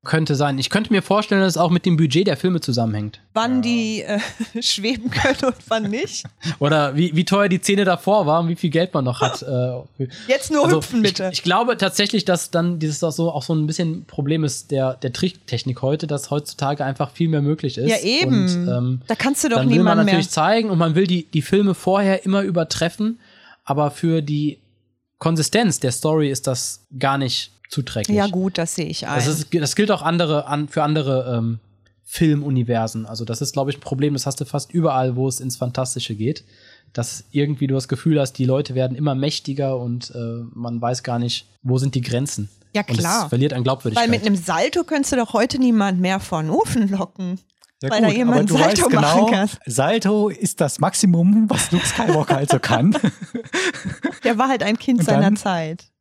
Könnte 0.05 0.35
sein. 0.35 0.59
Ich 0.59 0.69
könnte 0.69 0.91
mir 0.91 1.01
vorstellen, 1.01 1.39
dass 1.39 1.53
es 1.53 1.57
auch 1.57 1.69
mit 1.69 1.85
dem 1.85 1.95
Budget 1.95 2.27
der 2.27 2.35
Filme 2.35 2.59
zusammenhängt. 2.59 3.21
Wann 3.33 3.61
die 3.61 4.01
äh, 4.01 4.19
schweben 4.61 5.09
können 5.09 5.45
und 5.45 5.55
wann 5.69 5.89
nicht. 5.89 6.25
Oder 6.59 6.97
wie, 6.97 7.15
wie 7.15 7.23
teuer 7.23 7.47
die 7.47 7.59
Szene 7.59 7.85
davor 7.85 8.25
war 8.25 8.41
und 8.41 8.49
wie 8.49 8.57
viel 8.57 8.69
Geld 8.69 8.93
man 8.93 9.05
noch 9.05 9.21
hat. 9.21 9.41
äh, 9.97 10.07
Jetzt 10.27 10.51
nur 10.51 10.65
Also, 10.65 10.77
hüpfen, 10.77 11.03
bitte. 11.03 11.29
Ich, 11.31 11.39
ich 11.39 11.43
glaube 11.43 11.77
tatsächlich, 11.77 12.25
dass 12.25 12.51
dann 12.51 12.79
dieses 12.79 13.01
auch 13.01 13.13
so, 13.13 13.31
auch 13.31 13.43
so 13.43 13.55
ein 13.55 13.65
bisschen 13.65 14.03
Problem 14.03 14.43
ist 14.43 14.71
der, 14.71 14.95
der 14.95 15.13
Tricktechnik 15.13 15.81
heute, 15.81 16.05
dass 16.05 16.29
heutzutage 16.31 16.83
einfach 16.83 17.11
viel 17.11 17.29
mehr 17.29 17.41
möglich 17.41 17.77
ist. 17.77 17.89
ja, 17.89 17.99
eben. 17.99 18.43
Und, 18.43 18.67
ähm, 18.67 19.01
da 19.07 19.15
kannst 19.15 19.45
du 19.45 19.47
doch 19.47 19.57
dann 19.57 19.69
will 19.69 19.77
man 19.77 19.83
niemanden 19.83 20.05
mehr. 20.05 20.15
natürlich 20.15 20.31
zeigen 20.31 20.69
und 20.69 20.79
man 20.79 20.95
will 20.95 21.07
die, 21.07 21.27
die 21.31 21.41
Filme 21.41 21.75
vorher 21.75 22.25
immer 22.25 22.41
übertreffen, 22.41 23.19
aber 23.63 23.89
für 23.89 24.21
die 24.21 24.59
Konsistenz 25.17 25.79
der 25.79 25.93
Story 25.93 26.29
ist 26.29 26.47
das 26.47 26.85
gar 26.99 27.17
nicht 27.17 27.51
zuträglich. 27.69 28.15
Ja, 28.15 28.27
gut, 28.27 28.57
das 28.57 28.75
sehe 28.75 28.85
ich 28.85 29.07
ein. 29.07 29.15
Das, 29.15 29.27
ist, 29.27 29.47
das 29.53 29.75
gilt 29.75 29.91
auch 29.91 30.01
andere, 30.01 30.47
an, 30.47 30.67
für 30.67 30.83
andere 30.83 31.35
ähm, 31.37 31.59
Filmuniversen. 32.03 33.05
Also 33.05 33.25
das 33.25 33.41
ist, 33.41 33.53
glaube 33.53 33.71
ich, 33.71 33.77
ein 33.77 33.81
Problem, 33.81 34.13
das 34.13 34.25
hast 34.25 34.39
du 34.39 34.45
fast 34.45 34.71
überall, 34.73 35.15
wo 35.15 35.27
es 35.27 35.39
ins 35.39 35.55
Fantastische 35.57 36.15
geht. 36.15 36.43
Dass 36.93 37.23
irgendwie 37.31 37.65
du 37.65 37.73
das 37.73 37.87
Gefühl 37.87 38.19
hast, 38.19 38.33
die 38.33 38.45
Leute 38.45 38.75
werden 38.75 38.95
immer 38.95 39.15
mächtiger 39.15 39.77
und 39.79 40.11
äh, 40.13 40.43
man 40.53 40.79
weiß 40.79 41.01
gar 41.01 41.17
nicht, 41.17 41.47
wo 41.63 41.79
sind 41.79 41.95
die 41.95 42.01
Grenzen. 42.01 42.49
Ja, 42.75 42.83
Und 42.87 42.97
klar. 42.99 43.23
es 43.23 43.29
verliert 43.29 43.53
an 43.53 43.63
Glaubwürdigkeit. 43.63 44.03
Weil 44.07 44.11
mit 44.15 44.25
einem 44.25 44.35
Salto 44.35 44.83
könntest 44.83 45.11
du 45.13 45.15
doch 45.15 45.33
heute 45.33 45.57
niemand 45.57 45.99
mehr 45.99 46.19
vor 46.19 46.41
den 46.41 46.51
Ofen 46.51 46.87
locken. 46.89 47.39
Ja, 47.81 47.89
Weil 47.89 48.01
da 48.01 48.09
jemand 48.09 48.37
aber 48.37 48.45
du 48.47 48.57
Salto 48.57 48.85
weißt 48.85 48.93
machen 48.93 49.25
genau, 49.25 49.31
kann. 49.31 49.49
Salto 49.65 50.29
ist 50.29 50.61
das 50.61 50.79
Maximum, 50.79 51.49
was 51.49 51.71
Luke 51.71 51.85
Skywalker 51.85 52.37
also 52.37 52.59
kann. 52.59 52.95
Der 54.23 54.37
war 54.37 54.47
halt 54.49 54.63
ein 54.63 54.77
Kind 54.77 54.99
Und 54.99 55.05
seiner 55.05 55.21
dann- 55.23 55.35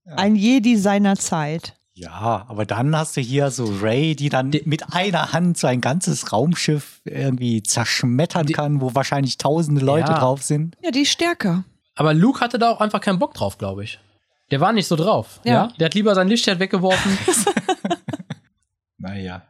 Ein 0.05 0.37
Jedi 0.37 0.77
seiner 0.77 1.17
Zeit. 1.17 1.75
Ja, 1.95 2.47
aber 2.49 2.65
dann 2.65 2.97
hast 2.97 3.17
du 3.17 3.21
hier 3.21 3.51
so 3.51 3.65
Ray, 3.81 4.17
die 4.17 4.31
dann 4.31 4.51
mit 4.65 4.93
einer 4.95 5.33
Hand 5.33 5.59
so 5.59 5.67
ein 5.67 5.81
ganzes 5.81 6.33
Raumschiff 6.33 7.01
irgendwie 7.05 7.63
zerschmettern 7.63 8.47
kann, 8.47 8.81
wo 8.81 8.95
wahrscheinlich 8.95 9.37
tausende 9.39 9.85
Leute 9.85 10.11
Ja. 10.13 10.19
drauf 10.19 10.43
sind. 10.43 10.77
Ja, 10.83 10.91
die 10.91 11.03
ist 11.03 11.11
stärker. 11.13 11.65
Aber 11.95 12.15
Luke 12.15 12.41
hatte 12.41 12.59
da 12.59 12.71
auch 12.71 12.81
einfach 12.81 13.01
keinen 13.01 13.19
Bock 13.19 13.35
drauf, 13.35 13.59
glaube 13.59 13.85
ich. 13.85 14.01
Der 14.51 14.61
war 14.61 14.73
nicht 14.73 14.87
so 14.87 14.97
drauf. 14.97 15.41
Ja. 15.45 15.53
Ja. 15.53 15.69
Der 15.79 15.87
hat 15.87 15.95
lieber 15.95 16.15
sein 16.15 16.29
Lichtschwert 16.29 16.59
weggeworfen. 16.59 17.19
Naja. 18.99 19.43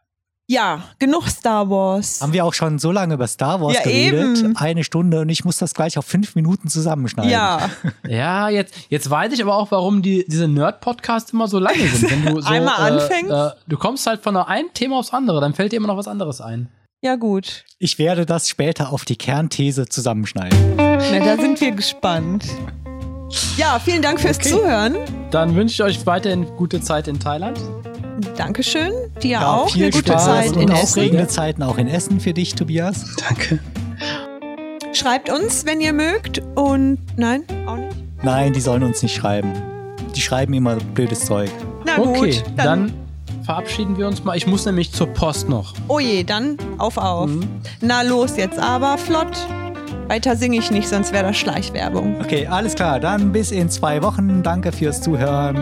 Ja, 0.49 0.83
genug 0.99 1.29
Star 1.29 1.71
Wars. 1.71 2.21
Haben 2.21 2.33
wir 2.33 2.45
auch 2.45 2.53
schon 2.53 2.79
so 2.79 2.91
lange 2.93 3.15
über 3.15 3.27
Star 3.27 3.61
Wars 3.61 3.75
Ja, 3.75 3.83
geredet? 3.85 4.39
eben. 4.39 4.57
Eine 4.57 4.85
Stunde 4.85 5.21
und 5.21 5.29
ich 5.29 5.45
muss 5.45 5.57
das 5.59 5.73
gleich 5.73 5.97
auf 5.97 6.05
fünf 6.05 6.35
Minuten 6.35 6.69
zusammenschneiden. 6.69 7.31
Ja, 7.31 7.71
ja, 8.09 8.49
jetzt, 8.49 8.75
jetzt 8.89 9.09
weiß 9.09 9.33
ich 9.33 9.41
aber 9.43 9.57
auch, 9.57 9.71
warum 9.71 10.03
die, 10.03 10.25
diese 10.29 10.49
Nerd-Podcasts 10.49 11.33
immer 11.33 11.49
so 11.49 11.59
lange 11.59 11.87
sind. 11.89 12.11
Wenn 12.11 12.35
du 12.35 12.41
so, 12.43 12.49
Einmal 12.49 12.75
äh, 12.75 12.93
anfängst. 13.01 13.31
Äh, 13.31 13.51
du 13.69 13.77
kommst 13.79 14.07
halt 14.07 14.23
von 14.23 14.37
einem 14.37 14.69
Thema 14.75 14.99
aufs 14.99 15.11
andere, 15.13 15.41
dann 15.41 15.55
fällt 15.55 15.73
dir 15.73 15.77
immer 15.77 15.89
noch 15.89 15.97
was 15.97 16.09
anderes 16.09 16.41
ein. 16.41 16.69
ja 17.03 17.15
gut. 17.17 17.65
Ich 17.79 17.99
werde 17.99 18.27
das 18.27 18.49
später 18.49 18.93
auf 18.93 19.05
die 19.05 19.17
Kernthese 19.17 19.87
zusammenschneiden. 19.89 20.59
Na, 20.77 21.19
da 21.21 21.37
sind 21.41 21.61
wir 21.61 21.71
gespannt. 21.73 22.45
Ja, 23.57 23.79
vielen 23.83 24.03
Dank 24.03 24.21
fürs 24.21 24.37
Okay. 24.39 24.51
Zuhören. 24.51 24.97
Dann 25.31 25.55
wünsche 25.57 25.75
ich 25.75 25.83
euch 25.83 26.07
weiterhin 26.07 26.45
gute 26.57 26.81
Zeit 26.83 27.09
in 27.09 27.19
Thailand. 27.19 27.59
Dankeschön. 28.37 28.93
Dir 29.23 29.31
Ja, 29.33 29.53
auch. 29.57 29.71
viel 29.71 29.85
Eine 29.85 29.93
gute 29.93 30.13
Spaß 30.13 30.25
Zeit 30.25 30.53
und 30.57 30.63
in 30.63 30.69
Essen. 30.71 30.83
aufregende 30.83 31.27
Zeiten 31.29 31.63
auch 31.63 31.79
in 31.79 31.89
Essen 31.89 32.21
für 32.21 32.33
dich, 32.33 32.55
Tobias. 32.55 33.05
Danke. 33.29 33.59
Schreibt 34.93 35.31
uns, 35.31 35.65
wenn 35.67 35.81
ihr 35.81 35.93
mögt. 35.93 36.43
Und 36.55 36.99
nein, 37.17 37.45
auch 37.67 37.77
nicht. 37.77 37.97
Nein, 38.23 38.53
die 38.53 38.61
sollen 38.61 38.83
uns 38.83 39.03
nicht 39.03 39.15
schreiben. 39.15 39.53
Die 40.15 40.21
schreiben 40.21 40.53
immer 40.55 40.77
blödes 40.77 41.25
Zeug. 41.25 41.51
Na 41.87 41.99
Okay, 41.99 42.31
gut, 42.33 42.45
dann, 42.57 42.93
verabschieden 43.45 43.97
wir 43.97 44.07
uns 44.07 44.23
mal. 44.23 44.37
Ich 44.37 44.47
muss 44.47 44.67
nämlich 44.67 44.93
zur 44.93 45.07
Post 45.09 45.49
noch. 45.49 45.73
Oh 45.89 45.99
je, 45.99 46.23
dann 46.25 46.57
auf, 46.79 46.97
auf. 46.99 47.29
Mhm. 47.29 47.49
Na 47.81 48.03
los 48.03 48.37
jetzt 48.37 48.59
aber, 48.59 48.99
flott. 48.99 49.37
Weiter 50.09 50.37
singe 50.37 50.59
ich 50.59 50.71
nicht, 50.71 50.89
sonst 50.89 51.13
wäre 51.13 51.29
das 51.29 51.37
Schleichwerbung. 51.37 52.21
Okay, 52.21 52.47
alles 52.47 52.75
klar. 52.75 53.01
Dann 53.01 53.33
bis 53.33 53.51
in 53.51 53.69
zwei 53.71 54.03
Wochen. 54.03 54.43
Danke 54.43 54.73
fürs 54.73 55.01
Zuhören. 55.01 55.57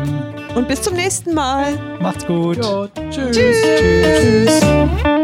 Und 0.55 0.69
bis 0.69 0.83
zum 0.83 0.95
nächsten 0.95 1.35
Mal. 1.35 1.73
Macht's 2.01 2.27
gut. 2.27 2.57
Ja, 2.57 2.89
tschüss. 3.11 3.37
Tschüss. 3.37 4.61
Tschüss. 4.61 5.20